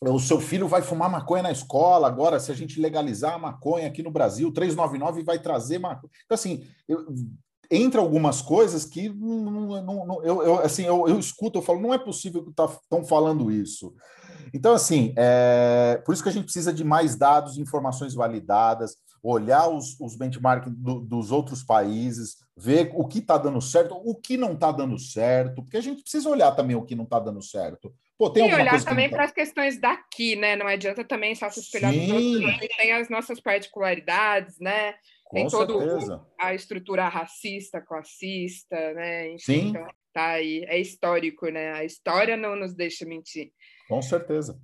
o 0.00 0.18
seu 0.18 0.40
filho 0.40 0.68
vai 0.68 0.82
fumar 0.82 1.10
maconha 1.10 1.42
na 1.42 1.52
escola 1.52 2.06
agora, 2.06 2.40
se 2.40 2.50
a 2.50 2.54
gente 2.54 2.80
legalizar 2.80 3.34
a 3.34 3.38
maconha 3.38 3.86
aqui 3.86 4.02
no 4.02 4.10
Brasil, 4.10 4.52
399 4.52 5.22
vai 5.22 5.38
trazer 5.38 5.78
maconha. 5.78 6.10
Então, 6.24 6.34
assim, 6.34 6.66
eu, 6.88 7.06
entre 7.70 7.98
algumas 7.98 8.42
coisas 8.42 8.84
que 8.84 9.08
não, 9.08 9.82
não, 9.82 10.06
não, 10.06 10.24
eu, 10.24 10.42
eu, 10.42 10.58
assim, 10.60 10.84
eu, 10.84 11.08
eu, 11.08 11.18
escuto, 11.18 11.58
eu 11.58 11.62
falo, 11.62 11.80
não 11.80 11.94
é 11.94 11.98
possível 11.98 12.42
que 12.42 12.50
estão 12.50 12.68
tá, 12.68 13.04
falando 13.04 13.50
isso. 13.50 13.94
Então, 14.52 14.72
assim, 14.74 15.12
é, 15.16 16.00
por 16.04 16.12
isso 16.12 16.22
que 16.22 16.28
a 16.28 16.32
gente 16.32 16.44
precisa 16.44 16.72
de 16.72 16.84
mais 16.84 17.16
dados, 17.16 17.58
informações 17.58 18.14
validadas, 18.14 18.96
olhar 19.22 19.68
os, 19.68 19.98
os 19.98 20.14
benchmarks 20.14 20.70
do, 20.76 21.00
dos 21.00 21.32
outros 21.32 21.62
países, 21.62 22.36
ver 22.56 22.92
o 22.94 23.06
que 23.06 23.18
está 23.18 23.38
dando 23.38 23.60
certo, 23.60 23.94
o 24.04 24.14
que 24.14 24.36
não 24.36 24.52
está 24.52 24.70
dando 24.70 24.98
certo, 24.98 25.62
porque 25.62 25.78
a 25.78 25.80
gente 25.80 26.02
precisa 26.02 26.28
olhar 26.28 26.52
também 26.52 26.76
o 26.76 26.84
que 26.84 26.94
não 26.94 27.04
está 27.04 27.18
dando 27.18 27.42
certo. 27.42 27.92
Pô, 28.16 28.30
tem 28.30 28.48
e 28.48 28.54
olhar 28.54 28.84
também 28.84 29.10
para 29.10 29.24
as 29.24 29.32
questões 29.32 29.80
daqui, 29.80 30.36
né? 30.36 30.54
Não 30.54 30.66
adianta 30.66 31.04
também 31.04 31.34
só 31.34 31.50
se 31.50 31.60
espelhar 31.60 31.92
nos 31.92 32.10
outros, 32.10 32.44
a 32.44 32.50
gente 32.52 32.76
tem 32.76 32.92
as 32.92 33.08
nossas 33.08 33.40
particularidades, 33.40 34.58
né? 34.60 34.94
Com 35.24 35.36
tem 35.36 35.48
toda 35.48 36.24
a 36.38 36.54
estrutura 36.54 37.08
racista, 37.08 37.80
classista, 37.80 38.76
né? 38.94 39.32
Enfim, 39.32 39.38
Sim. 39.38 39.68
Então, 39.70 39.86
tá 40.12 40.26
aí, 40.30 40.64
é 40.68 40.78
histórico, 40.78 41.48
né? 41.48 41.72
A 41.72 41.84
história 41.84 42.36
não 42.36 42.54
nos 42.54 42.72
deixa 42.72 43.04
mentir. 43.04 43.50
Com 43.88 44.00
certeza. 44.00 44.56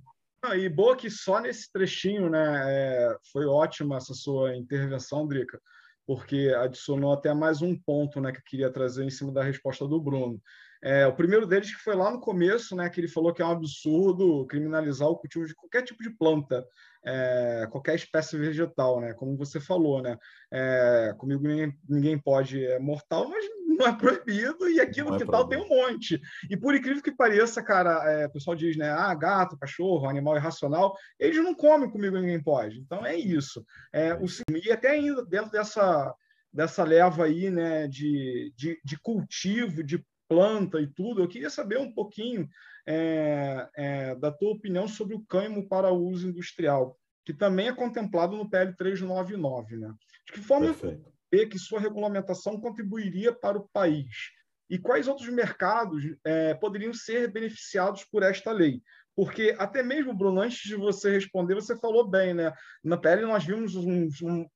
Ah, 0.43 0.55
e 0.55 0.69
boa 0.69 0.95
que 0.95 1.09
só 1.09 1.39
nesse 1.39 1.71
trechinho, 1.71 2.29
né? 2.29 2.63
É, 2.65 3.15
foi 3.31 3.45
ótima 3.45 3.97
essa 3.97 4.13
sua 4.13 4.55
intervenção, 4.55 5.27
Drica, 5.27 5.61
porque 6.07 6.53
adicionou 6.57 7.13
até 7.13 7.33
mais 7.33 7.61
um 7.61 7.77
ponto, 7.77 8.21
né, 8.21 8.31
que 8.31 8.39
eu 8.39 8.43
queria 8.45 8.71
trazer 8.71 9.03
em 9.03 9.09
cima 9.09 9.31
da 9.31 9.43
resposta 9.43 9.87
do 9.87 10.01
Bruno. 10.01 10.41
É, 10.83 11.05
o 11.05 11.13
primeiro 11.13 11.45
deles 11.45 11.73
que 11.73 11.81
foi 11.81 11.95
lá 11.95 12.09
no 12.09 12.19
começo, 12.19 12.75
né, 12.75 12.89
que 12.89 12.99
ele 12.99 13.07
falou 13.07 13.33
que 13.33 13.41
é 13.41 13.45
um 13.45 13.51
absurdo 13.51 14.47
criminalizar 14.47 15.07
o 15.07 15.15
cultivo 15.15 15.45
de 15.45 15.53
qualquer 15.53 15.83
tipo 15.83 16.01
de 16.01 16.09
planta, 16.09 16.65
é, 17.05 17.67
qualquer 17.71 17.95
espécie 17.95 18.35
vegetal, 18.35 18.99
né, 18.99 19.13
como 19.13 19.37
você 19.37 19.59
falou, 19.59 20.01
né, 20.01 20.17
é, 20.51 21.13
comigo 21.19 21.47
ninguém, 21.47 21.77
ninguém, 21.87 22.17
pode 22.17 22.65
é 22.65 22.79
mortal, 22.79 23.29
mas 23.29 23.45
não 23.67 23.87
é 23.87 23.95
proibido 23.95 24.67
e 24.69 24.81
aqui 24.81 25.03
no 25.03 25.15
é 25.15 25.19
quintal 25.19 25.47
tem 25.47 25.59
um 25.59 25.69
monte. 25.69 26.19
E 26.49 26.57
por 26.57 26.73
incrível 26.73 27.01
que 27.01 27.11
pareça, 27.11 27.61
cara, 27.61 28.03
é, 28.11 28.25
o 28.25 28.31
pessoal 28.31 28.55
diz, 28.55 28.75
né, 28.75 28.89
ah, 28.89 29.13
gato, 29.13 29.57
cachorro, 29.57 30.07
animal 30.07 30.35
irracional, 30.35 30.95
eles 31.19 31.37
não 31.37 31.53
comem 31.53 31.89
comigo 31.89 32.17
ninguém 32.17 32.41
pode. 32.41 32.79
Então 32.79 33.05
é 33.05 33.15
isso. 33.15 33.63
É, 33.93 34.15
o, 34.15 34.25
e 34.63 34.71
até 34.71 34.89
ainda 34.89 35.23
dentro 35.23 35.51
dessa 35.51 36.13
dessa 36.53 36.83
leva 36.83 37.23
aí, 37.23 37.49
né, 37.49 37.87
de, 37.87 38.53
de, 38.57 38.77
de 38.83 38.99
cultivo, 38.99 39.81
de 39.81 40.03
planta 40.31 40.79
e 40.79 40.87
tudo, 40.87 41.21
eu 41.21 41.27
queria 41.27 41.49
saber 41.49 41.77
um 41.77 41.91
pouquinho 41.91 42.47
é, 42.87 43.67
é, 43.75 44.15
da 44.15 44.31
tua 44.31 44.53
opinião 44.53 44.87
sobre 44.87 45.13
o 45.13 45.25
cânhamo 45.25 45.67
para 45.67 45.91
uso 45.91 46.29
industrial, 46.29 46.97
que 47.25 47.33
também 47.33 47.67
é 47.67 47.75
contemplado 47.75 48.37
no 48.37 48.49
PL 48.49 48.73
399. 48.77 49.75
Né? 49.75 49.93
De 50.25 50.31
que 50.31 50.39
forma 50.39 50.73
vê 51.29 51.45
que 51.45 51.59
sua 51.59 51.81
regulamentação 51.81 52.61
contribuiria 52.61 53.33
para 53.33 53.57
o 53.57 53.67
país? 53.73 54.31
E 54.69 54.77
quais 54.77 55.09
outros 55.09 55.27
mercados 55.27 56.01
é, 56.23 56.53
poderiam 56.53 56.93
ser 56.93 57.29
beneficiados 57.29 58.05
por 58.05 58.23
esta 58.23 58.53
lei? 58.53 58.81
Porque 59.13 59.53
até 59.59 59.83
mesmo, 59.83 60.17
Bruno, 60.17 60.39
antes 60.39 60.61
de 60.61 60.77
você 60.77 61.11
responder, 61.11 61.55
você 61.55 61.77
falou 61.77 62.07
bem, 62.07 62.33
né? 62.33 62.53
Na 62.81 62.95
PL 62.95 63.23
nós 63.23 63.43
vimos 63.43 63.75
um, 63.75 64.07
um, 64.23 64.47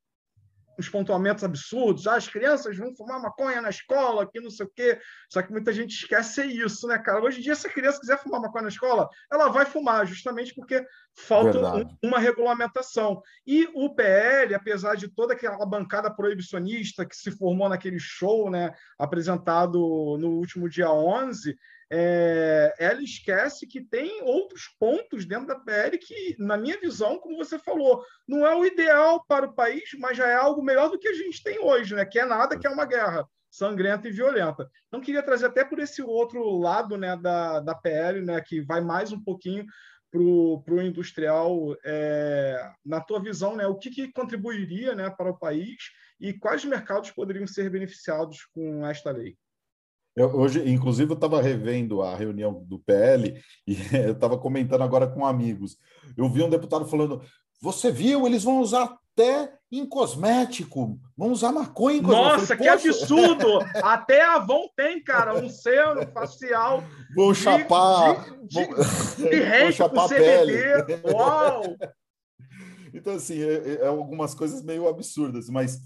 uns 0.78 0.90
pontuamentos 0.90 1.44
absurdos, 1.44 2.08
ah, 2.08 2.16
as 2.16 2.28
crianças 2.28 2.78
vão 2.78 2.94
fumar 2.96 3.22
maconha 3.22 3.62
na 3.62 3.70
escola, 3.70 4.30
que 4.30 4.40
não 4.40 4.50
sei 4.50 4.66
o 4.66 4.70
quê. 4.70 5.00
Só 5.30 5.42
que 5.42 5.52
muita 5.52 5.72
gente 5.72 5.92
esquece 5.92 6.46
isso, 6.46 6.88
né, 6.88 6.98
cara? 6.98 7.24
Hoje 7.24 7.40
em 7.40 7.44
dia, 7.44 7.56
se 7.56 7.68
a 7.68 7.72
criança 7.72 8.00
quiser 8.00 8.18
fumar 8.18 8.42
maconha 8.42 8.64
na 8.64 8.70
escola, 8.70 9.10
ela 9.32 9.50
vai 9.50 9.66
fumar, 9.66 10.06
justamente 10.06 10.54
porque 10.54 10.86
falta 11.16 11.60
um, 11.60 11.98
uma 12.04 12.20
regulamentação. 12.20 13.22
E 13.48 13.68
o 13.74 13.94
PL, 13.96 14.54
apesar 14.54 14.96
de 14.96 15.08
toda 15.08 15.34
aquela 15.34 15.66
bancada 15.66 16.14
proibicionista 16.14 17.06
que 17.06 17.16
se 17.16 17.32
formou 17.32 17.70
naquele 17.70 18.00
show, 18.00 18.50
né, 18.50 18.74
apresentado 19.00 19.80
no 20.20 20.32
último 20.32 20.70
dia 20.70 20.92
11, 20.92 21.58
é, 21.92 22.74
ela 22.80 23.02
esquece 23.02 23.68
que 23.68 23.82
tem 23.82 24.22
outros 24.24 24.64
pontos 24.80 25.26
dentro 25.26 25.48
da 25.48 25.56
PL 25.56 25.98
que, 25.98 26.36
na 26.40 26.58
minha 26.58 26.80
visão, 26.80 27.18
como 27.20 27.38
você 27.38 27.58
falou, 27.60 28.04
não 28.28 28.46
é 28.46 28.56
o 28.56 28.66
ideal 28.66 29.24
para 29.28 29.46
o 29.46 29.54
país, 29.54 29.84
mas 30.00 30.18
já 30.18 30.28
é 30.28 30.36
algo 30.36 30.64
melhor 30.64 30.90
do 30.90 31.00
que 31.00 31.08
a 31.08 31.14
gente 31.14 31.44
tem 31.44 31.60
hoje, 31.60 31.96
né? 31.96 32.04
que 32.04 32.20
é 32.20 32.26
nada, 32.26 32.58
que 32.58 32.68
é 32.68 32.70
uma 32.70 32.86
guerra 32.86 33.26
sangrenta 33.50 34.08
e 34.08 34.12
violenta. 34.12 34.70
Então, 34.88 35.00
queria 35.00 35.24
trazer 35.24 35.46
até 35.46 35.64
por 35.64 35.80
esse 35.80 36.02
outro 36.02 36.58
lado 36.58 36.98
né, 36.98 37.16
da, 37.16 37.62
da 37.62 37.74
PL, 37.74 38.22
né, 38.22 38.42
que 38.42 38.60
vai 38.62 38.82
mais 38.82 39.14
um 39.14 39.24
pouquinho 39.24 39.66
para 40.64 40.74
o 40.74 40.82
industrial, 40.82 41.76
é, 41.84 42.72
na 42.86 43.02
tua 43.02 43.20
visão, 43.20 43.56
né, 43.56 43.68
o 43.68 43.76
que, 43.76 43.90
que 43.90 44.12
contribuiria 44.12 44.96
né, 44.96 45.10
para 45.10 45.32
o 45.32 45.38
país 45.38 45.76
e 46.20 46.34
quais 46.34 46.64
mercados 46.64 47.12
poderiam 47.12 47.46
ser 47.46 47.70
beneficiados 47.70 48.46
com 48.54 48.86
esta 48.86 49.12
lei? 49.12 49.36
Eu, 50.16 50.34
hoje, 50.34 50.68
inclusive, 50.70 51.12
eu 51.12 51.16
estava 51.16 51.42
revendo 51.42 52.02
a 52.02 52.16
reunião 52.16 52.64
do 52.66 52.80
PL 52.80 53.42
e 53.68 53.76
eu 53.94 54.14
estava 54.14 54.38
comentando 54.38 54.82
agora 54.82 55.08
com 55.08 55.26
amigos. 55.26 55.78
Eu 56.16 56.30
vi 56.30 56.42
um 56.42 56.50
deputado 56.50 56.86
falando: 56.86 57.22
você 57.62 57.92
viu, 57.92 58.26
eles 58.26 58.44
vão 58.44 58.62
usar 58.62 58.98
até 59.14 59.55
em 59.72 59.86
cosmético, 59.86 61.00
vão 61.18 61.32
usar 61.32 61.52
maconha 61.52 61.98
em 61.98 62.02
cosmético. 62.02 62.40
Nossa, 62.40 62.58
que 62.58 62.68
absurdo! 62.68 63.60
até 63.84 64.22
a 64.22 64.36
Avon 64.36 64.68
tem, 64.76 65.04
cara, 65.04 65.36
um 65.36 65.50
selo 65.50 66.06
facial. 66.14 66.84
Vão 67.16 67.34
chapar. 67.34 68.26
De, 68.44 68.48
de, 68.48 68.68
de, 68.68 69.30
de 69.30 69.60
vão 69.60 69.72
chapar. 69.72 70.10
Uau! 71.12 71.64
Então, 72.98 73.16
assim, 73.16 73.44
é, 73.44 73.54
é, 73.56 73.74
é 73.82 73.88
algumas 73.88 74.34
coisas 74.34 74.64
meio 74.64 74.88
absurdas, 74.88 75.50
mas 75.50 75.82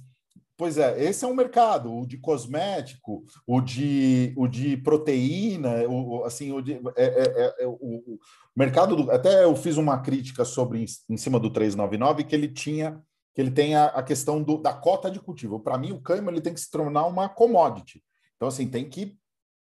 Pois 0.59 0.77
é, 0.77 1.01
esse 1.05 1.23
é 1.23 1.27
um 1.27 1.33
mercado, 1.33 1.89
o 1.89 2.05
de 2.05 2.17
cosmético, 2.17 3.23
o 3.47 3.61
de, 3.61 4.33
o 4.35 4.45
de 4.45 4.75
proteína, 4.75 5.87
o, 5.87 6.25
assim, 6.25 6.51
o, 6.51 6.59
de, 6.59 6.73
é, 6.97 7.05
é, 7.05 7.63
é, 7.63 7.65
o, 7.65 7.77
o, 7.79 8.19
mercado 8.53 8.93
do, 8.93 9.09
até 9.09 9.45
eu 9.45 9.55
fiz 9.55 9.77
uma 9.77 10.01
crítica 10.01 10.43
sobre 10.43 10.83
em 11.09 11.15
cima 11.15 11.39
do 11.39 11.49
399 11.49 12.25
que 12.25 12.35
ele 12.35 12.49
tinha 12.49 13.01
que 13.39 13.41
ele 13.41 13.51
tem 13.51 13.73
a, 13.73 13.85
a 13.85 14.03
questão 14.03 14.43
do, 14.43 14.57
da 14.57 14.73
cota 14.73 15.09
de 15.09 15.17
cultivo. 15.17 15.61
Para 15.61 15.77
mim, 15.77 15.93
o 15.93 16.01
cânhamo 16.01 16.29
ele 16.29 16.41
tem 16.41 16.53
que 16.53 16.59
se 16.59 16.69
tornar 16.69 17.05
uma 17.05 17.29
commodity. 17.29 18.03
Então, 18.35 18.49
assim, 18.49 18.67
tem 18.67 18.89
que 18.89 19.17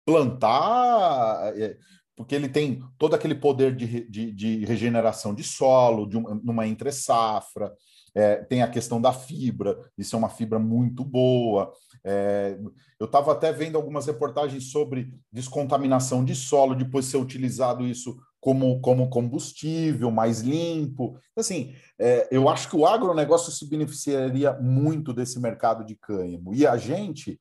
plantar, 0.05 1.51
é, 1.59 1.79
porque 2.15 2.35
ele 2.35 2.47
tem 2.47 2.83
todo 2.99 3.15
aquele 3.15 3.35
poder 3.35 3.75
de, 3.75 4.07
de, 4.07 4.33
de 4.33 4.65
regeneração 4.67 5.35
de 5.35 5.43
solo, 5.43 6.07
de 6.07 6.19
uma, 6.19 6.35
numa 6.45 6.67
entre 6.67 6.93
safra. 6.93 7.73
É, 8.15 8.37
tem 8.37 8.61
a 8.61 8.69
questão 8.69 9.01
da 9.01 9.15
fibra, 9.15 9.79
isso 9.97 10.15
é 10.15 10.19
uma 10.19 10.29
fibra 10.29 10.59
muito 10.59 11.03
boa. 11.03 11.73
É, 12.05 12.59
eu 13.01 13.07
estava 13.07 13.33
até 13.33 13.51
vendo 13.51 13.77
algumas 13.77 14.05
reportagens 14.05 14.71
sobre 14.71 15.11
descontaminação 15.33 16.23
de 16.23 16.35
solo, 16.35 16.75
depois 16.75 17.07
ser 17.07 17.17
utilizado 17.17 17.87
isso 17.87 18.15
como, 18.45 18.79
como 18.83 19.09
combustível, 19.09 20.11
mais 20.11 20.43
limpo. 20.43 21.19
Assim, 21.35 21.75
é, 21.99 22.29
eu 22.31 22.47
acho 22.47 22.69
que 22.69 22.77
o 22.77 22.87
agronegócio 22.87 23.51
se 23.51 23.67
beneficiaria 23.67 24.53
muito 24.53 25.15
desse 25.15 25.41
mercado 25.41 25.83
de 25.83 25.95
cânhamo. 25.95 26.55
E 26.55 26.67
a 26.67 26.77
gente, 26.77 27.39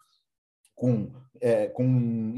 com, 0.73 1.11
é, 1.41 1.67
com, 1.67 2.33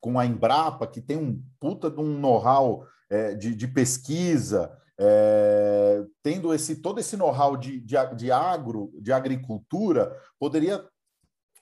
com 0.00 0.18
a 0.18 0.24
Embrapa, 0.24 0.86
que 0.86 1.02
tem 1.02 1.18
um 1.18 1.42
puta 1.60 1.90
de 1.90 2.00
um 2.00 2.18
know-how 2.18 2.86
é, 3.10 3.34
de, 3.34 3.54
de 3.54 3.68
pesquisa, 3.68 4.72
é, 4.98 6.02
tendo 6.22 6.54
esse 6.54 6.76
todo 6.76 7.00
esse 7.00 7.14
know-how 7.14 7.58
de, 7.58 7.78
de, 7.78 7.94
de, 8.16 8.32
agro, 8.32 8.90
de 9.02 9.12
agricultura, 9.12 10.16
poderia 10.40 10.82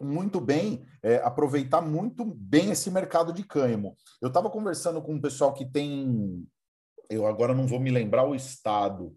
muito 0.01 0.41
bem 0.41 0.85
é, 1.03 1.17
aproveitar 1.17 1.81
muito 1.81 2.25
bem 2.25 2.71
esse 2.71 2.91
mercado 2.91 3.33
de 3.33 3.43
cânhamo. 3.43 3.97
Eu 4.21 4.29
estava 4.29 4.51
conversando 4.51 5.01
com 5.01 5.15
um 5.15 5.21
pessoal 5.21 5.53
que 5.53 5.65
tem, 5.65 6.47
eu 7.09 7.27
agora 7.27 7.55
não 7.55 7.67
vou 7.67 7.81
me 7.81 7.91
lembrar 7.91 8.27
o 8.27 8.35
estado, 8.35 9.15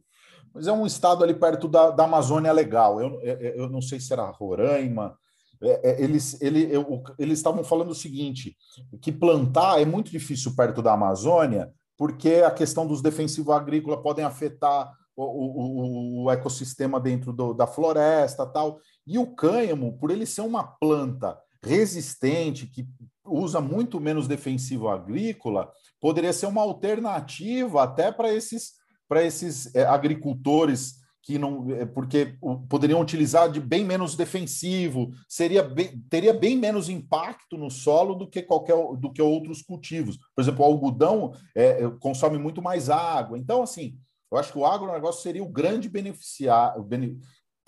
mas 0.53 0.67
é 0.67 0.71
um 0.71 0.85
estado 0.85 1.23
ali 1.23 1.33
perto 1.33 1.67
da, 1.67 1.91
da 1.91 2.05
Amazônia 2.05 2.51
Legal. 2.51 2.99
Eu, 3.01 3.21
eu, 3.21 3.37
eu 3.37 3.69
não 3.69 3.81
sei 3.81 3.99
se 3.99 4.11
era 4.11 4.29
Roraima. 4.29 5.17
É, 5.61 5.91
é, 5.91 6.03
eles, 6.03 6.41
ele, 6.41 6.73
eu, 6.73 7.03
eles 7.17 7.39
estavam 7.39 7.63
falando 7.63 7.91
o 7.91 7.95
seguinte: 7.95 8.55
que 9.01 9.11
plantar 9.11 9.81
é 9.81 9.85
muito 9.85 10.11
difícil 10.11 10.55
perto 10.55 10.81
da 10.81 10.93
Amazônia, 10.93 11.71
porque 11.97 12.35
a 12.45 12.51
questão 12.51 12.87
dos 12.87 13.01
defensivos 13.01 13.53
agrícolas 13.53 14.01
podem 14.01 14.23
afetar 14.23 14.91
o, 15.15 15.23
o, 15.23 16.23
o 16.23 16.31
ecossistema 16.31 16.99
dentro 16.99 17.33
do, 17.33 17.53
da 17.53 17.67
floresta 17.67 18.45
tal. 18.45 18.79
E 19.09 19.17
o 19.17 19.25
cânhamo, 19.25 19.97
por 19.97 20.11
ele 20.11 20.27
ser 20.27 20.41
uma 20.41 20.63
planta 20.63 21.35
resistente, 21.63 22.67
que 22.67 22.87
usa 23.25 23.59
muito 23.59 23.99
menos 23.99 24.27
defensivo 24.27 24.87
agrícola, 24.87 25.71
poderia 25.99 26.31
ser 26.31 26.45
uma 26.45 26.61
alternativa 26.61 27.81
até 27.81 28.11
para 28.11 28.31
esses, 28.31 28.73
para 29.07 29.23
esses 29.23 29.73
é, 29.73 29.83
agricultores 29.83 30.99
que 31.23 31.39
não, 31.39 31.69
é, 31.71 31.87
porque 31.87 32.37
poderiam 32.69 33.01
utilizar 33.01 33.51
de 33.51 33.59
bem 33.59 33.83
menos 33.83 34.15
defensivo, 34.15 35.09
seria 35.27 35.63
bem, 35.63 35.99
teria 36.07 36.33
bem 36.33 36.55
menos 36.55 36.87
impacto 36.87 37.57
no 37.57 37.71
solo 37.71 38.13
do 38.13 38.29
que 38.29 38.43
qualquer 38.43 38.75
do 38.95 39.11
que 39.11 39.21
outros 39.23 39.63
cultivos. 39.63 40.17
Por 40.35 40.41
exemplo, 40.41 40.61
o 40.61 40.65
algodão 40.65 41.33
é, 41.55 41.83
é 41.83 41.89
consome 41.99 42.37
muito 42.37 42.61
mais 42.61 42.91
água. 42.91 43.39
Então, 43.39 43.63
assim, 43.63 43.97
eu 44.31 44.37
acho 44.37 44.51
que 44.51 44.59
o 44.59 44.65
agronegócio 44.65 45.23
seria 45.23 45.43
o 45.43 45.49
grande 45.49 45.89
beneficiar, 45.89 46.79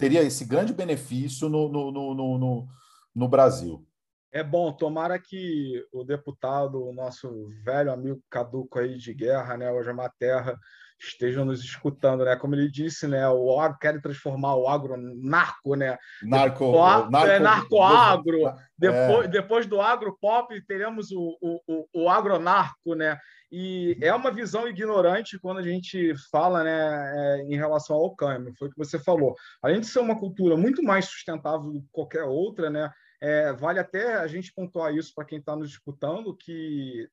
teria 0.02 0.24
esse 0.24 0.44
grande 0.46 0.74
benefício 0.74 1.48
no, 1.48 1.70
no, 1.70 1.92
no, 1.92 2.16
no, 2.16 2.68
no 3.14 3.28
Brasil. 3.28 3.88
É 4.32 4.44
bom, 4.44 4.74
tomara 4.74 5.20
que 5.20 5.86
o 5.94 6.04
deputado, 6.04 6.84
o 6.84 6.92
nosso 6.92 7.50
velho 7.64 7.92
amigo 7.92 8.20
caduco 8.28 8.80
aí 8.80 8.98
de 8.98 9.14
guerra, 9.14 9.58
né, 9.58 9.72
hoje 9.72 9.90
é 9.90 9.94
uma 9.94 10.10
terra, 10.10 10.58
estejam 11.02 11.44
nos 11.44 11.64
escutando, 11.64 12.24
né? 12.24 12.36
Como 12.36 12.54
ele 12.54 12.70
disse, 12.70 13.08
né? 13.08 13.28
O 13.28 13.60
agro 13.60 13.78
quer 13.80 14.00
transformar 14.02 14.56
o 14.56 14.68
agro 14.68 14.96
narco, 14.98 15.76
né? 15.76 15.98
Narco, 16.22 16.66
o, 16.66 17.10
narco, 17.10 17.18
é, 17.18 17.40
narco 17.40 17.82
agro. 17.82 18.48
É. 18.48 18.56
Depois, 18.78 19.30
depois 19.30 19.66
do 19.66 19.82
agro 19.82 20.18
pop, 20.22 20.60
teremos 20.68 21.12
o, 21.12 21.38
o, 21.42 21.88
o, 21.94 22.10
agronarco, 22.10 22.94
né? 22.94 23.18
E 23.52 23.98
é 24.00 24.14
uma 24.14 24.32
visão 24.32 24.68
ignorante 24.68 25.40
quando 25.40 25.58
a 25.58 25.64
gente 25.64 26.14
fala, 26.32 26.64
né, 26.64 27.14
é, 27.16 27.42
em 27.44 27.56
relação 27.58 27.96
ao 27.98 28.16
câmbio. 28.16 28.54
Foi 28.58 28.70
o 28.70 28.72
que 28.72 28.78
você 28.78 28.98
falou. 28.98 29.36
Além 29.62 29.82
de 29.82 29.88
ser 29.88 30.00
uma 30.00 30.18
cultura 30.18 30.56
muito 30.56 30.82
mais 30.84 31.06
sustentável 31.06 31.72
do 31.72 31.82
que 31.82 31.90
qualquer 31.92 32.24
outra, 32.24 32.70
né? 32.70 32.92
É, 33.20 33.54
vale 33.54 33.80
até 33.80 34.16
a 34.16 34.28
gente 34.28 34.54
pontuar 34.54 34.96
isso 34.96 35.14
para 35.14 35.26
quem 35.26 35.40
está 35.40 35.56
nos 35.56 35.70
disputando 35.70 36.36
que 36.36 37.08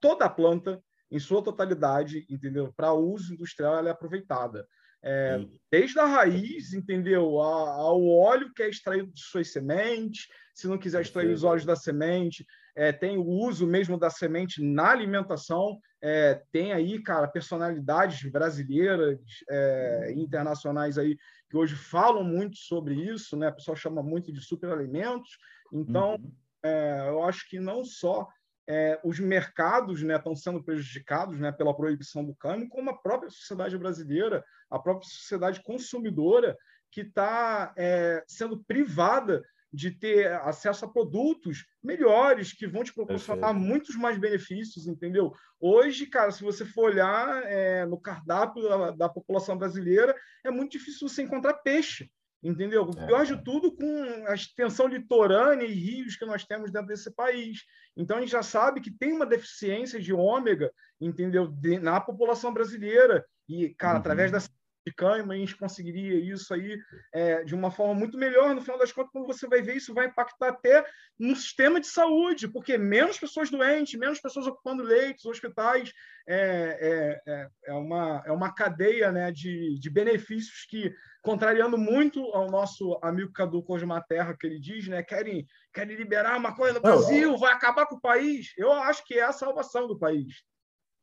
toda 0.00 0.28
planta 0.28 0.80
em 1.10 1.18
sua 1.18 1.42
totalidade, 1.42 2.26
entendeu? 2.28 2.72
Para 2.76 2.92
uso 2.92 3.34
industrial, 3.34 3.76
ela 3.76 3.88
é 3.88 3.92
aproveitada. 3.92 4.66
É, 5.02 5.42
desde 5.70 5.98
a 5.98 6.04
raiz, 6.04 6.74
entendeu? 6.74 7.40
A, 7.40 7.70
ao 7.70 8.06
óleo 8.06 8.52
que 8.54 8.62
é 8.62 8.68
extraído 8.68 9.10
de 9.10 9.20
suas 9.20 9.50
sementes, 9.50 10.26
se 10.54 10.68
não 10.68 10.76
quiser 10.76 11.00
extrair 11.00 11.30
os 11.30 11.42
óleos 11.42 11.64
da 11.64 11.74
semente, 11.74 12.44
é, 12.76 12.92
tem 12.92 13.16
o 13.16 13.26
uso 13.26 13.66
mesmo 13.66 13.98
da 13.98 14.10
semente 14.10 14.62
na 14.62 14.90
alimentação, 14.90 15.78
é, 16.02 16.42
tem 16.52 16.72
aí, 16.72 17.02
cara, 17.02 17.28
personalidades 17.28 18.30
brasileiras 18.30 19.18
é, 19.48 20.12
e 20.14 20.20
internacionais 20.20 20.98
aí 20.98 21.16
que 21.48 21.56
hoje 21.56 21.74
falam 21.74 22.22
muito 22.22 22.56
sobre 22.56 22.94
isso, 22.94 23.36
né? 23.36 23.48
O 23.48 23.54
pessoal 23.54 23.76
chama 23.76 24.02
muito 24.02 24.32
de 24.32 24.40
superalimentos. 24.40 25.30
Então, 25.72 26.14
Uhum. 26.14 26.32
é, 26.62 27.08
eu 27.08 27.24
acho 27.24 27.48
que 27.48 27.58
não 27.58 27.82
só 27.82 28.28
é, 28.70 29.00
os 29.02 29.18
mercados 29.18 30.00
né, 30.00 30.14
estão 30.14 30.36
sendo 30.36 30.62
prejudicados 30.62 31.40
né, 31.40 31.50
pela 31.50 31.76
proibição 31.76 32.24
do 32.24 32.36
câmbio, 32.36 32.68
como 32.68 32.88
a 32.88 32.96
própria 32.96 33.28
sociedade 33.28 33.76
brasileira, 33.76 34.44
a 34.70 34.78
própria 34.78 35.08
sociedade 35.08 35.60
consumidora, 35.60 36.56
que 36.88 37.00
está 37.00 37.74
é, 37.76 38.22
sendo 38.28 38.62
privada 38.62 39.42
de 39.72 39.90
ter 39.90 40.32
acesso 40.42 40.84
a 40.84 40.92
produtos 40.92 41.66
melhores, 41.82 42.52
que 42.52 42.68
vão 42.68 42.84
te 42.84 42.94
proporcionar 42.94 43.50
Perfeito. 43.50 43.68
muitos 43.68 43.96
mais 43.96 44.16
benefícios, 44.16 44.86
entendeu? 44.86 45.32
Hoje, 45.60 46.06
cara, 46.06 46.30
se 46.30 46.44
você 46.44 46.64
for 46.64 46.90
olhar 46.90 47.42
é, 47.46 47.84
no 47.86 48.00
cardápio 48.00 48.62
da, 48.62 48.90
da 48.92 49.08
população 49.08 49.58
brasileira, 49.58 50.14
é 50.44 50.50
muito 50.50 50.72
difícil 50.72 51.08
você 51.08 51.22
encontrar 51.22 51.54
peixe. 51.54 52.08
Entendeu? 52.42 52.88
É. 52.98 53.06
pior 53.06 53.26
de 53.26 53.42
tudo, 53.44 53.70
com 53.70 54.24
a 54.26 54.34
extensão 54.34 54.86
litorânea 54.86 55.66
e 55.66 55.74
rios 55.74 56.16
que 56.16 56.24
nós 56.24 56.44
temos 56.44 56.70
dentro 56.72 56.88
desse 56.88 57.10
país. 57.14 57.64
Então, 57.96 58.16
a 58.16 58.20
gente 58.20 58.30
já 58.32 58.42
sabe 58.42 58.80
que 58.80 58.90
tem 58.90 59.12
uma 59.12 59.26
deficiência 59.26 60.00
de 60.00 60.12
ômega, 60.12 60.72
entendeu? 61.00 61.46
De- 61.48 61.78
na 61.78 62.00
população 62.00 62.52
brasileira. 62.54 63.24
E, 63.48 63.74
cara, 63.74 63.94
Uhum. 63.94 64.00
através 64.00 64.30
da 64.32 64.38
de 64.84 65.36
gente 65.38 65.56
conseguiria 65.56 66.14
isso 66.32 66.52
aí 66.54 66.78
é, 67.12 67.44
de 67.44 67.54
uma 67.54 67.70
forma 67.70 67.94
muito 67.94 68.16
melhor. 68.16 68.54
No 68.54 68.62
final 68.62 68.78
das 68.78 68.92
contas, 68.92 69.12
quando 69.12 69.26
você 69.26 69.46
vai 69.46 69.60
ver, 69.60 69.76
isso 69.76 69.92
vai 69.92 70.06
impactar 70.06 70.48
até 70.48 70.84
no 71.18 71.36
sistema 71.36 71.80
de 71.80 71.86
saúde, 71.86 72.48
porque 72.48 72.78
menos 72.78 73.18
pessoas 73.18 73.50
doentes, 73.50 73.98
menos 73.98 74.20
pessoas 74.20 74.46
ocupando 74.46 74.82
leitos, 74.82 75.26
hospitais. 75.26 75.92
É, 76.26 77.20
é, 77.26 77.32
é, 77.32 77.48
é 77.66 77.72
uma, 77.72 78.22
é 78.24 78.32
uma 78.32 78.54
cadeia 78.54 79.10
né, 79.10 79.30
de, 79.30 79.78
de 79.78 79.90
benefícios 79.90 80.64
que, 80.68 80.94
contrariando 81.22 81.76
muito 81.76 82.22
ao 82.34 82.50
nosso 82.50 82.98
amigo 83.02 83.32
Cadu 83.32 83.62
Cosmaterra, 83.62 84.36
que 84.38 84.46
ele 84.46 84.60
diz, 84.60 84.86
né, 84.88 85.02
querem, 85.02 85.46
querem 85.72 85.96
liberar 85.96 86.34
a 86.34 86.38
maconha 86.38 86.72
no 86.72 86.80
Brasil, 86.80 87.36
vai 87.36 87.52
acabar 87.52 87.86
com 87.86 87.96
o 87.96 88.00
país. 88.00 88.52
Eu 88.56 88.72
acho 88.72 89.04
que 89.04 89.14
é 89.14 89.24
a 89.24 89.32
salvação 89.32 89.86
do 89.86 89.98
país. 89.98 90.42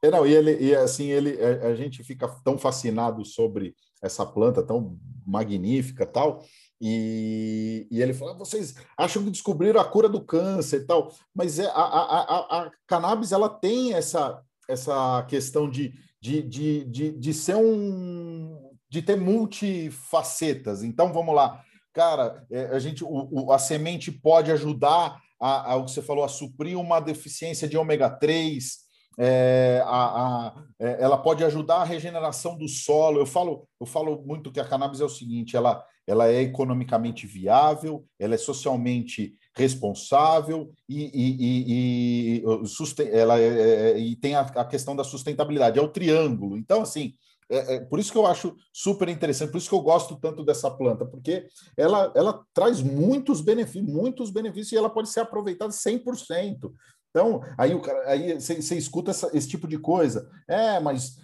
É, 0.02 0.12
não, 0.12 0.26
e 0.28 0.34
ele 0.34 0.58
e 0.64 0.76
assim 0.76 1.08
ele 1.08 1.38
a, 1.42 1.68
a 1.70 1.76
gente 1.76 2.04
fica 2.04 2.28
tão 2.44 2.58
fascinado 2.58 3.26
sobre 3.26 3.76
essa 4.02 4.26
planta 4.26 4.62
tão 4.62 4.98
magnífica 5.26 6.06
tal 6.06 6.44
e, 6.80 7.88
e 7.90 8.02
ele 8.02 8.14
fala 8.14 8.36
vocês 8.36 8.76
acham 8.96 9.24
que 9.24 9.32
descobriram 9.32 9.82
a 9.82 9.86
cura 9.86 10.08
do 10.08 10.24
câncer 10.24 10.82
e 10.82 10.86
tal? 10.86 11.12
Mas 11.34 11.58
é 11.58 11.66
a, 11.66 11.72
a, 11.72 12.20
a, 12.22 12.64
a 12.68 12.72
cannabis 12.86 13.32
ela 13.32 13.50
tem 13.50 13.94
essa 13.94 14.42
essa 14.70 15.24
questão 15.30 15.70
de, 15.70 15.94
de, 16.22 16.42
de, 16.44 16.84
de, 16.86 17.12
de 17.14 17.34
ser 17.34 17.56
um 17.56 18.72
de 18.90 19.02
ter 19.02 19.16
multifacetas. 19.18 20.84
Então 20.84 21.12
vamos 21.12 21.34
lá. 21.36 21.62
Cara 21.94 22.46
é, 22.52 22.66
a 22.68 22.80
gente 22.80 23.04
o, 23.04 23.28
o- 23.48 23.52
a 23.52 23.58
semente 23.58 24.12
pode 24.12 24.52
ajudar 24.52 25.18
a, 25.42 25.72
a, 25.74 25.76
o 25.78 25.86
que 25.86 25.92
você 25.92 26.02
falou 26.02 26.24
a 26.24 26.28
suprir 26.30 26.78
uma 26.78 27.00
deficiência 27.00 27.68
de 27.68 27.78
ômega 27.78 28.10
3 28.10 28.87
é, 29.18 29.82
a, 29.86 30.48
a- 30.48 30.64
é, 30.80 31.04
ela 31.04 31.18
pode 31.18 31.44
ajudar 31.44 31.78
a 31.78 31.84
regeneração 31.84 32.58
do 32.58 32.68
solo. 32.68 33.20
Eu 33.20 33.26
falo, 33.26 33.68
eu 33.80 33.86
falo 33.86 34.22
muito 34.26 34.52
que 34.52 34.60
a 34.60 34.66
cannabis 34.66 35.02
é 35.02 35.06
o 35.06 35.10
seguinte: 35.10 35.56
ela, 35.58 35.84
ela 36.06 36.28
é 36.30 36.42
economicamente 36.42 37.26
viável, 37.26 38.06
ela 38.20 38.36
é 38.36 38.38
socialmente 38.38 39.36
responsável 39.56 40.72
e, 40.88 41.06
e, 41.06 41.36
e, 41.40 42.44
e, 42.44 43.10
ela 43.12 43.40
é- 43.40 43.92
é- 43.94 44.00
e 44.00 44.16
tem 44.16 44.36
a, 44.36 44.42
a 44.42 44.66
questão 44.66 44.96
da 44.96 45.04
sustentabilidade, 45.04 45.80
é 45.80 45.82
o 45.82 45.88
triângulo. 45.90 46.56
Então, 46.58 46.82
assim, 46.82 47.14
é, 47.50 47.76
é 47.76 47.80
por 47.80 47.98
isso 48.00 48.12
que 48.12 48.18
eu 48.18 48.26
acho 48.28 48.56
super 48.74 49.08
interessante, 49.10 49.52
por 49.52 49.58
isso 49.58 49.70
que 49.70 49.76
eu 49.76 49.82
gosto 49.82 50.16
tanto 50.18 50.44
dessa 50.44 50.70
planta, 50.70 51.06
porque 51.06 51.48
ela, 51.78 52.12
ela 52.16 52.44
traz 52.54 52.82
muitos 52.82 53.42
benefícios, 53.42 53.86
muitos 53.92 54.30
benefícios 54.30 54.74
e 54.74 54.78
ela 54.78 54.90
pode 54.90 55.10
ser 55.10 55.22
aproveitada 55.22 55.72
100%. 55.72 56.74
Então, 57.18 57.42
aí 57.58 57.74
o 57.74 57.82
cara, 57.82 58.04
aí 58.10 58.34
você 58.40 58.76
escuta 58.76 59.10
essa- 59.12 59.30
esse 59.36 59.48
tipo 59.48 59.68
de 59.68 59.78
coisa. 59.80 60.30
É, 60.48 60.80
mas 60.80 61.18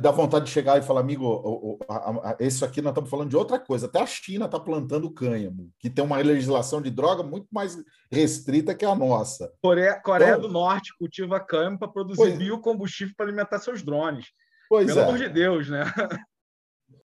dá 0.00 0.10
vontade 0.12 0.44
de 0.46 0.50
chegar 0.52 0.78
e 0.78 0.82
falar, 0.82 1.00
amigo, 1.00 1.24
o- 1.26 1.72
o- 1.72 1.78
a- 1.88 2.30
a- 2.30 2.36
isso 2.40 2.64
aqui 2.64 2.80
nós 2.80 2.92
estamos 2.92 3.10
falando 3.10 3.28
de 3.30 3.36
outra 3.36 3.58
coisa. 3.58 3.86
Até 3.86 4.00
a 4.00 4.06
China 4.06 4.46
está 4.46 4.58
plantando 4.60 5.10
cânhamo, 5.10 5.70
que 5.78 5.90
tem 5.90 6.04
uma 6.04 6.16
legislação 6.18 6.80
de 6.80 6.88
droga 6.90 7.22
muito 7.22 7.48
mais 7.52 7.76
restrita 8.10 8.74
que 8.74 8.84
a 8.84 8.94
nossa. 8.94 9.52
Coreia, 9.60 10.00
Coreia 10.00 10.30
Então- 10.30 10.42
do 10.42 10.48
Norte 10.48 10.96
cultiva 10.98 11.38
cânhamo 11.40 11.78
para 11.78 11.88
produzir 11.88 12.16
Pois- 12.22 12.38
biocombustível 12.38 13.12
para 13.16 13.26
alimentar 13.26 13.58
seus 13.58 13.82
drones. 13.82 14.26
Pois 14.68 14.86
Pelo 14.86 15.00
é. 15.00 15.02
amor 15.04 15.18
de 15.18 15.28
Deus, 15.28 15.68
né? 15.68 15.82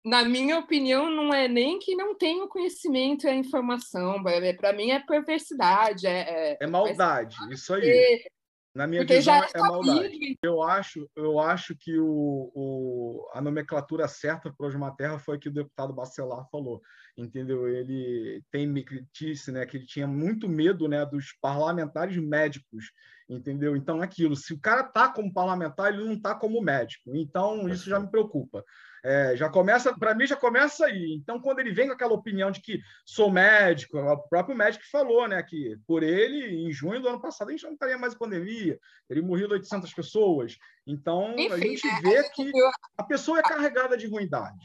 Na 0.05 0.25
minha 0.25 0.59
opinião, 0.59 1.11
não 1.11 1.35
é 1.35 1.49
nem 1.49 1.79
que 1.79 1.95
não 1.95 2.15
tenha 2.15 2.45
o 2.45 2.49
conhecimento 2.49 3.27
e 3.27 3.31
a 3.31 3.35
informação. 3.35 4.23
Para 4.59 4.73
mim 4.73 4.91
é 4.91 5.01
perversidade, 5.01 6.07
é, 6.07 6.57
É 6.61 6.67
maldade, 6.67 7.37
isso 7.51 7.75
aí. 7.75 7.89
é- 7.89 8.29
Na 8.75 8.87
minha 8.87 9.01
porque 9.03 9.17
visão, 9.17 9.35
já 9.35 9.47
é 9.47 9.51
é 9.55 9.61
maldade. 9.61 10.39
Eu 10.43 10.63
acho, 10.63 11.11
eu 11.17 11.41
acho 11.41 11.75
que 11.77 11.99
o, 11.99 12.53
o- 12.55 13.29
a 13.33 13.41
nomenclatura 13.41 14.07
certa 14.07 14.53
para 14.57 14.67
o 14.69 14.91
Terra 14.95 15.19
foi 15.19 15.37
que 15.39 15.49
o 15.49 15.53
deputado 15.53 15.93
Bacelar 15.93 16.49
falou, 16.49 16.81
entendeu? 17.17 17.67
Ele 17.69 18.41
tem 18.53 18.67
me 18.69 18.85
disse, 19.13 19.51
né, 19.51 19.67
que 19.67 19.79
ele 19.79 19.87
tinha 19.87 20.07
muito 20.07 20.49
medo, 20.49 20.87
né, 20.87 21.05
dos 21.05 21.33
parlamentares 21.41 22.17
médicos, 22.19 22.93
entendeu? 23.29 23.75
Então 23.75 24.01
é 24.01 24.05
aquilo, 24.05 24.37
se 24.37 24.53
o 24.55 24.61
cara 24.61 24.85
tá 24.85 25.09
como 25.09 25.33
parlamentar, 25.33 25.93
ele 25.93 26.05
não 26.05 26.21
tá 26.21 26.35
como 26.35 26.61
médico. 26.63 27.17
Então 27.17 27.69
isso 27.69 27.89
já 27.91 27.99
me 27.99 28.09
preocupa. 28.09 28.65
É, 29.05 29.37
já 29.37 29.49
começa, 29.49 29.97
para 29.97 30.15
mim 30.15 30.27
já 30.27 30.37
começa 30.37 30.87
aí. 30.87 31.15
Então 31.15 31.41
quando 31.41 31.61
ele 31.61 31.73
vem 31.73 31.87
com 31.87 31.93
aquela 31.95 32.13
opinião 32.15 32.51
de 32.51 32.61
que 32.61 32.81
sou 33.05 33.31
médico, 33.31 33.99
o 33.99 34.29
próprio 34.29 34.57
médico 34.57 34.85
falou, 34.91 35.29
né, 35.29 35.43
que 35.43 35.77
por 35.87 36.03
ele 36.03 36.67
em 36.67 36.73
junho 36.73 37.01
do 37.01 37.09
ano 37.09 37.21
passado 37.21 37.49
a 37.49 37.53
gente 37.53 37.65
não 37.65 37.73
estaria 37.75 37.97
mais 37.99 38.15
em 38.15 38.19
pandemia, 38.19 38.79
teria 39.07 39.23
morrido 39.23 39.55
800 39.55 39.93
pessoas. 39.95 40.57
Então 40.87 41.29
a 41.37 41.41
Enfim, 41.41 41.77
gente 41.77 41.87
né, 41.87 41.99
vê 42.03 42.17
a 42.19 42.23
gente 42.23 42.33
que 42.35 42.45
viu- 42.53 42.71
a 42.97 43.03
pessoa 43.05 43.39
é 43.39 43.43
carregada 43.43 43.97
de 43.97 44.07
ruindade. 44.07 44.65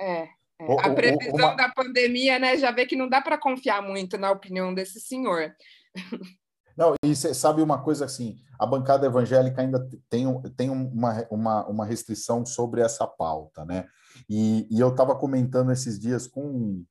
É, 0.00 0.22
é. 0.22 0.28
O- 0.66 0.80
a 0.80 0.88
o- 0.88 0.94
previsão 0.94 1.34
uma- 1.34 1.54
da 1.56 1.68
pandemia, 1.68 2.38
né? 2.38 2.56
Já 2.56 2.70
vê 2.70 2.86
que 2.86 2.96
não 2.96 3.08
dá 3.08 3.20
para 3.20 3.38
confiar 3.38 3.80
muito 3.82 4.18
na 4.18 4.30
opinião 4.30 4.74
desse 4.74 5.00
senhor. 5.00 5.54
Não, 6.76 6.94
e 7.04 7.14
você 7.14 7.34
sabe 7.34 7.62
uma 7.62 7.78
coisa 7.78 8.04
assim, 8.04 8.36
a 8.58 8.66
bancada 8.66 9.06
evangélica 9.06 9.60
ainda 9.60 9.88
tem, 10.08 10.26
tem 10.56 10.70
uma, 10.70 11.26
uma, 11.30 11.66
uma 11.66 11.84
restrição 11.84 12.44
sobre 12.46 12.80
essa 12.80 13.06
pauta, 13.06 13.64
né? 13.64 13.86
E, 14.28 14.66
e 14.70 14.80
eu 14.80 14.88
estava 14.88 15.14
comentando 15.14 15.72
esses 15.72 15.98
dias 15.98 16.26
com 16.26 16.84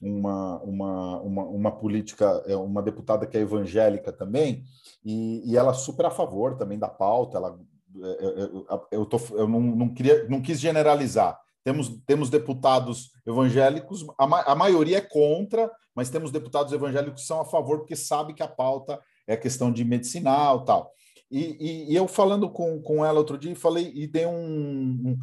uma, 0.00 0.60
uma, 0.62 1.20
uma, 1.20 1.42
uma 1.44 1.72
política, 1.72 2.42
é, 2.46 2.56
uma 2.56 2.82
deputada 2.82 3.26
que 3.26 3.36
é 3.36 3.40
evangélica 3.40 4.12
também, 4.12 4.64
e, 5.04 5.42
e 5.44 5.56
ela 5.56 5.72
super 5.72 6.06
a 6.06 6.10
favor 6.10 6.56
também 6.56 6.78
da 6.78 6.88
pauta, 6.88 7.38
ela, 7.38 7.58
é, 8.02 8.08
é, 8.08 8.42
eu, 8.42 8.66
eu, 8.90 9.06
tô, 9.06 9.18
eu 9.32 9.48
não, 9.48 9.60
não, 9.60 9.94
queria, 9.94 10.28
não 10.28 10.40
quis 10.40 10.60
generalizar, 10.60 11.38
temos, 11.64 11.88
temos 12.06 12.30
deputados 12.30 13.10
evangélicos, 13.26 14.06
a, 14.18 14.26
ma, 14.26 14.42
a 14.42 14.54
maioria 14.54 14.98
é 14.98 15.00
contra, 15.00 15.70
mas 15.94 16.10
temos 16.10 16.30
deputados 16.30 16.72
evangélicos 16.72 17.22
que 17.22 17.26
são 17.26 17.40
a 17.40 17.44
favor, 17.44 17.78
porque 17.78 17.96
sabe 17.96 18.34
que 18.34 18.42
a 18.42 18.48
pauta 18.48 19.00
é 19.26 19.36
questão 19.36 19.72
de 19.72 19.84
medicinal 19.84 20.64
tal. 20.64 20.90
E, 21.30 21.56
e, 21.60 21.92
e, 21.92 21.96
eu 21.96 22.06
falando 22.06 22.48
com, 22.48 22.80
com 22.80 23.04
ela 23.04 23.18
outro 23.18 23.36
dia, 23.36 23.54
falei, 23.56 23.90
e 23.94 24.06
dei 24.06 24.26
um, 24.26 24.32
um. 24.32 25.18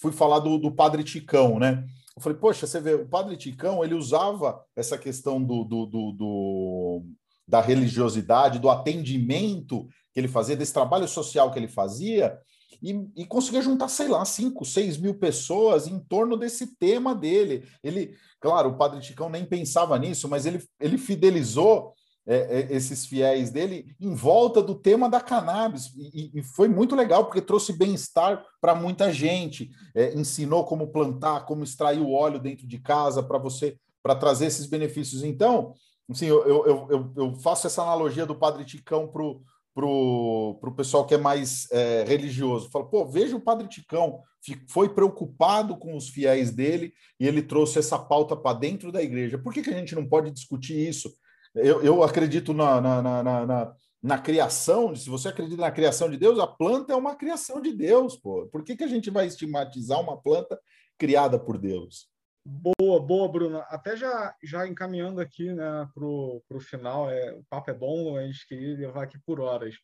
fui 0.00 0.12
falar 0.12 0.38
do, 0.38 0.56
do 0.56 0.70
padre 0.70 1.02
Ticão, 1.02 1.58
né? 1.58 1.84
Eu 2.16 2.22
falei, 2.22 2.38
poxa, 2.38 2.66
você 2.66 2.80
vê, 2.80 2.94
o 2.94 3.08
padre 3.08 3.36
Ticão 3.36 3.84
ele 3.84 3.94
usava 3.94 4.62
essa 4.76 4.96
questão 4.96 5.42
do, 5.42 5.64
do, 5.64 5.86
do, 5.86 6.12
do 6.12 7.02
da 7.46 7.60
religiosidade, 7.60 8.58
do 8.58 8.68
atendimento 8.68 9.88
que 10.12 10.20
ele 10.20 10.28
fazia, 10.28 10.56
desse 10.56 10.72
trabalho 10.72 11.08
social 11.08 11.50
que 11.50 11.58
ele 11.58 11.68
fazia, 11.68 12.38
e, 12.82 13.08
e 13.16 13.24
conseguia 13.24 13.62
juntar, 13.62 13.88
sei 13.88 14.06
lá, 14.06 14.24
5, 14.24 14.64
6 14.64 14.98
mil 14.98 15.14
pessoas 15.14 15.86
em 15.86 15.98
torno 15.98 16.36
desse 16.36 16.76
tema 16.76 17.14
dele. 17.14 17.66
Ele, 17.82 18.14
claro, 18.38 18.70
o 18.70 18.76
Padre 18.76 19.00
Ticão 19.00 19.28
nem 19.28 19.44
pensava 19.44 19.98
nisso, 19.98 20.28
mas 20.28 20.46
ele, 20.46 20.62
ele 20.78 20.98
fidelizou 20.98 21.94
é, 22.30 22.60
é, 22.60 22.76
esses 22.76 23.06
fiéis 23.06 23.50
dele 23.50 23.96
em 23.98 24.14
volta 24.14 24.62
do 24.62 24.74
tema 24.74 25.08
da 25.08 25.18
cannabis. 25.18 25.86
E, 25.96 26.30
e 26.38 26.42
foi 26.42 26.68
muito 26.68 26.94
legal, 26.94 27.24
porque 27.24 27.40
trouxe 27.40 27.72
bem-estar 27.72 28.44
para 28.60 28.74
muita 28.74 29.10
gente. 29.10 29.70
É, 29.94 30.12
ensinou 30.12 30.66
como 30.66 30.92
plantar, 30.92 31.46
como 31.46 31.64
extrair 31.64 32.00
o 32.00 32.12
óleo 32.12 32.38
dentro 32.38 32.66
de 32.66 32.78
casa 32.78 33.22
para 33.22 33.38
você, 33.38 33.78
para 34.02 34.14
trazer 34.14 34.44
esses 34.44 34.66
benefícios. 34.66 35.24
Então, 35.24 35.72
assim, 36.10 36.26
eu, 36.26 36.46
eu, 36.46 36.88
eu, 36.90 37.12
eu 37.16 37.34
faço 37.36 37.66
essa 37.66 37.82
analogia 37.82 38.26
do 38.26 38.34
Padre 38.34 38.62
Ticão 38.66 39.08
para 39.08 39.86
o 39.86 40.74
pessoal 40.76 41.06
que 41.06 41.14
é 41.14 41.18
mais 41.18 41.66
é, 41.72 42.04
religioso. 42.06 42.68
Fala, 42.68 42.84
pô, 42.84 43.06
veja 43.06 43.36
o 43.36 43.40
Padre 43.40 43.68
Ticão, 43.68 44.20
foi 44.68 44.90
preocupado 44.90 45.78
com 45.78 45.96
os 45.96 46.10
fiéis 46.10 46.50
dele 46.50 46.92
e 47.18 47.26
ele 47.26 47.40
trouxe 47.40 47.78
essa 47.78 47.98
pauta 47.98 48.36
para 48.36 48.58
dentro 48.58 48.92
da 48.92 49.02
igreja. 49.02 49.38
Por 49.38 49.50
que, 49.50 49.62
que 49.62 49.70
a 49.70 49.78
gente 49.78 49.94
não 49.94 50.06
pode 50.06 50.30
discutir 50.30 50.76
isso? 50.76 51.10
Eu, 51.54 51.82
eu 51.82 52.02
acredito 52.02 52.52
na, 52.52 52.80
na, 52.80 53.02
na, 53.02 53.46
na, 53.46 53.74
na 54.02 54.18
criação, 54.18 54.94
se 54.94 55.08
você 55.08 55.28
acredita 55.28 55.60
na 55.60 55.70
criação 55.70 56.10
de 56.10 56.16
Deus, 56.16 56.38
a 56.38 56.46
planta 56.46 56.92
é 56.92 56.96
uma 56.96 57.16
criação 57.16 57.60
de 57.60 57.72
Deus, 57.72 58.16
pô. 58.16 58.46
Por 58.46 58.62
que, 58.62 58.76
que 58.76 58.84
a 58.84 58.88
gente 58.88 59.10
vai 59.10 59.26
estigmatizar 59.26 60.00
uma 60.00 60.20
planta 60.20 60.58
criada 60.96 61.38
por 61.38 61.58
Deus? 61.58 62.08
Boa, 62.44 62.98
boa, 62.98 63.30
Bruna. 63.30 63.58
Até 63.68 63.94
já, 63.94 64.34
já 64.42 64.66
encaminhando 64.66 65.20
aqui 65.20 65.52
né, 65.52 65.86
para 65.92 66.06
o 66.06 66.60
final, 66.60 67.10
é, 67.10 67.34
o 67.34 67.44
papo 67.44 67.70
é 67.70 67.74
bom, 67.74 68.16
a 68.16 68.26
gente 68.26 68.46
queria 68.46 68.74
levar 68.74 69.02
aqui 69.02 69.18
por 69.18 69.38
horas. 69.38 69.74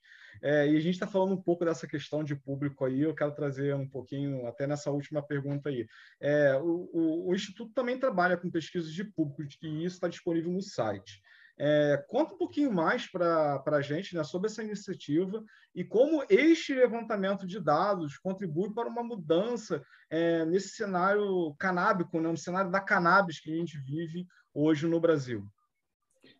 É, 0.42 0.66
e 0.66 0.77
a 0.77 0.81
gente 0.81 0.94
está 0.94 1.07
falando 1.07 1.35
um 1.35 1.42
pouco 1.42 1.64
dessa 1.64 1.87
questão 1.87 2.24
de 2.24 2.35
público 2.35 2.85
aí, 2.85 3.03
eu 3.03 3.14
quero 3.14 3.35
trazer 3.35 3.74
um 3.74 3.88
pouquinho, 3.88 4.46
até 4.46 4.66
nessa 4.66 4.90
última 4.90 5.22
pergunta 5.22 5.68
aí. 5.68 5.87
É, 6.20 6.57
o, 6.57 6.88
o, 6.92 7.29
o 7.31 7.35
Instituto 7.35 7.72
também 7.74 7.98
trabalha 7.98 8.37
com 8.37 8.50
pesquisas 8.50 8.92
de 8.92 9.05
público, 9.05 9.42
e 9.42 9.85
isso 9.85 9.96
está 9.96 10.09
disponível 10.09 10.50
no 10.50 10.62
site. 10.62 11.20
É, 11.57 12.05
conta 12.09 12.35
um 12.35 12.38
pouquinho 12.38 12.73
mais 12.73 13.07
para 13.07 13.62
a 13.64 13.81
gente 13.81 14.14
né, 14.17 14.25
sobre 14.25 14.49
essa 14.49 14.62
iniciativa 14.62 15.43
e 15.75 15.85
como 15.85 16.25
este 16.29 16.75
levantamento 16.75 17.47
de 17.47 17.61
dados 17.61 18.19
contribui 18.19 18.75
para 18.75 18.88
uma 18.88 19.05
mudança 19.05 19.83
é, 20.11 20.45
nesse 20.45 20.71
cenário 20.71 21.55
canábico, 21.59 22.21
né, 22.21 22.29
no 22.29 22.37
cenário 22.37 22.71
da 22.71 22.81
cannabis 22.81 23.38
que 23.38 23.53
a 23.53 23.57
gente 23.57 23.79
vive 23.79 24.27
hoje 24.53 24.87
no 24.87 25.01
Brasil. 25.01 25.47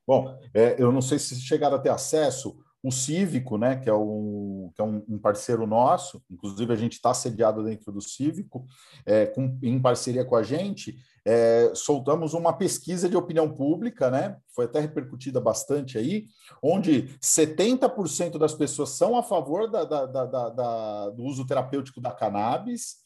Bom, 0.07 0.38
é, 0.53 0.81
eu 0.83 0.90
não 0.90 1.00
sei 1.00 1.18
se 1.18 1.40
chegaram 1.40 1.77
a 1.77 1.81
ter 1.81 1.90
acesso, 1.90 2.63
o 2.85 2.92
Cívico, 2.92 3.57
né, 3.57 3.77
que 3.77 3.88
é, 3.88 3.94
um, 3.94 4.70
que 4.75 4.83
é 4.83 4.85
um, 4.85 5.18
parceiro 5.18 5.66
nosso, 5.66 6.23
inclusive 6.31 6.70
a 6.70 6.77
gente 6.77 6.92
está 6.92 7.14
sediado 7.14 7.64
dentro 7.64 7.90
do 7.90 8.03
Cívico, 8.03 8.66
é, 9.07 9.25
com, 9.25 9.59
em 9.62 9.81
parceria 9.81 10.23
com 10.23 10.37
a 10.37 10.42
gente, 10.42 10.94
é, 11.25 11.73
soltamos 11.75 12.35
uma 12.35 12.53
pesquisa 12.53 13.09
de 13.09 13.16
opinião 13.16 13.49
pública, 13.49 14.11
né, 14.11 14.37
foi 14.55 14.66
até 14.66 14.81
repercutida 14.81 15.40
bastante 15.40 15.97
aí, 15.97 16.27
onde 16.62 17.09
70% 17.23 18.37
das 18.37 18.53
pessoas 18.53 18.90
são 18.90 19.16
a 19.16 19.23
favor 19.23 19.70
da, 19.70 19.85
da, 19.85 20.05
da, 20.05 20.49
da, 20.51 21.09
do 21.09 21.23
uso 21.23 21.47
terapêutico 21.47 22.03
da 22.03 22.11
cannabis, 22.11 22.97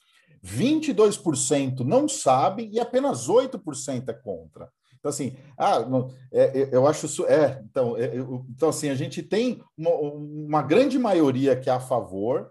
22% 0.44 1.84
não 1.84 2.08
sabem 2.08 2.68
e 2.72 2.80
apenas 2.80 3.28
8% 3.28 4.08
é 4.08 4.12
contra. 4.12 4.68
Então, 4.98 5.10
assim, 5.10 5.36
ah, 5.56 5.78
é, 6.32 6.68
eu 6.72 6.86
acho 6.86 7.06
isso. 7.06 7.24
É, 7.26 7.62
então, 7.64 7.96
é, 7.96 8.16
então, 8.50 8.68
assim, 8.68 8.88
a 8.88 8.94
gente 8.94 9.22
tem 9.22 9.62
uma, 9.76 9.90
uma 9.90 10.62
grande 10.62 10.98
maioria 10.98 11.56
que 11.56 11.70
é 11.70 11.72
a 11.72 11.80
favor, 11.80 12.50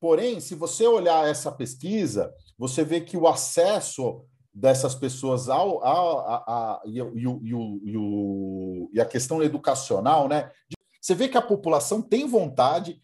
porém, 0.00 0.40
se 0.40 0.54
você 0.54 0.86
olhar 0.86 1.28
essa 1.28 1.50
pesquisa, 1.52 2.32
você 2.58 2.84
vê 2.84 3.00
que 3.00 3.16
o 3.16 3.28
acesso 3.28 4.24
dessas 4.52 4.94
pessoas 4.94 5.48
ao, 5.48 5.84
ao 5.84 6.18
a, 6.20 6.36
a, 6.46 6.82
e, 6.86 6.96
e, 6.96 7.00
o, 7.26 7.40
e, 7.42 7.96
o, 7.96 8.90
e 8.92 9.00
a 9.00 9.04
questão 9.04 9.42
educacional, 9.42 10.28
né? 10.28 10.50
Você 11.00 11.14
vê 11.14 11.28
que 11.28 11.38
a 11.38 11.42
população 11.42 12.00
tem 12.02 12.26
vontade, 12.26 12.98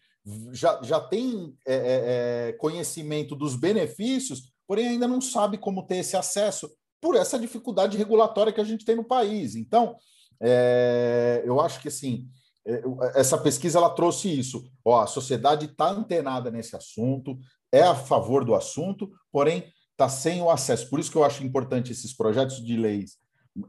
já, 0.51 0.81
já 0.81 0.99
tem 0.99 1.55
é, 1.65 1.75
é, 1.75 2.49
é 2.49 2.53
conhecimento 2.53 3.35
dos 3.35 3.55
benefícios, 3.55 4.51
porém 4.67 4.87
ainda 4.87 5.07
não 5.07 5.21
sabe 5.21 5.57
como 5.57 5.85
ter 5.85 5.97
esse 5.97 6.17
acesso 6.17 6.69
por 7.03 7.17
essa 7.17 7.37
dificuldade 7.37 7.97
regulatória 7.97 8.53
que 8.53 8.61
a 8.61 8.63
gente 8.63 8.85
tem 8.85 8.95
no 8.95 9.03
país. 9.03 9.55
Então, 9.55 9.97
é, 10.41 11.43
eu 11.45 11.59
acho 11.59 11.81
que 11.81 11.89
assim 11.89 12.29
é, 12.65 12.81
essa 13.15 13.37
pesquisa 13.37 13.77
ela 13.77 13.89
trouxe 13.89 14.29
isso. 14.29 14.63
Ó, 14.85 15.01
a 15.01 15.05
sociedade 15.05 15.65
está 15.65 15.89
antenada 15.89 16.49
nesse 16.49 16.77
assunto, 16.77 17.37
é 17.73 17.81
a 17.81 17.93
favor 17.93 18.45
do 18.45 18.55
assunto, 18.55 19.11
porém 19.33 19.65
está 19.91 20.07
sem 20.07 20.41
o 20.41 20.49
acesso. 20.49 20.89
Por 20.89 20.97
isso 20.97 21.11
que 21.11 21.17
eu 21.17 21.25
acho 21.25 21.43
importante 21.43 21.91
esses 21.91 22.15
projetos 22.15 22.63
de 22.63 22.77
leis 22.77 23.17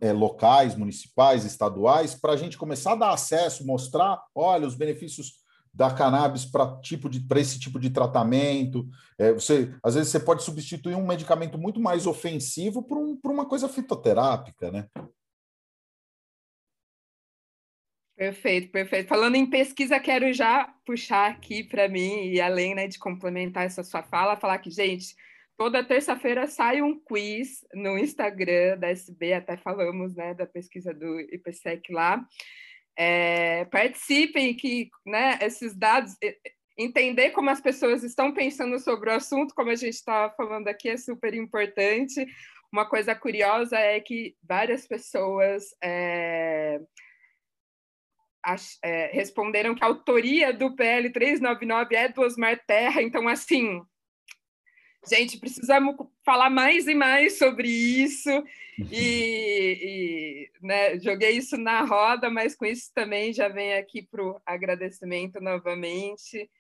é, 0.01 0.13
locais, 0.13 0.77
municipais, 0.77 1.45
estaduais, 1.45 2.15
para 2.15 2.35
a 2.35 2.37
gente 2.37 2.57
começar 2.57 2.93
a 2.93 2.97
dar 2.97 3.13
acesso, 3.13 3.67
mostrar, 3.67 4.23
olha, 4.33 4.67
os 4.67 4.77
benefícios 4.77 5.44
da 5.75 5.93
cannabis 5.93 6.45
para 6.45 6.81
tipo 6.81 7.09
de 7.09 7.25
esse 7.37 7.59
tipo 7.59 7.81
de 7.81 7.91
tratamento. 7.91 8.89
É, 9.19 9.33
você 9.33 9.75
às 9.83 9.95
vezes 9.95 10.11
você 10.11 10.21
pode 10.21 10.45
substituir 10.45 10.95
um 10.95 11.07
medicamento 11.07 11.59
muito 11.59 11.81
mais 11.81 12.07
ofensivo 12.07 12.83
por, 12.83 12.97
um, 12.97 13.17
por 13.17 13.33
uma 13.33 13.45
coisa 13.45 13.69
fitoterápica, 13.69 14.71
né? 14.71 14.87
Perfeito, 18.17 18.71
perfeito. 18.71 19.09
Falando 19.09 19.35
em 19.35 19.45
pesquisa, 19.45 19.99
quero 19.99 20.33
já 20.33 20.73
puxar 20.87 21.33
aqui 21.33 21.65
para 21.65 21.89
mim, 21.89 22.29
e 22.29 22.41
além 22.41 22.73
né, 22.73 22.87
de 22.87 22.97
complementar 22.97 23.65
essa 23.65 23.83
sua 23.83 24.05
fala, 24.05 24.37
falar 24.37 24.59
que, 24.59 24.71
gente, 24.71 25.17
toda 25.57 25.83
terça-feira 25.83 26.47
sai 26.47 26.81
um 26.81 26.97
quiz 26.97 27.67
no 27.75 27.99
Instagram 27.99 28.79
da 28.79 28.89
SB, 28.89 29.33
até 29.33 29.57
falamos 29.57 30.15
né, 30.15 30.33
da 30.33 30.47
pesquisa 30.47 30.95
do 30.95 31.21
IPSEC 31.21 31.93
lá. 31.93 32.25
É, 32.97 33.65
participem, 33.67 34.55
que 34.55 34.91
né, 35.05 35.39
esses 35.43 35.75
dados, 35.75 36.17
entender 36.79 37.31
como 37.31 37.51
as 37.51 37.61
pessoas 37.61 38.03
estão 38.03 38.33
pensando 38.33 38.79
sobre 38.79 39.11
o 39.11 39.15
assunto, 39.15 39.55
como 39.55 39.71
a 39.71 39.75
gente 39.77 39.95
está 39.95 40.31
falando 40.31 40.69
aqui, 40.69 40.89
é 40.89 40.97
super 40.97 41.35
importante. 41.35 42.27
Uma 42.73 42.89
coisa 42.89 43.15
curiosa 43.15 43.79
é 43.79 44.01
que 44.01 44.37
várias 44.43 44.87
pessoas 44.87 45.65
é, 45.83 46.81
ach, 48.45 48.79
é, 48.83 49.07
responderam 49.13 49.75
que 49.75 49.85
a 49.85 49.87
autoria 49.87 50.53
do 50.53 50.75
PL 50.75 51.11
399 51.11 51.95
é 51.95 52.09
do 52.09 52.21
Osmar 52.21 52.61
Terra, 52.67 53.03
então, 53.03 53.29
assim, 53.29 53.81
gente, 55.07 55.39
precisamos 55.39 55.95
falar 56.25 56.51
mais 56.51 56.87
e 56.87 56.95
mais 56.95 57.39
sobre 57.39 57.69
isso. 57.69 58.31
E, 58.91 60.51
e 60.51 60.51
né, 60.61 60.99
joguei 60.99 61.33
isso 61.33 61.57
na 61.57 61.83
roda, 61.83 62.29
mas 62.29 62.57
com 62.57 62.65
isso 62.65 62.91
também 62.95 63.33
já 63.33 63.49
vem 63.49 63.75
aqui 63.75 64.03
para 64.03 64.23
o 64.23 64.41
agradecimento 64.45 65.41
novamente. 65.41 66.51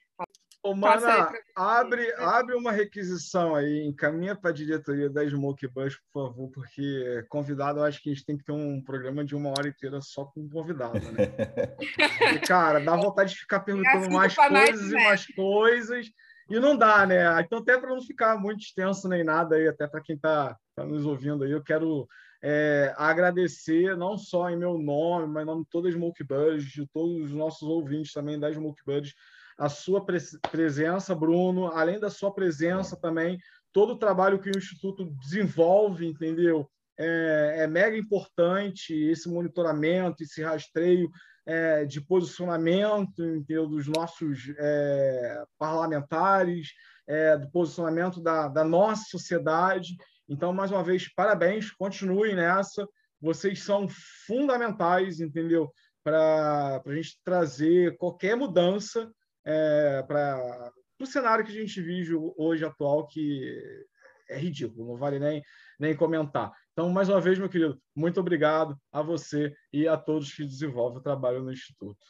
Ô, 0.64 0.74
Mana, 0.74 1.30
abre, 1.54 2.10
abre 2.14 2.54
uma 2.54 2.72
requisição 2.72 3.54
aí, 3.54 3.84
encaminha 3.84 4.34
para 4.34 4.48
a 4.48 4.54
diretoria 4.54 5.10
da 5.10 5.22
Smoke 5.28 5.68
Bus, 5.68 6.00
por 6.10 6.28
favor, 6.28 6.50
porque 6.52 7.22
convidado, 7.28 7.80
eu 7.80 7.84
acho 7.84 8.00
que 8.00 8.08
a 8.08 8.14
gente 8.14 8.24
tem 8.24 8.38
que 8.38 8.44
ter 8.44 8.52
um 8.52 8.80
programa 8.80 9.22
de 9.22 9.36
uma 9.36 9.50
hora 9.50 9.68
inteira 9.68 10.00
só 10.00 10.24
com 10.24 10.48
convidado, 10.48 11.00
né? 11.12 11.34
e, 12.34 12.38
cara, 12.46 12.78
dá 12.78 12.96
vontade 12.96 13.34
de 13.34 13.40
ficar 13.40 13.60
perguntando 13.60 14.10
mais 14.10 14.34
coisas 14.34 14.90
e 14.90 14.94
mais 14.94 15.26
coisas. 15.26 16.06
E 16.48 16.60
não 16.60 16.76
dá, 16.76 17.06
né? 17.06 17.40
Então, 17.40 17.58
até 17.58 17.78
para 17.78 17.90
não 17.90 18.02
ficar 18.02 18.38
muito 18.38 18.60
extenso 18.60 19.08
nem 19.08 19.24
nada 19.24 19.56
aí, 19.56 19.66
até 19.66 19.86
para 19.86 20.00
quem 20.00 20.16
está 20.16 20.56
tá 20.74 20.84
nos 20.84 21.06
ouvindo 21.06 21.44
aí, 21.44 21.50
eu 21.50 21.62
quero 21.62 22.06
é, 22.42 22.92
agradecer, 22.98 23.96
não 23.96 24.18
só 24.18 24.50
em 24.50 24.56
meu 24.56 24.76
nome, 24.76 25.26
mas 25.26 25.42
em 25.42 25.46
nome 25.46 25.62
de 25.64 25.70
toda 25.70 25.88
a 25.88 25.92
Smoke 25.92 26.22
Buddies, 26.22 26.64
de 26.64 26.86
todos 26.92 27.26
os 27.26 27.32
nossos 27.32 27.66
ouvintes 27.66 28.12
também 28.12 28.38
da 28.38 28.52
Smoke 28.52 28.82
Buddies, 28.84 29.14
a 29.56 29.68
sua 29.68 30.04
presença, 30.04 31.14
Bruno, 31.14 31.68
além 31.68 31.98
da 31.98 32.10
sua 32.10 32.34
presença 32.34 32.96
também, 32.96 33.38
todo 33.72 33.94
o 33.94 33.98
trabalho 33.98 34.38
que 34.38 34.50
o 34.50 34.58
Instituto 34.58 35.04
desenvolve, 35.20 36.06
entendeu? 36.06 36.68
É, 36.98 37.56
é 37.60 37.66
mega 37.66 37.96
importante 37.96 38.94
esse 38.94 39.28
monitoramento, 39.28 40.22
esse 40.22 40.42
rastreio, 40.42 41.10
é, 41.46 41.84
de 41.84 42.00
posicionamento 42.00 43.22
entendeu? 43.22 43.66
dos 43.66 43.86
nossos 43.86 44.52
é, 44.58 45.44
parlamentares, 45.58 46.72
é, 47.06 47.36
do 47.36 47.50
posicionamento 47.50 48.20
da, 48.20 48.48
da 48.48 48.64
nossa 48.64 49.04
sociedade. 49.10 49.96
Então, 50.28 50.52
mais 50.52 50.70
uma 50.70 50.82
vez, 50.82 51.12
parabéns, 51.12 51.70
continuem 51.70 52.34
nessa. 52.34 52.86
Vocês 53.20 53.62
são 53.62 53.86
fundamentais, 54.26 55.20
entendeu? 55.20 55.70
Para 56.02 56.82
a 56.84 56.94
gente 56.94 57.18
trazer 57.24 57.96
qualquer 57.96 58.36
mudança 58.36 59.10
é, 59.44 60.02
para 60.02 60.72
o 61.00 61.06
cenário 61.06 61.44
que 61.44 61.52
a 61.52 61.60
gente 61.60 61.80
vive 61.80 62.14
hoje 62.36 62.64
atual, 62.64 63.06
que 63.06 63.84
é 64.28 64.38
ridículo, 64.38 64.86
não 64.88 64.96
vale 64.96 65.18
nem, 65.18 65.42
nem 65.78 65.94
comentar. 65.94 66.50
Então, 66.74 66.90
mais 66.90 67.08
uma 67.08 67.20
vez, 67.20 67.38
meu 67.38 67.48
querido, 67.48 67.80
muito 67.94 68.18
obrigado 68.18 68.76
a 68.92 69.00
você 69.00 69.54
e 69.72 69.86
a 69.86 69.96
todos 69.96 70.34
que 70.34 70.44
desenvolvem 70.44 70.98
o 70.98 71.02
trabalho 71.02 71.40
no 71.40 71.52
Instituto. 71.52 72.04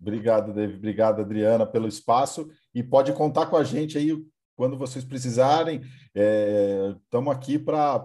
Obrigado, 0.00 0.54
David. 0.54 0.78
Obrigado, 0.78 1.20
Adriana, 1.20 1.66
pelo 1.66 1.88
espaço. 1.88 2.48
E 2.72 2.80
pode 2.80 3.12
contar 3.12 3.46
com 3.46 3.56
a 3.56 3.64
gente 3.64 3.98
aí 3.98 4.16
quando 4.54 4.78
vocês 4.78 5.04
precisarem. 5.04 5.80
Estamos 6.14 7.34
é, 7.34 7.36
aqui 7.36 7.58
para 7.58 7.98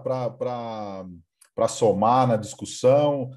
somar 1.68 2.26
na 2.26 2.36
discussão. 2.36 3.30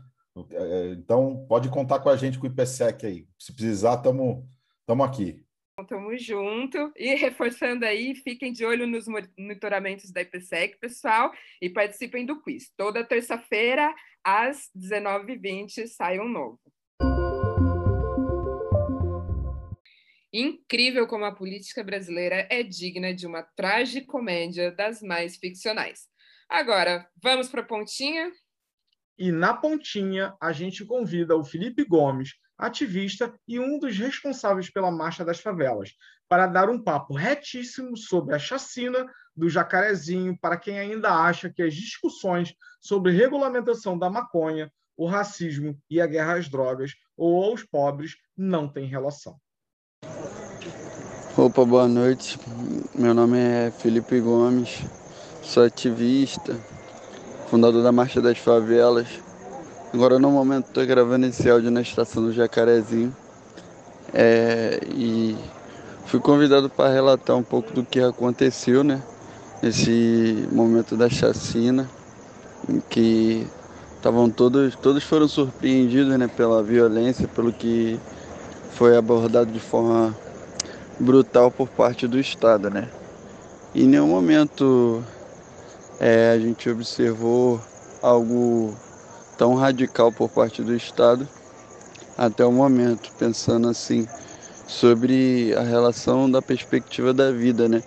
É, 0.50 0.94
então, 0.94 1.46
pode 1.48 1.70
contar 1.70 2.00
com 2.00 2.10
a 2.10 2.18
gente 2.18 2.40
com 2.40 2.48
o 2.48 2.50
IPSEC 2.50 3.06
aí. 3.06 3.28
Se 3.38 3.54
precisar, 3.54 3.98
estamos 3.98 5.06
aqui. 5.06 5.46
Tamo 5.88 6.16
junto. 6.18 6.92
E 6.96 7.16
reforçando 7.16 7.86
aí, 7.86 8.14
fiquem 8.16 8.52
de 8.52 8.66
olho 8.66 8.86
nos 8.86 9.08
monitoramentos 9.08 10.12
da 10.12 10.22
IPSEC, 10.22 10.78
pessoal, 10.80 11.32
e 11.62 11.70
participem 11.70 12.26
do 12.26 12.42
quiz. 12.42 12.72
Toda 12.78 13.04
terça-feira, 13.04 13.94
às 14.24 14.70
19h20, 14.76 15.88
sai 15.88 16.20
um 16.20 16.30
novo. 16.30 16.60
Incrível 20.34 21.08
como 21.08 21.26
a 21.26 21.36
política 21.36 21.84
brasileira 21.84 22.48
é 22.50 22.64
digna 22.64 23.14
de 23.14 23.28
uma 23.28 23.44
tragicomédia 23.44 24.72
das 24.72 25.02
mais 25.02 25.36
ficcionais. 25.36 26.08
Agora, 26.48 27.08
vamos 27.22 27.50
para 27.50 27.62
a 27.62 27.66
pontinha? 27.66 28.32
E 29.18 29.32
na 29.32 29.54
pontinha, 29.54 30.34
a 30.40 30.52
gente 30.52 30.86
convida 30.86 31.36
o 31.36 31.44
Felipe 31.44 31.84
Gomes, 31.84 32.36
ativista 32.62 33.34
e 33.48 33.60
um 33.60 33.80
dos 33.80 33.98
responsáveis 33.98 34.72
pela 34.72 34.92
Marcha 34.92 35.26
das 35.26 35.40
Favelas, 35.40 35.94
para 36.30 36.46
dar 36.46 36.70
um 36.70 36.82
papo 36.82 37.16
retíssimo 37.16 37.98
sobre 37.98 38.36
a 38.36 38.40
chacina 38.40 39.06
do 39.36 39.50
Jacarezinho 39.50 40.38
para 40.40 40.58
quem 40.58 40.78
ainda 40.78 41.10
acha 41.10 41.50
que 41.50 41.64
as 41.64 41.74
discussões 41.74 42.54
sobre 42.80 43.12
regulamentação 43.12 43.98
da 43.98 44.10
maconha, 44.10 44.72
o 44.96 45.08
racismo 45.08 45.76
e 45.90 46.00
a 46.00 46.06
guerra 46.06 46.36
às 46.36 46.48
drogas 46.48 46.92
ou 47.18 47.44
aos 47.44 47.64
pobres 47.64 48.16
não 48.38 48.68
têm 48.68 48.86
relação. 48.86 49.36
Opa, 51.36 51.66
boa 51.66 51.88
noite. 51.88 52.38
Meu 52.94 53.14
nome 53.14 53.40
é 53.40 53.72
Felipe 53.72 54.20
Gomes, 54.20 54.82
sou 55.42 55.64
ativista, 55.64 56.54
fundador 57.48 57.82
da 57.82 57.92
Marcha 57.92 58.22
das 58.22 58.38
Favelas 58.38 59.31
Agora 59.94 60.18
no 60.18 60.32
momento 60.32 60.68
estou 60.68 60.86
gravando 60.86 61.26
esse 61.26 61.50
áudio 61.50 61.70
na 61.70 61.82
estação 61.82 62.24
do 62.24 62.32
Jacarezinho. 62.32 63.14
É, 64.14 64.80
e 64.88 65.36
fui 66.06 66.18
convidado 66.18 66.70
para 66.70 66.94
relatar 66.94 67.36
um 67.36 67.44
pouco 67.44 67.74
do 67.74 67.84
que 67.84 68.00
aconteceu, 68.00 68.86
né? 68.86 69.04
Nesse 69.62 70.48
momento 70.50 70.96
da 70.96 71.10
chacina, 71.10 71.90
em 72.70 72.80
que 72.80 73.46
estavam 73.98 74.30
todos, 74.30 74.78
todos 74.78 75.04
foram 75.04 75.28
surpreendidos 75.28 76.18
né, 76.18 76.28
pela 76.30 76.64
violência, 76.64 77.28
pelo 77.28 77.52
que 77.52 78.00
foi 78.72 78.96
abordado 78.96 79.52
de 79.52 79.60
forma 79.60 80.16
brutal 80.98 81.52
por 81.52 81.68
parte 81.68 82.08
do 82.08 82.18
Estado, 82.18 82.70
né? 82.70 82.88
Em 83.76 83.88
nenhum 83.88 84.08
momento 84.08 85.04
é, 86.00 86.32
a 86.32 86.40
gente 86.40 86.70
observou 86.70 87.60
algo 88.02 88.74
tão 89.42 89.56
radical 89.56 90.12
por 90.12 90.30
parte 90.30 90.62
do 90.62 90.76
Estado 90.76 91.28
até 92.16 92.46
o 92.46 92.52
momento, 92.52 93.12
pensando 93.18 93.68
assim 93.68 94.08
sobre 94.68 95.52
a 95.58 95.62
relação 95.62 96.30
da 96.30 96.44
perspectiva 96.44 97.12
da 97.12 97.32
vida, 97.32 97.68
né, 97.68 97.82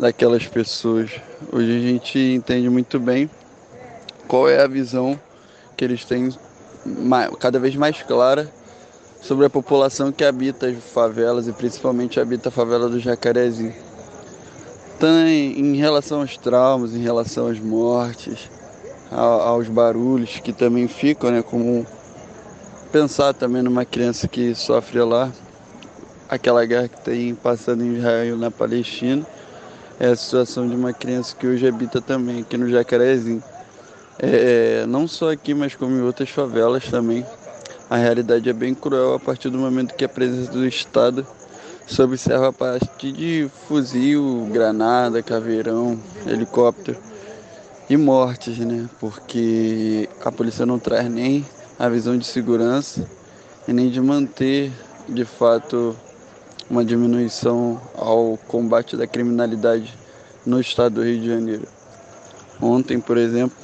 daquelas 0.00 0.48
pessoas. 0.48 1.12
Hoje 1.52 1.78
a 1.78 1.80
gente 1.80 2.18
entende 2.18 2.68
muito 2.68 2.98
bem 2.98 3.30
qual 4.26 4.48
é 4.48 4.60
a 4.60 4.66
visão 4.66 5.16
que 5.76 5.84
eles 5.84 6.04
têm 6.04 6.28
cada 7.38 7.60
vez 7.60 7.76
mais 7.76 8.02
clara 8.02 8.50
sobre 9.22 9.46
a 9.46 9.50
população 9.50 10.10
que 10.10 10.24
habita 10.24 10.66
as 10.66 10.82
favelas 10.82 11.46
e 11.46 11.52
principalmente 11.52 12.18
habita 12.18 12.48
a 12.48 12.52
favela 12.52 12.88
do 12.88 12.98
Jacarezinho. 12.98 13.76
Então, 14.96 15.24
em 15.24 15.76
relação 15.76 16.22
aos 16.22 16.36
traumas, 16.36 16.96
em 16.96 17.00
relação 17.00 17.46
às 17.46 17.60
mortes, 17.60 18.50
aos 19.10 19.68
barulhos 19.68 20.38
que 20.38 20.52
também 20.52 20.86
ficam, 20.86 21.30
né? 21.30 21.42
Como 21.42 21.84
pensar 22.92 23.34
também 23.34 23.62
numa 23.62 23.84
criança 23.84 24.28
que 24.28 24.54
sofre 24.54 25.00
lá, 25.02 25.32
aquela 26.28 26.64
guerra 26.64 26.88
que 26.88 27.00
tem 27.00 27.34
passando 27.34 27.84
em 27.84 27.96
Israel 27.96 28.36
na 28.36 28.50
Palestina, 28.50 29.26
é 29.98 30.08
a 30.08 30.16
situação 30.16 30.68
de 30.68 30.74
uma 30.74 30.92
criança 30.92 31.34
que 31.36 31.46
hoje 31.46 31.66
habita 31.66 32.00
também 32.00 32.40
aqui 32.40 32.56
no 32.56 32.68
Jacarezinho. 32.68 33.42
É, 34.18 34.84
não 34.86 35.08
só 35.08 35.32
aqui, 35.32 35.54
mas 35.54 35.74
como 35.74 35.96
em 35.96 36.02
outras 36.02 36.30
favelas 36.30 36.84
também. 36.88 37.24
A 37.88 37.96
realidade 37.96 38.48
é 38.48 38.52
bem 38.52 38.72
cruel 38.72 39.14
a 39.14 39.18
partir 39.18 39.50
do 39.50 39.58
momento 39.58 39.94
que 39.94 40.04
a 40.04 40.08
presença 40.08 40.52
do 40.52 40.64
Estado 40.64 41.26
se 41.88 42.00
observa 42.00 42.48
a 42.48 42.52
partir 42.52 43.10
de 43.10 43.50
fuzil, 43.66 44.48
granada, 44.52 45.20
caveirão, 45.22 45.98
helicóptero 46.24 47.09
e 47.90 47.96
mortes, 47.96 48.56
né? 48.58 48.88
Porque 49.00 50.08
a 50.24 50.30
polícia 50.30 50.64
não 50.64 50.78
traz 50.78 51.10
nem 51.10 51.44
a 51.76 51.88
visão 51.88 52.16
de 52.16 52.24
segurança 52.24 53.04
e 53.66 53.72
nem 53.72 53.90
de 53.90 54.00
manter, 54.00 54.70
de 55.08 55.24
fato, 55.24 55.96
uma 56.70 56.84
diminuição 56.84 57.80
ao 57.96 58.38
combate 58.46 58.96
da 58.96 59.08
criminalidade 59.08 59.92
no 60.46 60.60
estado 60.60 60.94
do 60.94 61.02
Rio 61.02 61.20
de 61.20 61.26
Janeiro. 61.26 61.66
Ontem, 62.62 63.00
por 63.00 63.18
exemplo, 63.18 63.56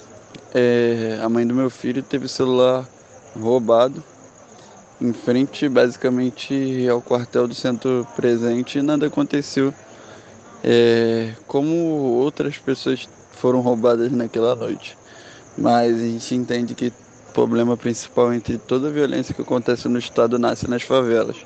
é, 0.53 1.21
a 1.23 1.29
mãe 1.29 1.47
do 1.47 1.55
meu 1.55 1.71
filho 1.71 2.03
teve 2.03 2.27
o 2.27 2.29
celular 2.29 2.85
roubado 3.41 4.03
em 5.01 5.13
frente, 5.13 5.69
basicamente, 5.69 6.89
ao 6.91 7.01
quartel 7.01 7.47
do 7.47 7.55
centro 7.55 8.05
presente 8.17 8.81
e 8.81 8.83
nada 8.83 9.07
aconteceu. 9.07 9.73
É, 10.65 11.33
como 11.47 11.71
outras 12.17 12.59
pessoas 12.59 13.07
foram 13.37 13.61
roubadas 13.61 14.11
naquela 14.11 14.55
noite. 14.55 14.97
Mas 15.57 15.97
a 15.97 15.99
gente 15.99 16.35
entende 16.35 16.75
que 16.75 16.89
o 16.89 17.33
problema 17.33 17.77
principal 17.77 18.33
entre 18.33 18.59
toda 18.59 18.89
a 18.89 18.91
violência 18.91 19.35
que 19.35 19.43
acontece 19.43 19.89
no 19.89 19.99
estado 19.99 20.39
nasce 20.39 20.69
nas 20.69 20.83
favelas. 20.83 21.37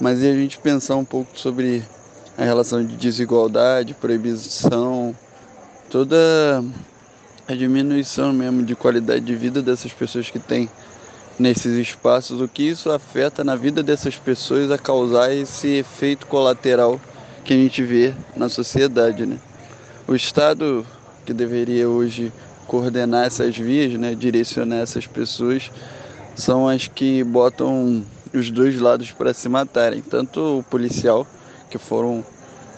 Mas 0.00 0.22
e 0.22 0.28
a 0.28 0.34
gente 0.34 0.58
pensar 0.58 0.96
um 0.96 1.04
pouco 1.04 1.38
sobre 1.38 1.82
a 2.36 2.44
relação 2.44 2.84
de 2.84 2.96
desigualdade, 2.96 3.94
proibição, 3.94 5.14
toda 5.90 6.62
a 7.48 7.54
diminuição 7.54 8.32
mesmo 8.32 8.62
de 8.62 8.74
qualidade 8.74 9.24
de 9.24 9.34
vida 9.34 9.62
dessas 9.62 9.92
pessoas 9.92 10.30
que 10.30 10.38
têm 10.38 10.68
nesses 11.38 11.76
espaços, 11.76 12.40
o 12.40 12.48
que 12.48 12.62
isso 12.62 12.90
afeta 12.90 13.44
na 13.44 13.54
vida 13.54 13.82
dessas 13.82 14.16
pessoas 14.16 14.70
a 14.70 14.78
causar 14.78 15.32
esse 15.32 15.68
efeito 15.68 16.26
colateral 16.26 17.00
que 17.44 17.52
a 17.52 17.56
gente 17.56 17.82
vê 17.82 18.14
na 18.34 18.48
sociedade, 18.48 19.24
né? 19.26 19.38
O 20.08 20.14
Estado 20.14 20.84
que 21.26 21.34
deveria 21.34 21.88
hoje 21.88 22.32
coordenar 22.66 23.26
essas 23.26 23.56
vias, 23.56 23.98
né, 23.98 24.14
direcionar 24.14 24.76
essas 24.76 25.06
pessoas, 25.06 25.70
são 26.36 26.68
as 26.68 26.86
que 26.86 27.24
botam 27.24 28.04
os 28.32 28.50
dois 28.50 28.80
lados 28.80 29.10
para 29.10 29.34
se 29.34 29.48
matarem, 29.48 30.00
tanto 30.00 30.58
o 30.58 30.62
policial 30.62 31.26
que 31.68 31.78
foram 31.78 32.24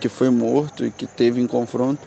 que 0.00 0.08
foi 0.08 0.30
morto 0.30 0.86
e 0.86 0.90
que 0.92 1.06
teve 1.06 1.40
em 1.40 1.46
confronto, 1.46 2.00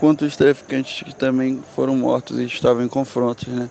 quanto 0.00 0.24
os 0.24 0.36
traficantes 0.36 1.02
que 1.04 1.14
também 1.14 1.62
foram 1.76 1.96
mortos 1.96 2.38
e 2.40 2.44
estavam 2.44 2.82
em 2.82 2.88
confrontos, 2.88 3.46
né? 3.46 3.70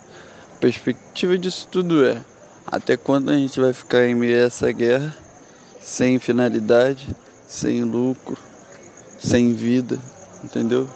A 0.55 0.59
perspectiva 0.59 1.37
disso 1.37 1.67
tudo 1.69 2.05
é 2.05 2.21
até 2.65 2.95
quando 2.95 3.29
a 3.29 3.33
gente 3.35 3.59
vai 3.59 3.73
ficar 3.73 4.07
em 4.07 4.15
meio 4.15 4.37
a 4.37 4.47
essa 4.47 4.71
guerra 4.71 5.13
sem 5.81 6.19
finalidade, 6.19 7.07
sem 7.47 7.83
lucro, 7.83 8.37
sem 9.17 9.53
vida, 9.53 9.99
entendeu? 10.43 10.87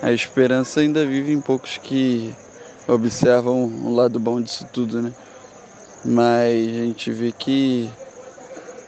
A 0.00 0.12
esperança 0.12 0.80
ainda 0.80 1.04
vive 1.04 1.32
em 1.32 1.40
poucos 1.40 1.78
que 1.78 2.34
observam 2.86 3.64
o 3.64 3.94
lado 3.94 4.18
bom 4.20 4.40
disso 4.40 4.66
tudo, 4.72 5.02
né? 5.02 5.12
Mas 6.04 6.68
a 6.68 6.84
gente 6.84 7.10
vê 7.10 7.32
que 7.32 7.90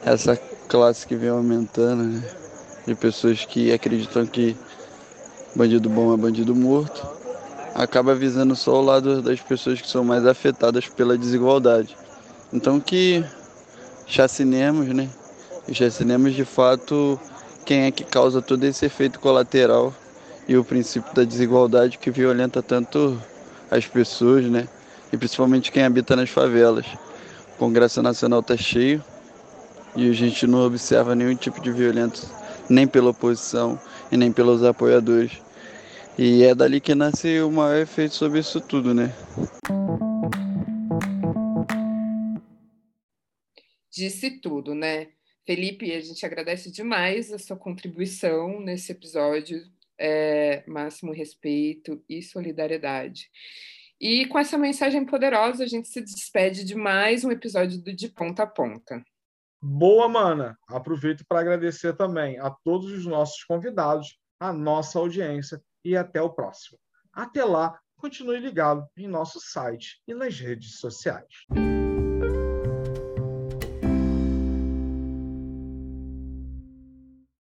essa 0.05 0.37
classe 0.67 1.05
que 1.05 1.15
vem 1.15 1.29
aumentando, 1.29 2.03
né? 2.03 2.23
De 2.87 2.95
pessoas 2.95 3.45
que 3.45 3.71
acreditam 3.71 4.25
que 4.25 4.55
bandido 5.53 5.89
bom 5.89 6.13
é 6.13 6.17
bandido 6.17 6.55
morto, 6.55 7.05
acaba 7.75 8.15
visando 8.15 8.55
só 8.55 8.79
o 8.79 8.81
lado 8.81 9.21
das 9.21 9.39
pessoas 9.41 9.81
que 9.81 9.89
são 9.89 10.03
mais 10.03 10.25
afetadas 10.25 10.87
pela 10.87 11.17
desigualdade. 11.17 11.97
Então 12.53 12.79
que 12.79 13.23
chacinemos, 14.07 14.87
né? 14.87 15.09
E 15.67 15.75
chacinemos 15.75 16.33
de 16.33 16.45
fato 16.45 17.19
quem 17.65 17.83
é 17.83 17.91
que 17.91 18.05
causa 18.05 18.41
todo 18.41 18.63
esse 18.63 18.85
efeito 18.85 19.19
colateral 19.19 19.93
e 20.47 20.57
o 20.57 20.63
princípio 20.63 21.13
da 21.13 21.23
desigualdade 21.23 21.97
que 21.97 22.11
violenta 22.11 22.61
tanto 22.61 23.21
as 23.69 23.85
pessoas, 23.85 24.45
né? 24.45 24.67
E 25.11 25.17
principalmente 25.17 25.71
quem 25.71 25.83
habita 25.83 26.15
nas 26.15 26.29
favelas. 26.29 26.85
O 27.55 27.57
Congresso 27.57 28.01
Nacional 28.01 28.39
está 28.39 28.57
cheio 28.57 29.03
e 29.95 30.09
a 30.09 30.13
gente 30.13 30.47
não 30.47 30.65
observa 30.65 31.15
nenhum 31.15 31.35
tipo 31.35 31.61
de 31.61 31.71
violência, 31.71 32.27
nem 32.69 32.87
pela 32.87 33.11
oposição 33.11 33.79
e 34.11 34.17
nem 34.17 34.31
pelos 34.31 34.63
apoiadores. 34.63 35.31
E 36.17 36.43
é 36.43 36.53
dali 36.53 36.79
que 36.79 36.93
nasce 36.93 37.39
o 37.41 37.51
maior 37.51 37.77
efeito 37.77 38.15
sobre 38.15 38.39
isso 38.39 38.59
tudo, 38.59 38.93
né? 38.93 39.13
Disse 43.91 44.31
tudo, 44.41 44.73
né? 44.73 45.07
Felipe, 45.45 45.91
a 45.93 45.99
gente 45.99 46.25
agradece 46.25 46.71
demais 46.71 47.31
a 47.31 47.39
sua 47.39 47.57
contribuição 47.57 48.59
nesse 48.61 48.91
episódio. 48.91 49.61
É, 49.99 50.63
máximo 50.67 51.13
respeito 51.13 52.03
e 52.09 52.21
solidariedade. 52.21 53.29
E 53.99 54.25
com 54.25 54.39
essa 54.39 54.57
mensagem 54.57 55.05
poderosa, 55.05 55.63
a 55.63 55.67
gente 55.67 55.87
se 55.87 56.01
despede 56.01 56.63
de 56.63 56.73
mais 56.73 57.23
um 57.23 57.31
episódio 57.31 57.79
do 57.79 57.95
De 57.95 58.09
Ponta 58.09 58.43
a 58.43 58.47
Ponta. 58.47 59.03
Boa, 59.61 60.09
mana! 60.09 60.57
Aproveito 60.67 61.23
para 61.27 61.39
agradecer 61.39 61.95
também 61.95 62.39
a 62.39 62.49
todos 62.49 62.91
os 62.91 63.05
nossos 63.05 63.43
convidados, 63.43 64.17
a 64.39 64.51
nossa 64.51 64.97
audiência 64.97 65.61
e 65.85 65.95
até 65.95 66.19
o 66.19 66.31
próximo. 66.31 66.79
Até 67.13 67.45
lá, 67.45 67.79
continue 67.95 68.39
ligado 68.39 68.87
em 68.97 69.07
nosso 69.07 69.39
site 69.39 70.01
e 70.07 70.15
nas 70.15 70.39
redes 70.39 70.79
sociais. 70.79 71.27